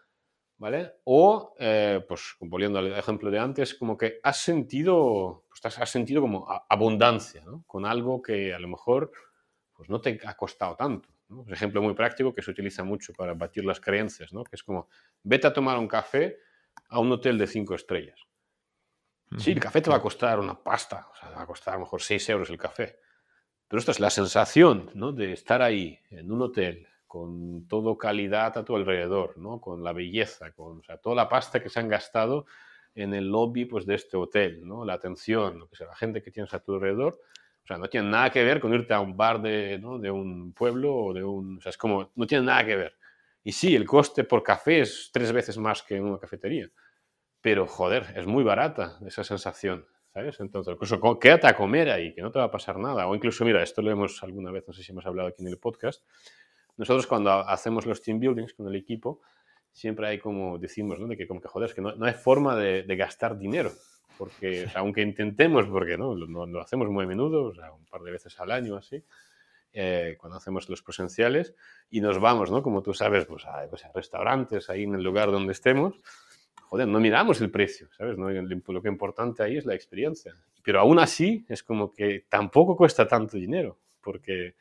¿vale? 0.58 0.94
O, 1.04 1.54
eh, 1.58 2.04
pues 2.08 2.34
volviendo 2.40 2.80
al 2.80 2.92
ejemplo 2.98 3.30
de 3.30 3.38
antes, 3.38 3.74
como 3.74 3.96
que 3.96 4.18
has 4.24 4.38
sentido, 4.38 5.44
pues 5.48 5.78
has 5.78 5.90
sentido 5.90 6.20
como 6.20 6.46
abundancia, 6.68 7.44
¿no? 7.44 7.62
Con 7.66 7.86
algo 7.86 8.20
que 8.20 8.52
a 8.52 8.58
lo 8.58 8.68
mejor 8.68 9.12
pues 9.72 9.88
no 9.88 10.00
te 10.00 10.18
ha 10.24 10.34
costado 10.34 10.74
tanto. 10.74 11.08
Un 11.28 11.52
ejemplo 11.52 11.82
muy 11.82 11.94
práctico 11.94 12.34
que 12.34 12.42
se 12.42 12.50
utiliza 12.50 12.82
mucho 12.82 13.12
para 13.12 13.34
batir 13.34 13.64
las 13.64 13.80
creencias, 13.80 14.32
¿no? 14.32 14.42
que 14.42 14.56
es 14.56 14.62
como, 14.62 14.88
vete 15.22 15.46
a 15.46 15.52
tomar 15.52 15.78
un 15.78 15.88
café 15.88 16.38
a 16.88 16.98
un 16.98 17.12
hotel 17.12 17.36
de 17.36 17.46
cinco 17.46 17.74
estrellas. 17.74 18.18
Sí, 19.38 19.52
el 19.52 19.60
café 19.60 19.80
te 19.80 19.90
va 19.90 19.96
a 19.96 20.02
costar 20.02 20.38
una 20.38 20.54
pasta, 20.54 21.08
o 21.12 21.16
sea, 21.16 21.30
va 21.30 21.42
a 21.42 21.46
costar 21.46 21.74
a 21.74 21.76
lo 21.76 21.84
mejor 21.84 22.00
6 22.00 22.28
euros 22.30 22.50
el 22.50 22.58
café. 22.58 23.00
Pero 23.68 23.80
esta 23.80 23.90
es 23.90 24.00
la 24.00 24.10
sensación 24.10 24.90
¿no? 24.94 25.12
de 25.12 25.32
estar 25.32 25.62
ahí, 25.62 25.98
en 26.10 26.30
un 26.30 26.42
hotel, 26.42 26.86
con 27.06 27.66
todo 27.66 27.98
calidad 27.98 28.56
a 28.56 28.64
tu 28.64 28.76
alrededor, 28.76 29.36
¿no? 29.38 29.60
con 29.60 29.82
la 29.82 29.92
belleza, 29.92 30.52
con 30.52 30.78
o 30.78 30.82
sea, 30.82 30.98
toda 30.98 31.16
la 31.16 31.28
pasta 31.28 31.60
que 31.60 31.68
se 31.68 31.80
han 31.80 31.88
gastado 31.88 32.46
en 32.94 33.14
el 33.14 33.28
lobby 33.28 33.64
pues, 33.64 33.84
de 33.84 33.96
este 33.96 34.16
hotel, 34.16 34.66
¿no? 34.66 34.84
la 34.84 34.94
atención, 34.94 35.58
lo 35.58 35.68
que 35.68 35.76
sea, 35.76 35.88
la 35.88 35.96
gente 35.96 36.22
que 36.22 36.30
tienes 36.30 36.54
a 36.54 36.60
tu 36.60 36.74
alrededor 36.74 37.20
o 37.66 37.68
sea, 37.68 37.78
no 37.78 37.88
tiene 37.88 38.08
nada 38.08 38.30
que 38.30 38.44
ver 38.44 38.60
con 38.60 38.72
irte 38.72 38.94
a 38.94 39.00
un 39.00 39.16
bar 39.16 39.42
de, 39.42 39.76
¿no? 39.80 39.98
de 39.98 40.08
un 40.08 40.52
pueblo 40.52 40.94
o 40.94 41.12
de 41.12 41.24
un... 41.24 41.58
O 41.58 41.60
sea, 41.60 41.70
es 41.70 41.76
como, 41.76 42.12
no 42.14 42.24
tiene 42.24 42.46
nada 42.46 42.64
que 42.64 42.76
ver. 42.76 42.96
Y 43.42 43.50
sí, 43.50 43.74
el 43.74 43.84
coste 43.84 44.22
por 44.22 44.44
café 44.44 44.82
es 44.82 45.10
tres 45.12 45.32
veces 45.32 45.58
más 45.58 45.82
que 45.82 45.96
en 45.96 46.04
una 46.04 46.16
cafetería. 46.16 46.70
Pero, 47.46 47.68
joder, 47.68 48.12
es 48.16 48.26
muy 48.26 48.42
barata 48.42 48.98
esa 49.06 49.22
sensación, 49.22 49.86
¿sabes? 50.12 50.40
Entonces, 50.40 50.74
incluso 50.74 51.20
quédate 51.20 51.46
a 51.46 51.54
comer 51.54 51.90
ahí, 51.90 52.12
que 52.12 52.20
no 52.20 52.32
te 52.32 52.40
va 52.40 52.46
a 52.46 52.50
pasar 52.50 52.76
nada. 52.76 53.06
O 53.06 53.14
incluso, 53.14 53.44
mira, 53.44 53.62
esto 53.62 53.82
lo 53.82 53.92
hemos 53.92 54.20
alguna 54.24 54.50
vez, 54.50 54.64
no 54.66 54.74
sé 54.74 54.82
si 54.82 54.90
hemos 54.90 55.06
hablado 55.06 55.28
aquí 55.28 55.42
en 55.42 55.48
el 55.50 55.56
podcast. 55.56 56.04
Nosotros 56.76 57.06
cuando 57.06 57.30
hacemos 57.30 57.86
los 57.86 58.02
team 58.02 58.18
buildings 58.18 58.52
con 58.52 58.66
el 58.66 58.74
equipo, 58.74 59.20
siempre 59.70 60.08
hay 60.08 60.18
como 60.18 60.58
decimos, 60.58 60.98
¿no? 60.98 61.06
De 61.06 61.16
que 61.16 61.28
como 61.28 61.40
que, 61.40 61.46
joder, 61.46 61.68
es 61.68 61.74
que 61.76 61.80
no, 61.82 61.94
no 61.94 62.04
hay 62.04 62.14
forma 62.14 62.56
de, 62.56 62.82
gastar 62.96 63.38
dinero 63.38 63.70
porque 64.18 64.66
aunque 64.74 65.02
intentemos, 65.02 65.66
porque 65.66 65.96
¿no? 65.96 66.16
Lo, 66.16 66.60
hacemos 66.60 66.88
muy 66.88 67.04
a 67.04 67.06
menudo, 67.06 67.44
o 67.44 67.54
sea, 67.54 67.70
un 67.70 67.84
par 67.84 68.00
de 68.00 68.10
veces 68.10 68.40
al 68.40 68.50
año 68.50 68.74
así, 68.74 69.04
eh, 69.72 70.16
cuando 70.18 70.38
hacemos 70.38 70.68
los 70.68 70.82
presenciales, 70.82 71.54
y 71.90 72.00
nos 72.00 72.18
vamos, 72.18 72.50
¿no? 72.50 72.60
Como 72.60 72.82
tú 72.82 72.92
sabes, 72.92 73.24
pues 73.26 73.44
a, 73.46 73.68
pues 73.70 73.84
a, 73.84 73.92
restaurantes, 73.94 74.68
ahí 74.68 74.82
en 74.82 74.96
el 74.96 75.04
lugar 75.04 75.30
donde 75.30 75.52
estemos, 75.52 75.94
joder, 76.68 76.88
no 76.88 77.00
miramos 77.00 77.40
el 77.40 77.50
precio, 77.50 77.88
¿sabes? 77.96 78.18
¿No? 78.18 78.28
Lo 78.28 78.82
que 78.82 78.88
importante 78.88 79.42
ahí 79.42 79.56
es 79.56 79.66
la 79.66 79.74
experiencia. 79.74 80.34
Pero 80.62 80.80
aún 80.80 80.98
así 80.98 81.44
es 81.48 81.62
como 81.62 81.92
que 81.92 82.24
tampoco 82.28 82.76
cuesta 82.76 83.06
tanto 83.06 83.36
dinero, 83.36 83.78
porque 84.00 84.54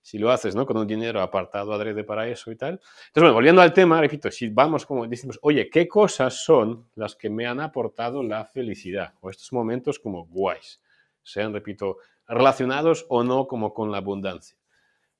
si 0.00 0.18
lo 0.18 0.30
haces 0.30 0.54
¿no? 0.56 0.66
con 0.66 0.76
un 0.76 0.86
dinero 0.86 1.20
apartado 1.20 1.72
adrede 1.72 2.04
para 2.04 2.26
eso 2.26 2.50
y 2.50 2.56
tal. 2.56 2.72
Entonces, 2.74 3.12
bueno, 3.14 3.34
volviendo 3.34 3.62
al 3.62 3.72
tema, 3.72 4.00
repito, 4.00 4.30
si 4.30 4.48
vamos 4.48 4.84
como 4.84 5.06
decimos, 5.06 5.38
oye, 5.42 5.70
¿qué 5.70 5.86
cosas 5.86 6.44
son 6.44 6.88
las 6.96 7.14
que 7.14 7.30
me 7.30 7.46
han 7.46 7.60
aportado 7.60 8.22
la 8.22 8.44
felicidad? 8.44 9.14
O 9.20 9.30
estos 9.30 9.52
momentos 9.52 9.98
como 9.98 10.26
guays, 10.26 10.80
sean, 11.22 11.52
repito, 11.52 11.98
relacionados 12.26 13.06
o 13.08 13.22
no 13.22 13.46
como 13.46 13.72
con 13.72 13.92
la 13.92 13.98
abundancia. 13.98 14.56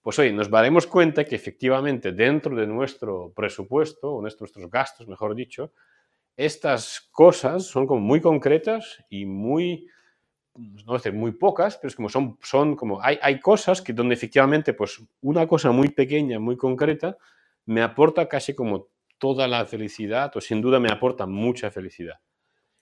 Pues 0.03 0.19
hoy 0.19 0.33
nos 0.33 0.51
daremos 0.51 0.89
cuenta 0.89 1.25
que 1.25 1.37
efectivamente 1.37 2.11
dentro 2.11 2.57
de 2.57 2.67
nuestro 2.67 3.33
presupuesto, 3.37 4.15
o 4.15 4.21
nuestros 4.21 4.53
gastos, 4.69 5.07
mejor 5.07 5.37
dicho, 5.37 5.73
estas 6.45 7.09
cosas 7.13 7.65
son 7.67 7.87
como 7.87 8.01
muy 8.01 8.21
concretas 8.21 9.05
y 9.09 9.27
muy 9.27 9.89
no 10.55 10.95
decir 10.95 11.13
muy 11.13 11.33
pocas, 11.33 11.77
pero 11.77 11.89
es 11.89 11.97
como 11.97 12.09
son, 12.09 12.39
son 12.43 12.77
como, 12.77 13.03
hay, 13.03 13.19
hay 13.23 13.41
cosas 13.41 13.81
que 13.81 13.93
donde 13.93 14.15
efectivamente, 14.15 14.75
pues 14.75 15.03
una 15.23 15.47
cosa 15.47 15.71
muy 15.71 15.89
pequeña, 15.89 16.39
muy 16.39 16.57
concreta, 16.57 17.17
me 17.65 17.83
aporta 17.83 18.29
casi 18.29 18.55
como 18.55 18.89
toda 19.19 19.47
la 19.49 19.65
felicidad, 19.65 20.37
o 20.37 20.41
sin 20.41 20.61
duda 20.61 20.81
me 20.81 20.91
aporta 20.91 21.27
mucha 21.27 21.71
felicidad. 21.71 22.21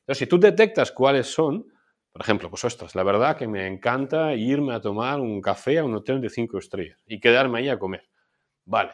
Entonces, 0.01 0.19
si 0.19 0.27
tú 0.27 0.41
detectas 0.41 0.91
cuáles 0.91 1.27
son, 1.27 1.67
por 2.13 2.23
ejemplo, 2.23 2.51
pues 2.51 2.65
ostras, 2.65 2.95
la 2.95 3.03
verdad 3.03 3.37
que 3.37 3.47
me 3.47 3.67
encanta 3.67 4.35
irme 4.35 4.75
a 4.75 4.81
tomar 4.81 5.21
un 5.21 5.41
café 5.41 5.79
a 5.79 5.85
un 5.85 5.95
hotel 5.95 6.21
de 6.21 6.31
cinco 6.31 6.59
estrellas 6.59 7.01
y 7.07 7.21
quedarme 7.21 7.61
ahí 7.61 7.69
a 7.69 7.79
comer. 7.79 8.09
Vale, 8.65 8.93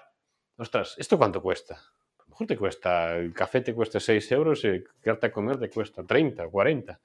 ostras, 0.59 0.96
¿esto 0.98 1.16
cuánto 1.16 1.40
cuesta? 1.40 1.79
Mejor 2.37 2.49
te 2.49 2.59
cuesta, 2.59 3.16
el 3.16 3.33
café 3.33 3.62
te 3.62 3.75
cuesta 3.75 3.99
6 3.99 4.33
euros 4.33 4.62
y 4.62 4.85
quedarte 5.03 5.29
a 5.29 5.33
comer 5.33 5.59
te 5.59 5.70
cuesta 5.70 6.05
30 6.05 6.44
o 6.44 6.51
40. 6.51 7.01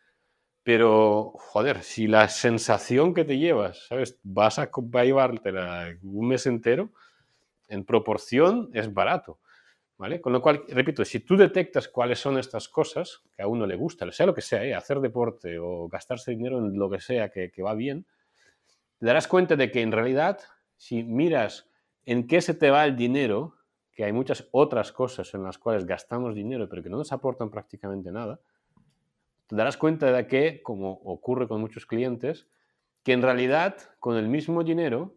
Pero, 0.61 1.31
joder, 1.37 1.83
si 1.83 2.05
la 2.07 2.27
sensación 2.27 3.13
que 3.13 3.23
te 3.23 3.37
llevas, 3.37 3.87
¿sabes? 3.87 4.19
Vas 4.23 4.59
a, 4.59 4.69
va 4.69 5.01
a 5.03 5.95
un 6.03 6.27
mes 6.27 6.45
entero, 6.47 6.91
en 7.69 7.85
proporción 7.85 8.71
es 8.73 8.93
barato, 8.93 9.39
¿vale? 9.97 10.19
Con 10.19 10.33
lo 10.33 10.41
cual, 10.41 10.65
repito, 10.67 11.05
si 11.05 11.21
tú 11.21 11.37
detectas 11.37 11.87
cuáles 11.87 12.19
son 12.19 12.37
estas 12.37 12.67
cosas 12.67 13.23
que 13.33 13.41
a 13.41 13.47
uno 13.47 13.65
le 13.65 13.77
gusta, 13.77 14.11
sea 14.11 14.25
lo 14.25 14.35
que 14.35 14.41
sea, 14.41 14.65
¿eh? 14.65 14.75
hacer 14.75 14.99
deporte 14.99 15.57
o 15.59 15.87
gastarse 15.87 16.31
dinero 16.31 16.57
en 16.57 16.77
lo 16.77 16.89
que 16.89 16.99
sea 16.99 17.29
que, 17.29 17.51
que 17.51 17.63
va 17.63 17.73
bien, 17.73 18.05
te 18.99 19.05
darás 19.05 19.29
cuenta 19.29 19.55
de 19.55 19.71
que 19.71 19.81
en 19.81 19.93
realidad, 19.93 20.41
si 20.75 21.03
miras 21.03 21.69
en 22.05 22.27
qué 22.27 22.41
se 22.41 22.53
te 22.53 22.69
va 22.69 22.83
el 22.83 22.97
dinero, 22.97 23.60
que 23.93 24.03
hay 24.05 24.13
muchas 24.13 24.47
otras 24.51 24.91
cosas 24.91 25.33
en 25.33 25.43
las 25.43 25.57
cuales 25.57 25.85
gastamos 25.85 26.35
dinero 26.35 26.67
pero 26.69 26.81
que 26.81 26.89
no 26.89 26.97
nos 26.97 27.11
aportan 27.11 27.49
prácticamente 27.49 28.11
nada, 28.11 28.39
te 29.51 29.55
darás 29.57 29.75
cuenta 29.75 30.11
de 30.11 30.27
que, 30.27 30.63
como 30.63 30.93
ocurre 31.03 31.45
con 31.45 31.59
muchos 31.59 31.85
clientes, 31.85 32.47
que 33.03 33.11
en 33.11 33.21
realidad 33.21 33.75
con 33.99 34.15
el 34.15 34.29
mismo 34.29 34.63
dinero, 34.63 35.15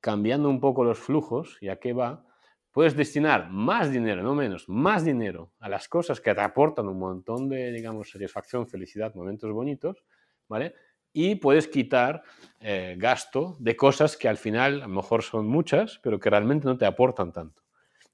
cambiando 0.00 0.48
un 0.48 0.60
poco 0.60 0.84
los 0.84 1.00
flujos 1.00 1.58
y 1.60 1.68
a 1.70 1.80
qué 1.80 1.92
va, 1.92 2.24
puedes 2.70 2.96
destinar 2.96 3.50
más 3.50 3.90
dinero, 3.90 4.22
no 4.22 4.36
menos, 4.36 4.68
más 4.68 5.04
dinero 5.04 5.52
a 5.58 5.68
las 5.68 5.88
cosas 5.88 6.20
que 6.20 6.34
te 6.34 6.40
aportan 6.40 6.86
un 6.86 7.00
montón 7.00 7.48
de, 7.48 7.72
digamos, 7.72 8.10
satisfacción, 8.10 8.68
felicidad, 8.68 9.14
momentos 9.16 9.50
bonitos, 9.50 10.04
¿vale? 10.48 10.74
Y 11.12 11.34
puedes 11.36 11.66
quitar 11.66 12.22
eh, 12.60 12.94
gasto 12.96 13.56
de 13.58 13.76
cosas 13.76 14.16
que 14.16 14.28
al 14.28 14.36
final 14.36 14.82
a 14.82 14.86
lo 14.86 14.94
mejor 14.94 15.24
son 15.24 15.48
muchas, 15.48 15.98
pero 16.00 16.20
que 16.20 16.30
realmente 16.30 16.66
no 16.66 16.78
te 16.78 16.86
aportan 16.86 17.32
tanto. 17.32 17.63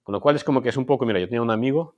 Con 0.02 0.12
lo 0.12 0.20
cual 0.20 0.36
es 0.36 0.44
como 0.44 0.62
que 0.62 0.70
es 0.70 0.76
un 0.76 0.86
poco, 0.86 1.06
mira, 1.06 1.20
yo 1.20 1.26
tenía 1.26 1.42
un 1.42 1.50
amigo 1.50 1.96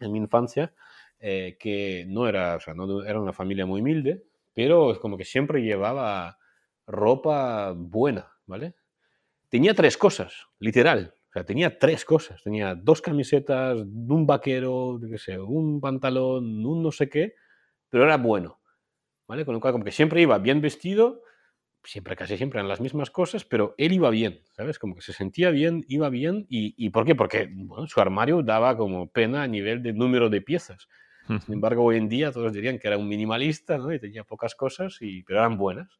en 0.00 0.12
mi 0.12 0.18
infancia 0.18 0.72
eh, 1.20 1.56
que 1.58 2.04
no 2.08 2.28
era, 2.28 2.56
o 2.56 2.60
sea, 2.60 2.74
no 2.74 3.04
era 3.04 3.20
una 3.20 3.32
familia 3.32 3.66
muy 3.66 3.80
humilde, 3.80 4.24
pero 4.52 4.92
es 4.92 4.98
como 4.98 5.16
que 5.16 5.24
siempre 5.24 5.62
llevaba 5.62 6.38
ropa 6.86 7.72
buena, 7.76 8.32
¿vale? 8.46 8.74
Tenía 9.48 9.74
tres 9.74 9.96
cosas, 9.96 10.46
literal. 10.58 11.14
O 11.28 11.32
sea, 11.32 11.44
tenía 11.44 11.78
tres 11.78 12.04
cosas. 12.04 12.42
Tenía 12.42 12.74
dos 12.74 13.02
camisetas, 13.02 13.76
un 13.78 14.26
vaquero, 14.26 15.00
qué 15.10 15.18
sé, 15.18 15.38
un 15.38 15.80
pantalón, 15.80 16.64
un 16.64 16.82
no 16.82 16.92
sé 16.92 17.08
qué, 17.08 17.34
pero 17.88 18.04
era 18.04 18.16
bueno. 18.16 18.60
¿Vale? 19.26 19.44
Con 19.44 19.54
lo 19.54 19.60
cual, 19.60 19.72
como 19.72 19.84
que 19.84 19.92
siempre 19.92 20.20
iba 20.20 20.38
bien 20.38 20.60
vestido, 20.60 21.22
siempre, 21.84 22.16
casi 22.16 22.36
siempre 22.36 22.58
eran 22.58 22.68
las 22.68 22.80
mismas 22.80 23.10
cosas, 23.10 23.44
pero 23.44 23.74
él 23.78 23.92
iba 23.92 24.10
bien, 24.10 24.40
¿sabes? 24.52 24.78
Como 24.78 24.94
que 24.94 25.02
se 25.02 25.12
sentía 25.12 25.50
bien, 25.50 25.84
iba 25.88 26.08
bien. 26.08 26.46
¿Y, 26.48 26.74
y 26.76 26.90
por 26.90 27.04
qué? 27.04 27.14
Porque 27.14 27.50
su 27.86 28.00
armario 28.00 28.42
daba 28.42 28.76
como 28.76 29.08
pena 29.10 29.42
a 29.42 29.48
nivel 29.48 29.82
de 29.82 29.92
número 29.92 30.28
de 30.28 30.40
piezas. 30.40 30.88
Sin 31.26 31.54
embargo, 31.54 31.84
hoy 31.84 31.96
en 31.96 32.08
día 32.08 32.32
todos 32.32 32.52
dirían 32.52 32.78
que 32.78 32.86
era 32.86 32.98
un 32.98 33.08
minimalista 33.08 33.78
¿no? 33.78 33.92
y 33.92 33.98
tenía 33.98 34.24
pocas 34.24 34.54
cosas, 34.54 34.98
y, 35.00 35.22
pero 35.22 35.38
eran 35.38 35.56
buenas. 35.56 35.98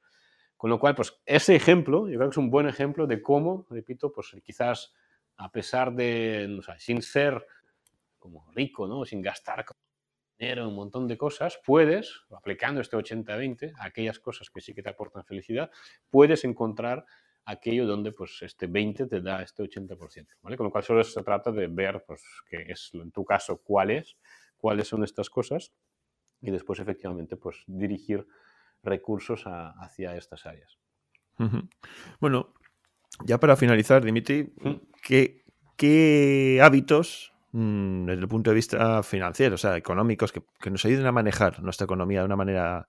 Con 0.56 0.70
lo 0.70 0.78
cual, 0.78 0.94
pues 0.94 1.18
ese 1.24 1.56
ejemplo, 1.56 2.08
yo 2.08 2.16
creo 2.18 2.28
que 2.28 2.34
es 2.34 2.38
un 2.38 2.50
buen 2.50 2.68
ejemplo 2.68 3.06
de 3.06 3.22
cómo, 3.22 3.66
repito, 3.70 4.12
pues 4.12 4.36
quizás 4.42 4.92
a 5.36 5.50
pesar 5.50 5.94
de, 5.94 6.46
no 6.48 6.62
sé, 6.62 6.72
sin 6.78 7.02
ser 7.02 7.44
como 8.18 8.46
rico, 8.52 8.86
¿no? 8.86 9.04
sin 9.04 9.20
gastar 9.22 9.64
dinero, 10.38 10.68
un 10.68 10.74
montón 10.74 11.06
de 11.06 11.16
cosas, 11.16 11.60
puedes, 11.64 12.22
aplicando 12.30 12.80
este 12.80 12.96
80-20, 12.96 13.72
aquellas 13.80 14.18
cosas 14.18 14.50
que 14.50 14.60
sí 14.60 14.74
que 14.74 14.82
te 14.82 14.90
aportan 14.90 15.24
felicidad, 15.24 15.70
puedes 16.10 16.44
encontrar 16.44 17.04
aquello 17.44 17.86
donde 17.86 18.12
pues 18.12 18.40
este 18.42 18.66
20 18.66 19.06
te 19.06 19.20
da 19.20 19.42
este 19.42 19.62
80%, 19.62 20.26
¿vale? 20.42 20.56
Con 20.56 20.64
lo 20.64 20.70
cual 20.72 20.82
solo 20.82 21.04
se 21.04 21.22
trata 21.22 21.52
de 21.52 21.66
ver, 21.66 22.02
pues, 22.06 22.22
qué 22.48 22.64
es, 22.68 22.90
en 22.94 23.12
tu 23.12 23.24
caso, 23.24 23.60
cuál 23.62 23.90
es, 23.90 24.16
cuáles 24.56 24.88
son 24.88 25.04
estas 25.04 25.28
cosas 25.28 25.72
y 26.40 26.50
después 26.50 26.80
efectivamente 26.80 27.36
pues 27.36 27.64
dirigir 27.66 28.26
recursos 28.82 29.44
hacia 29.46 30.16
estas 30.16 30.46
áreas. 30.46 30.78
Bueno, 32.18 32.54
ya 33.26 33.38
para 33.38 33.56
finalizar, 33.56 34.02
Dimitri, 34.02 34.54
¿qué, 35.02 36.60
hábitos 36.62 37.33
mm, 37.54 38.06
desde 38.06 38.20
el 38.20 38.28
punto 38.28 38.50
de 38.50 38.54
vista 38.56 39.02
financiero, 39.02 39.54
o 39.54 39.58
sea, 39.58 39.76
económicos, 39.76 40.32
que, 40.32 40.70
nos 40.70 40.84
ayuden 40.84 41.06
a 41.06 41.12
manejar 41.12 41.62
nuestra 41.62 41.84
economía 41.84 42.20
de 42.20 42.26
una 42.26 42.36
manera 42.36 42.88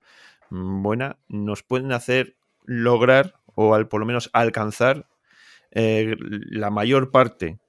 mm, 0.49 0.83
buena, 0.83 1.17
nos 1.27 1.63
pueden 1.63 1.91
hacer 1.91 2.35
lograr 2.65 3.35
o 3.55 3.75
al, 3.75 3.87
por 3.87 3.99
lo 3.99 4.05
menos 4.05 4.29
alcanzar 4.33 5.07
eh, 5.71 6.15
la 6.19 6.69
mayor 6.69 7.11
parte 7.11 7.59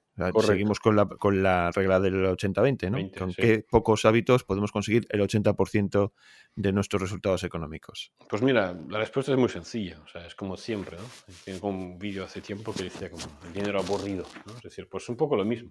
Seguimos 0.41 0.81
con 0.81 0.97
la, 0.97 1.07
con 1.07 1.43
la 1.43 1.71
regla 1.73 2.01
del 2.01 2.25
80-20, 2.25 2.91
¿no? 2.91 3.19
con 3.19 3.35
qué 3.35 3.65
pocos 3.69 4.07
hábitos 4.07 4.45
podemos 4.45 4.73
conseguir 4.73 5.07
el 5.11 5.21
80% 5.21 6.13
de 6.55 6.73
nuestros 6.73 7.03
resultados 7.03 7.45
económicos. 7.45 8.13
Pues 8.29 8.41
mira, 8.41 8.75
la 8.89 8.99
respuesta 8.99 9.33
es 9.33 9.39
muy 9.39 9.51
sencilla, 9.51 10.01
o 10.03 10.09
sea, 10.09 10.27
es 10.27 10.35
como 10.35 10.57
siempre, 10.57 10.97
¿no? 10.97 11.05
Tengo 11.45 11.69
un 11.69 11.99
vídeo 11.99 12.25
hace 12.25 12.41
tiempo 12.41 12.73
que 12.73 12.85
decía 12.85 13.11
como 13.11 13.25
el 13.47 13.53
dinero 13.53 13.79
aburrido, 13.79 14.25
¿no? 14.47 14.57
Es 14.57 14.63
decir, 14.63 14.89
pues 14.89 15.07
un 15.11 15.17
poco 15.17 15.37
lo 15.37 15.45
mismo. 15.45 15.71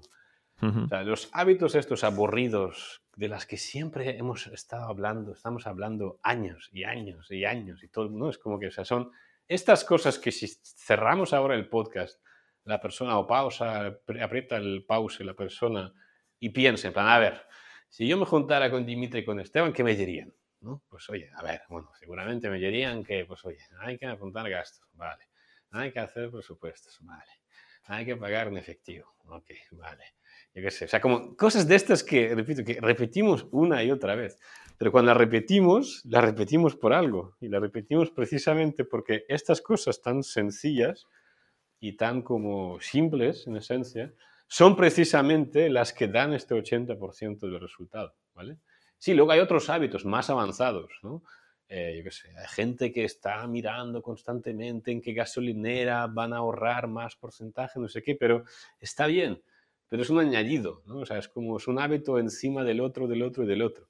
O 0.61 0.87
sea, 0.87 1.03
los 1.03 1.29
hábitos 1.33 1.75
estos 1.75 2.03
aburridos 2.03 3.01
de 3.15 3.27
las 3.27 3.45
que 3.45 3.57
siempre 3.57 4.17
hemos 4.17 4.47
estado 4.47 4.85
hablando, 4.85 5.33
estamos 5.33 5.67
hablando 5.67 6.19
años 6.23 6.69
y 6.71 6.83
años 6.83 7.29
y 7.29 7.45
años 7.45 7.83
y 7.83 7.87
todo, 7.87 8.09
¿no? 8.09 8.29
Es 8.29 8.37
como 8.37 8.59
que, 8.59 8.67
o 8.67 8.71
sea, 8.71 8.85
son 8.85 9.11
estas 9.47 9.83
cosas 9.83 10.17
que 10.17 10.31
si 10.31 10.47
cerramos 10.47 11.33
ahora 11.33 11.55
el 11.55 11.69
podcast 11.69 12.19
la 12.65 12.81
persona 12.81 13.17
o 13.17 13.27
pausa, 13.27 13.99
aprieta 14.21 14.57
el 14.57 14.85
pause 14.85 15.23
la 15.23 15.35
persona 15.35 15.93
y 16.39 16.49
piensa, 16.49 16.87
en 16.87 16.93
plan, 16.93 17.07
a 17.07 17.19
ver, 17.19 17.45
si 17.89 18.07
yo 18.07 18.17
me 18.17 18.25
juntara 18.25 18.69
con 18.69 18.85
Dimitri 18.85 19.21
y 19.21 19.25
con 19.25 19.39
Esteban, 19.39 19.71
¿qué 19.71 19.83
me 19.83 19.95
dirían? 19.95 20.33
¿No? 20.61 20.83
Pues 20.89 21.07
oye, 21.09 21.29
a 21.35 21.43
ver, 21.43 21.61
bueno, 21.69 21.91
seguramente 21.99 22.49
me 22.49 22.57
dirían 22.57 23.03
que, 23.03 23.25
pues 23.25 23.45
oye, 23.45 23.59
hay 23.79 23.97
que 23.97 24.07
apuntar 24.07 24.49
gastos, 24.49 24.87
vale, 24.93 25.29
hay 25.71 25.91
que 25.91 25.99
hacer 25.99 26.31
presupuestos, 26.31 26.97
vale, 27.01 27.31
hay 27.83 28.05
que 28.05 28.15
pagar 28.15 28.47
en 28.47 28.57
efectivo, 28.57 29.15
ok, 29.25 29.51
vale, 29.73 30.15
yo 30.55 30.61
qué 30.61 30.71
sé, 30.71 30.85
o 30.85 30.87
sea, 30.87 31.01
como 31.01 31.35
cosas 31.35 31.67
de 31.67 31.75
estas 31.75 32.03
que, 32.03 32.33
repito, 32.33 32.63
que 32.63 32.79
repetimos 32.81 33.45
una 33.51 33.83
y 33.83 33.91
otra 33.91 34.15
vez, 34.15 34.39
pero 34.77 34.91
cuando 34.91 35.11
las 35.11 35.17
repetimos, 35.17 36.01
las 36.05 36.23
repetimos 36.23 36.75
por 36.75 36.93
algo, 36.93 37.35
y 37.41 37.49
las 37.49 37.61
repetimos 37.61 38.09
precisamente 38.09 38.85
porque 38.85 39.25
estas 39.27 39.61
cosas 39.61 40.01
tan 40.01 40.23
sencillas, 40.23 41.07
y 41.79 41.93
tan 41.97 42.21
como 42.21 42.79
simples 42.79 43.45
en 43.47 43.57
esencia, 43.57 44.13
son 44.47 44.75
precisamente 44.75 45.69
las 45.69 45.93
que 45.93 46.07
dan 46.07 46.33
este 46.33 46.55
80% 46.55 47.39
del 47.39 47.59
resultado, 47.59 48.15
¿vale? 48.33 48.57
Sí, 48.97 49.13
luego 49.13 49.31
hay 49.31 49.39
otros 49.39 49.69
hábitos 49.69 50.05
más 50.05 50.29
avanzados, 50.29 50.91
¿no? 51.03 51.21
Eh, 51.67 51.95
yo 51.97 52.03
qué 52.03 52.11
sé, 52.11 52.29
hay 52.37 52.47
gente 52.47 52.91
que 52.91 53.03
está 53.03 53.45
mirando 53.47 54.01
constantemente 54.01 54.91
en 54.91 55.01
qué 55.01 55.13
gasolinera 55.13 56.07
van 56.07 56.33
a 56.33 56.37
ahorrar 56.37 56.87
más 56.87 57.15
porcentaje, 57.15 57.79
no 57.79 57.87
sé 57.87 58.01
qué, 58.01 58.15
pero 58.15 58.45
está 58.79 59.07
bien, 59.07 59.41
pero 59.89 60.01
es 60.01 60.09
un 60.09 60.19
añadido, 60.19 60.81
¿no? 60.85 60.99
O 60.99 61.05
sea, 61.05 61.17
es 61.17 61.27
como 61.27 61.57
es 61.57 61.67
un 61.67 61.79
hábito 61.79 62.19
encima 62.19 62.63
del 62.63 62.81
otro, 62.81 63.07
del 63.07 63.23
otro 63.23 63.43
y 63.43 63.47
del 63.47 63.61
otro. 63.61 63.87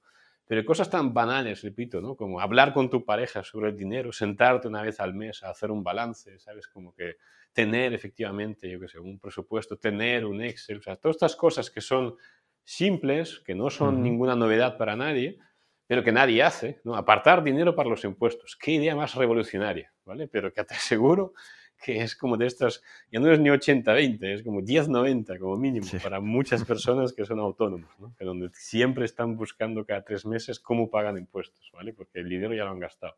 Pero 0.48 0.64
cosas 0.64 0.90
tan 0.90 1.14
banales, 1.14 1.64
repito, 1.64 2.02
¿no? 2.02 2.16
Como 2.16 2.40
hablar 2.40 2.74
con 2.74 2.90
tu 2.90 3.04
pareja 3.04 3.44
sobre 3.44 3.70
el 3.70 3.78
dinero, 3.78 4.12
sentarte 4.12 4.68
una 4.68 4.84
vez 4.84 5.00
al 5.00 5.16
mes 5.16 5.42
a 5.44 5.50
hacer 5.50 5.72
un 5.72 5.84
balance, 5.84 6.38
¿sabes? 6.40 6.68
Como 6.68 6.94
que 6.94 7.16
tener 7.52 7.94
efectivamente, 7.94 8.70
yo 8.70 8.80
qué 8.80 8.88
sé, 8.88 9.00
un 9.00 9.18
presupuesto, 9.18 9.78
tener 9.78 10.26
un 10.26 10.42
Excel, 10.42 10.78
o 10.78 10.82
sea, 10.82 10.98
todas 10.98 11.16
estas 11.16 11.36
cosas 11.36 11.72
que 11.72 11.82
son 11.82 12.16
simples, 12.64 13.40
que 13.40 13.56
no 13.56 13.70
son 13.70 14.04
ninguna 14.04 14.36
novedad 14.36 14.78
para 14.78 14.96
nadie, 14.96 15.40
pero 15.88 16.04
que 16.04 16.12
nadie 16.12 16.44
hace, 16.44 16.82
¿no? 16.84 16.96
Apartar 16.96 17.44
dinero 17.44 17.76
para 17.76 17.90
los 17.90 18.04
impuestos. 18.04 18.56
Qué 18.56 18.72
idea 18.72 18.96
más 18.96 19.16
revolucionaria, 19.16 19.94
¿vale? 20.04 20.28
Pero 20.28 20.52
que 20.52 20.64
te 20.64 20.74
aseguro 20.76 21.34
que 21.84 22.02
es 22.02 22.16
como 22.16 22.38
de 22.38 22.48
estas, 22.48 22.82
ya 23.12 23.20
no 23.20 23.32
es 23.32 23.40
ni 23.40 23.50
80-20, 23.50 24.34
es 24.34 24.44
como 24.44 24.62
10-90 24.62 25.40
como 25.40 25.58
mínimo 25.58 25.86
para 26.02 26.20
muchas 26.20 26.64
personas 26.64 27.14
que 27.14 27.26
son 27.26 27.40
autónomos, 27.40 27.90
¿no? 28.00 28.16
que 28.18 28.26
donde 28.26 28.50
siempre 28.54 29.06
están 29.06 29.36
buscando 29.36 29.86
cada 29.86 30.04
tres 30.04 30.26
meses 30.26 30.60
cómo 30.60 30.90
pagan 30.90 31.18
impuestos, 31.18 31.70
¿vale? 31.74 31.94
Porque 31.94 32.20
el 32.20 32.30
dinero 32.30 32.54
ya 32.54 32.66
lo 32.66 32.72
han 32.72 32.80
gastado. 32.80 33.16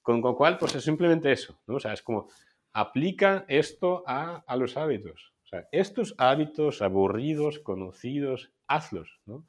Con 0.00 0.20
lo 0.20 0.34
cual, 0.36 0.58
pues 0.58 0.74
es 0.74 0.84
simplemente 0.84 1.30
eso, 1.30 1.60
¿no? 1.66 1.76
O 1.76 1.80
sea, 1.80 1.92
es 1.92 2.02
como 2.02 2.28
aplica 2.72 3.44
esto 3.48 4.02
a, 4.06 4.42
a 4.46 4.56
los 4.56 4.76
hábitos. 4.76 5.32
O 5.44 5.46
sea, 5.46 5.68
estos 5.70 6.14
hábitos 6.18 6.82
aburridos, 6.82 7.58
conocidos, 7.58 8.52
hazlos, 8.66 9.20
¿no? 9.26 9.46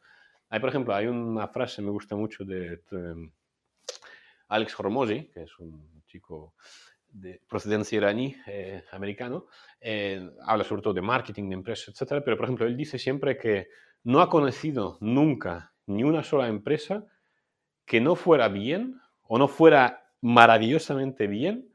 Hay, 0.49 0.59
por 0.59 0.69
ejemplo, 0.69 0.93
hay 0.93 1.07
una 1.07 1.47
frase, 1.47 1.81
me 1.81 1.89
gusta 1.89 2.15
mucho, 2.15 2.43
de, 2.43 2.81
de 2.91 3.31
Alex 4.49 4.79
Hormozy, 4.79 5.29
que 5.33 5.43
es 5.43 5.57
un 5.57 6.03
chico 6.05 6.53
de 7.13 7.41
procedencia 7.47 7.97
iraní, 7.97 8.35
eh, 8.47 8.83
americano, 8.91 9.45
eh, 9.79 10.29
habla 10.45 10.63
sobre 10.63 10.81
todo 10.81 10.93
de 10.93 11.01
marketing, 11.01 11.49
de 11.49 11.55
empresas, 11.55 11.89
etc. 11.89 12.21
Pero, 12.25 12.35
por 12.35 12.45
ejemplo, 12.45 12.65
él 12.65 12.75
dice 12.75 12.97
siempre 12.97 13.37
que 13.37 13.67
no 14.03 14.19
ha 14.21 14.29
conocido 14.29 14.97
nunca 14.99 15.73
ni 15.85 16.03
una 16.03 16.23
sola 16.23 16.47
empresa 16.47 17.05
que 17.85 18.01
no 18.01 18.15
fuera 18.15 18.47
bien 18.47 18.99
o 19.23 19.37
no 19.37 19.47
fuera 19.47 20.09
maravillosamente 20.21 21.27
bien 21.27 21.69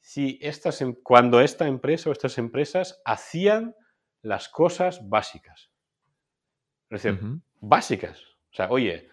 si 0.00 0.38
estas, 0.42 0.80
em, 0.82 0.94
cuando 1.02 1.40
esta 1.40 1.66
empresa 1.66 2.10
o 2.10 2.12
estas 2.12 2.38
empresas 2.38 3.00
hacían 3.04 3.74
las 4.22 4.48
cosas 4.48 5.08
básicas. 5.08 5.70
Es 6.90 7.02
decir, 7.02 7.20
básicas. 7.60 8.20
O 8.52 8.54
sea, 8.54 8.68
oye, 8.70 9.08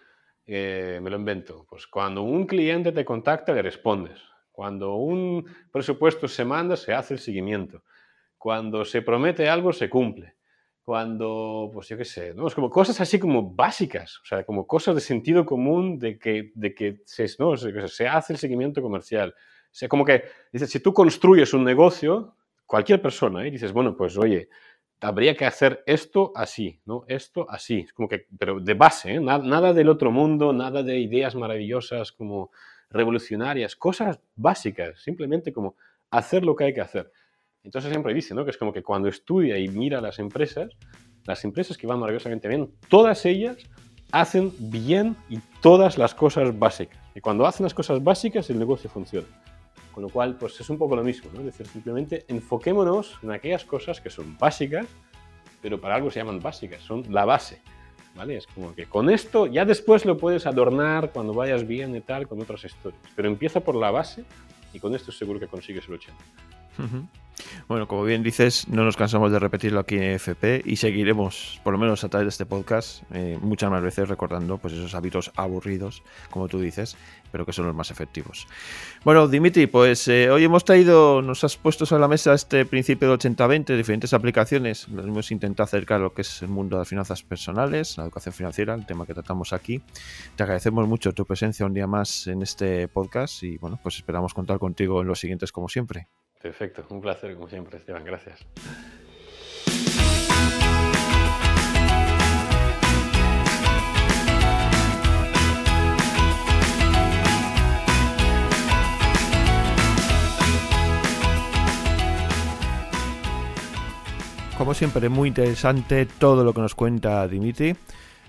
eh, 0.46 1.00
me 1.02 1.10
lo 1.10 1.16
invento. 1.16 1.66
Pues 1.68 1.86
cuando 1.86 2.22
un 2.22 2.46
cliente 2.46 2.92
te 2.92 3.04
contacta, 3.04 3.52
le 3.52 3.62
respondes. 3.62 4.20
Cuando 4.54 4.94
un 4.94 5.44
presupuesto 5.72 6.28
se 6.28 6.44
manda, 6.44 6.76
se 6.76 6.94
hace 6.94 7.14
el 7.14 7.18
seguimiento. 7.18 7.82
Cuando 8.38 8.84
se 8.84 9.02
promete 9.02 9.48
algo, 9.48 9.72
se 9.72 9.90
cumple. 9.90 10.36
Cuando, 10.80 11.72
pues 11.74 11.88
yo 11.88 11.96
qué 11.96 12.04
sé, 12.04 12.34
¿no? 12.34 12.46
Es 12.46 12.54
como 12.54 12.70
cosas 12.70 13.00
así 13.00 13.18
como 13.18 13.52
básicas, 13.52 14.20
o 14.22 14.24
sea, 14.24 14.44
como 14.44 14.64
cosas 14.64 14.94
de 14.94 15.00
sentido 15.00 15.44
común 15.44 15.98
de 15.98 16.20
que, 16.20 16.52
de 16.54 16.72
que 16.72 17.00
se, 17.04 17.26
¿no? 17.40 17.56
se, 17.56 18.06
hace 18.06 18.32
el 18.32 18.38
seguimiento 18.38 18.80
comercial. 18.80 19.34
O 19.36 19.68
sea, 19.72 19.88
como 19.88 20.04
que, 20.04 20.22
dices, 20.52 20.70
si 20.70 20.78
tú 20.78 20.94
construyes 20.94 21.52
un 21.52 21.64
negocio, 21.64 22.36
cualquier 22.64 23.02
persona, 23.02 23.44
¿eh? 23.44 23.50
dices, 23.50 23.72
bueno, 23.72 23.96
pues 23.96 24.16
oye, 24.16 24.48
habría 25.00 25.34
que 25.34 25.46
hacer 25.46 25.82
esto 25.84 26.30
así, 26.36 26.80
¿no? 26.84 27.04
Esto 27.08 27.44
así, 27.50 27.80
es 27.80 27.92
como 27.92 28.06
que, 28.06 28.28
pero 28.38 28.60
de 28.60 28.74
base, 28.74 29.14
¿eh? 29.14 29.20
nada, 29.20 29.44
nada 29.44 29.72
del 29.72 29.88
otro 29.88 30.12
mundo, 30.12 30.52
nada 30.52 30.84
de 30.84 31.00
ideas 31.00 31.34
maravillosas 31.34 32.12
como 32.12 32.52
revolucionarias, 32.94 33.76
cosas 33.76 34.20
básicas, 34.36 35.02
simplemente 35.02 35.52
como 35.52 35.76
hacer 36.10 36.44
lo 36.44 36.56
que 36.56 36.64
hay 36.64 36.74
que 36.74 36.80
hacer. 36.80 37.12
Entonces 37.64 37.90
siempre 37.90 38.14
dice, 38.14 38.34
¿no? 38.34 38.44
Que 38.44 38.52
es 38.52 38.56
como 38.56 38.72
que 38.72 38.82
cuando 38.82 39.08
estudia 39.08 39.58
y 39.58 39.68
mira 39.68 40.00
las 40.00 40.18
empresas, 40.18 40.70
las 41.26 41.44
empresas 41.44 41.76
que 41.76 41.86
van 41.86 41.98
maravillosamente 41.98 42.48
bien, 42.48 42.70
todas 42.88 43.26
ellas 43.26 43.56
hacen 44.12 44.52
bien 44.58 45.16
y 45.28 45.38
todas 45.60 45.98
las 45.98 46.14
cosas 46.14 46.56
básicas. 46.56 46.98
Y 47.14 47.20
cuando 47.20 47.46
hacen 47.46 47.64
las 47.64 47.74
cosas 47.74 48.02
básicas, 48.02 48.48
el 48.50 48.58
negocio 48.58 48.88
funciona. 48.88 49.26
Con 49.92 50.02
lo 50.02 50.08
cual, 50.08 50.36
pues 50.36 50.60
es 50.60 50.70
un 50.70 50.78
poco 50.78 50.94
lo 50.94 51.02
mismo, 51.02 51.30
¿no? 51.32 51.40
Es 51.40 51.46
decir, 51.46 51.66
simplemente 51.66 52.24
enfoquémonos 52.28 53.18
en 53.22 53.32
aquellas 53.32 53.64
cosas 53.64 54.00
que 54.00 54.10
son 54.10 54.36
básicas, 54.38 54.86
pero 55.62 55.80
para 55.80 55.96
algo 55.96 56.10
se 56.10 56.20
llaman 56.20 56.40
básicas, 56.40 56.82
son 56.82 57.04
la 57.12 57.24
base. 57.24 57.60
¿Vale? 58.14 58.36
Es 58.36 58.46
como 58.46 58.74
que 58.74 58.86
con 58.86 59.10
esto 59.10 59.46
ya 59.46 59.64
después 59.64 60.04
lo 60.04 60.16
puedes 60.16 60.46
adornar 60.46 61.10
cuando 61.12 61.32
vayas 61.34 61.66
bien 61.66 61.94
y 61.96 62.00
tal 62.00 62.28
con 62.28 62.40
otras 62.40 62.64
historias, 62.64 63.00
pero 63.14 63.28
empieza 63.28 63.60
por 63.60 63.74
la 63.74 63.90
base 63.90 64.24
y 64.72 64.80
con 64.80 64.94
esto 64.94 65.12
seguro 65.12 65.40
que 65.40 65.46
consigues 65.46 65.86
el 65.88 65.94
80. 65.94 66.24
Bueno, 67.68 67.88
como 67.88 68.04
bien 68.04 68.22
dices, 68.22 68.68
no 68.68 68.84
nos 68.84 68.96
cansamos 68.96 69.32
de 69.32 69.38
repetirlo 69.38 69.80
aquí 69.80 69.96
en 69.96 70.02
FP 70.02 70.62
y 70.64 70.76
seguiremos, 70.76 71.60
por 71.64 71.72
lo 71.72 71.78
menos 71.78 72.04
a 72.04 72.08
través 72.08 72.26
de 72.26 72.30
este 72.30 72.46
podcast, 72.46 73.02
eh, 73.12 73.38
muchas 73.40 73.70
más 73.70 73.82
veces 73.82 74.08
recordando 74.08 74.58
pues 74.58 74.74
esos 74.74 74.94
hábitos 74.94 75.32
aburridos, 75.36 76.02
como 76.30 76.48
tú 76.48 76.60
dices, 76.60 76.96
pero 77.32 77.44
que 77.44 77.52
son 77.52 77.66
los 77.66 77.74
más 77.74 77.90
efectivos. 77.90 78.46
Bueno, 79.04 79.26
Dimitri, 79.26 79.66
pues 79.66 80.06
eh, 80.08 80.30
hoy 80.30 80.44
hemos 80.44 80.64
traído, 80.64 81.22
nos 81.22 81.42
has 81.42 81.56
puesto 81.56 81.84
sobre 81.86 82.00
la 82.00 82.08
mesa 82.08 82.34
este 82.34 82.64
principio 82.64 83.08
de 83.08 83.14
80-20, 83.16 83.76
diferentes 83.76 84.12
aplicaciones. 84.12 84.88
Nos 84.88 85.04
hemos 85.04 85.30
intentado 85.32 85.64
acercar 85.64 86.00
a 86.00 86.04
lo 86.04 86.14
que 86.14 86.22
es 86.22 86.42
el 86.42 86.48
mundo 86.48 86.76
de 86.76 86.82
las 86.82 86.88
finanzas 86.88 87.22
personales, 87.22 87.98
la 87.98 88.04
educación 88.04 88.34
financiera, 88.34 88.74
el 88.74 88.86
tema 88.86 89.06
que 89.06 89.14
tratamos 89.14 89.52
aquí. 89.52 89.82
Te 90.36 90.42
agradecemos 90.42 90.86
mucho 90.86 91.12
tu 91.12 91.24
presencia 91.24 91.66
un 91.66 91.74
día 91.74 91.86
más 91.86 92.26
en 92.26 92.42
este 92.42 92.88
podcast 92.88 93.42
y 93.42 93.56
bueno, 93.58 93.80
pues 93.82 93.96
esperamos 93.96 94.32
contar 94.32 94.58
contigo 94.58 95.00
en 95.00 95.08
los 95.08 95.18
siguientes 95.18 95.50
como 95.50 95.68
siempre. 95.68 96.08
Perfecto, 96.44 96.84
un 96.90 97.00
placer 97.00 97.34
como 97.34 97.48
siempre, 97.48 97.78
Esteban, 97.78 98.04
gracias. 98.04 98.44
Como 114.58 114.74
siempre, 114.74 115.08
muy 115.08 115.28
interesante 115.28 116.04
todo 116.04 116.44
lo 116.44 116.52
que 116.52 116.60
nos 116.60 116.74
cuenta 116.74 117.26
Dimitri. 117.26 117.74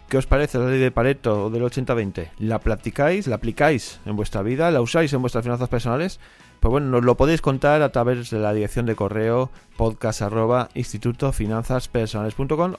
¿Qué 0.10 0.18
os 0.20 0.28
parece 0.28 0.60
la 0.60 0.70
ley 0.70 0.80
de 0.80 0.92
Pareto 0.92 1.46
o 1.46 1.50
del 1.50 1.64
80-20? 1.64 2.30
¿La 2.38 2.60
practicáis, 2.60 3.26
la 3.26 3.38
aplicáis 3.38 4.00
en 4.06 4.16
vuestra 4.16 4.44
vida? 4.44 4.70
¿La 4.70 4.82
usáis 4.82 5.12
en 5.14 5.22
vuestras 5.22 5.44
finanzas 5.44 5.68
personales? 5.68 6.20
Pues 6.60 6.72
bueno, 6.72 6.86
nos 6.88 7.04
lo 7.04 7.18
podéis 7.18 7.42
contar 7.42 7.82
a 7.82 7.92
través 7.92 8.30
de 8.30 8.38
la 8.38 8.54
dirección 8.54 8.86
de 8.86 8.96
correo 8.96 9.50
podcast 9.78 10.22
o 10.22 10.30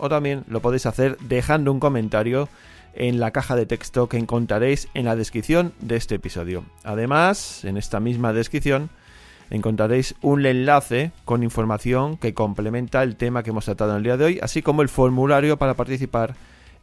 también 0.09 0.45
lo 0.47 0.61
podéis 0.61 0.87
hacer 0.87 1.19
dejando 1.19 1.73
un 1.73 1.81
comentario 1.81 2.49
en 2.95 3.19
la 3.19 3.33
caja 3.33 3.57
de 3.57 3.67
texto 3.67 4.09
que 4.09 4.19
encontraréis 4.19 4.87
en 4.95 5.05
la 5.05 5.17
descripción 5.17 5.73
de 5.81 5.97
este 5.97 6.15
episodio. 6.15 6.65
Además, 6.85 7.65
en 7.65 7.77
esta 7.77 7.99
misma 7.99 8.33
descripción 8.33 8.89
encontraréis 9.51 10.15
un 10.23 10.47
enlace 10.47 11.11
con 11.25 11.43
información 11.43 12.19
que 12.19 12.35
complementa 12.35 13.03
el 13.03 13.17
tema 13.17 13.43
que 13.43 13.51
hemos 13.51 13.65
tratado 13.65 13.91
en 13.93 13.97
el 13.99 14.05
día 14.05 14.17
de 14.17 14.25
hoy, 14.25 14.39
así 14.43 14.63
como 14.63 14.83
el 14.83 14.89
formulario 14.89 15.57
para 15.57 15.75
participar 15.75 16.37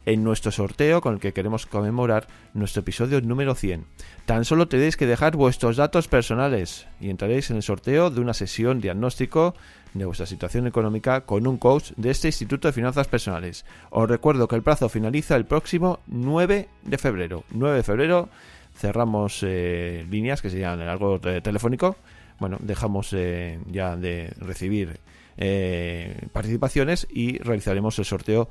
en 0.06 0.24
nuestro 0.24 0.50
sorteo 0.50 1.00
con 1.00 1.14
el 1.14 1.20
que 1.20 1.32
queremos 1.32 1.66
conmemorar 1.66 2.26
nuestro 2.52 2.80
episodio 2.80 3.20
número 3.20 3.54
100. 3.54 3.84
Tan 4.26 4.44
solo 4.44 4.68
tenéis 4.68 4.96
que 4.96 5.06
dejar 5.06 5.36
vuestros 5.36 5.76
datos 5.76 6.08
personales 6.08 6.86
y 7.00 7.10
entraréis 7.10 7.50
en 7.50 7.56
el 7.56 7.62
sorteo 7.62 8.10
de 8.10 8.20
una 8.20 8.34
sesión 8.34 8.80
diagnóstico 8.80 9.54
de 9.94 10.04
vuestra 10.04 10.26
situación 10.26 10.66
económica 10.66 11.22
con 11.22 11.46
un 11.46 11.56
coach 11.56 11.92
de 11.96 12.10
este 12.10 12.28
Instituto 12.28 12.68
de 12.68 12.72
Finanzas 12.72 13.08
Personales. 13.08 13.64
Os 13.90 14.08
recuerdo 14.08 14.48
que 14.48 14.56
el 14.56 14.62
plazo 14.62 14.88
finaliza 14.88 15.36
el 15.36 15.46
próximo 15.46 16.00
9 16.06 16.68
de 16.82 16.98
febrero. 16.98 17.44
9 17.50 17.76
de 17.76 17.82
febrero 17.82 18.28
cerramos 18.76 19.40
eh, 19.42 20.04
líneas 20.10 20.42
que 20.42 20.50
serían 20.50 20.80
algo 20.80 21.20
telefónico. 21.20 21.96
Bueno, 22.40 22.58
dejamos 22.60 23.12
eh, 23.12 23.60
ya 23.70 23.96
de 23.96 24.32
recibir 24.38 24.98
eh, 25.36 26.26
participaciones 26.32 27.06
y 27.10 27.38
realizaremos 27.38 27.98
el 27.98 28.04
sorteo 28.04 28.48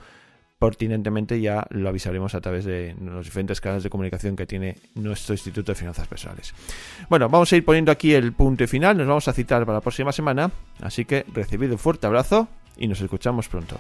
pertinentemente 0.63 1.41
ya 1.41 1.67
lo 1.71 1.89
avisaremos 1.89 2.35
a 2.35 2.39
través 2.39 2.63
de 2.63 2.95
los 3.01 3.25
diferentes 3.25 3.59
canales 3.59 3.83
de 3.83 3.89
comunicación 3.89 4.37
que 4.37 4.45
tiene 4.45 4.77
nuestro 4.95 5.33
Instituto 5.33 5.73
de 5.73 5.75
Finanzas 5.75 6.07
Personales. 6.07 6.53
Bueno, 7.09 7.27
vamos 7.27 7.51
a 7.51 7.57
ir 7.57 7.65
poniendo 7.65 7.91
aquí 7.91 8.13
el 8.13 8.31
punto 8.31 8.65
final, 8.65 8.97
nos 8.97 9.05
vamos 9.05 9.27
a 9.27 9.33
citar 9.33 9.65
para 9.65 9.79
la 9.79 9.81
próxima 9.81 10.13
semana, 10.13 10.51
así 10.81 11.03
que 11.03 11.25
recibid 11.33 11.69
un 11.69 11.77
fuerte 11.77 12.07
abrazo 12.07 12.47
y 12.77 12.87
nos 12.87 13.01
escuchamos 13.01 13.49
pronto. 13.49 13.75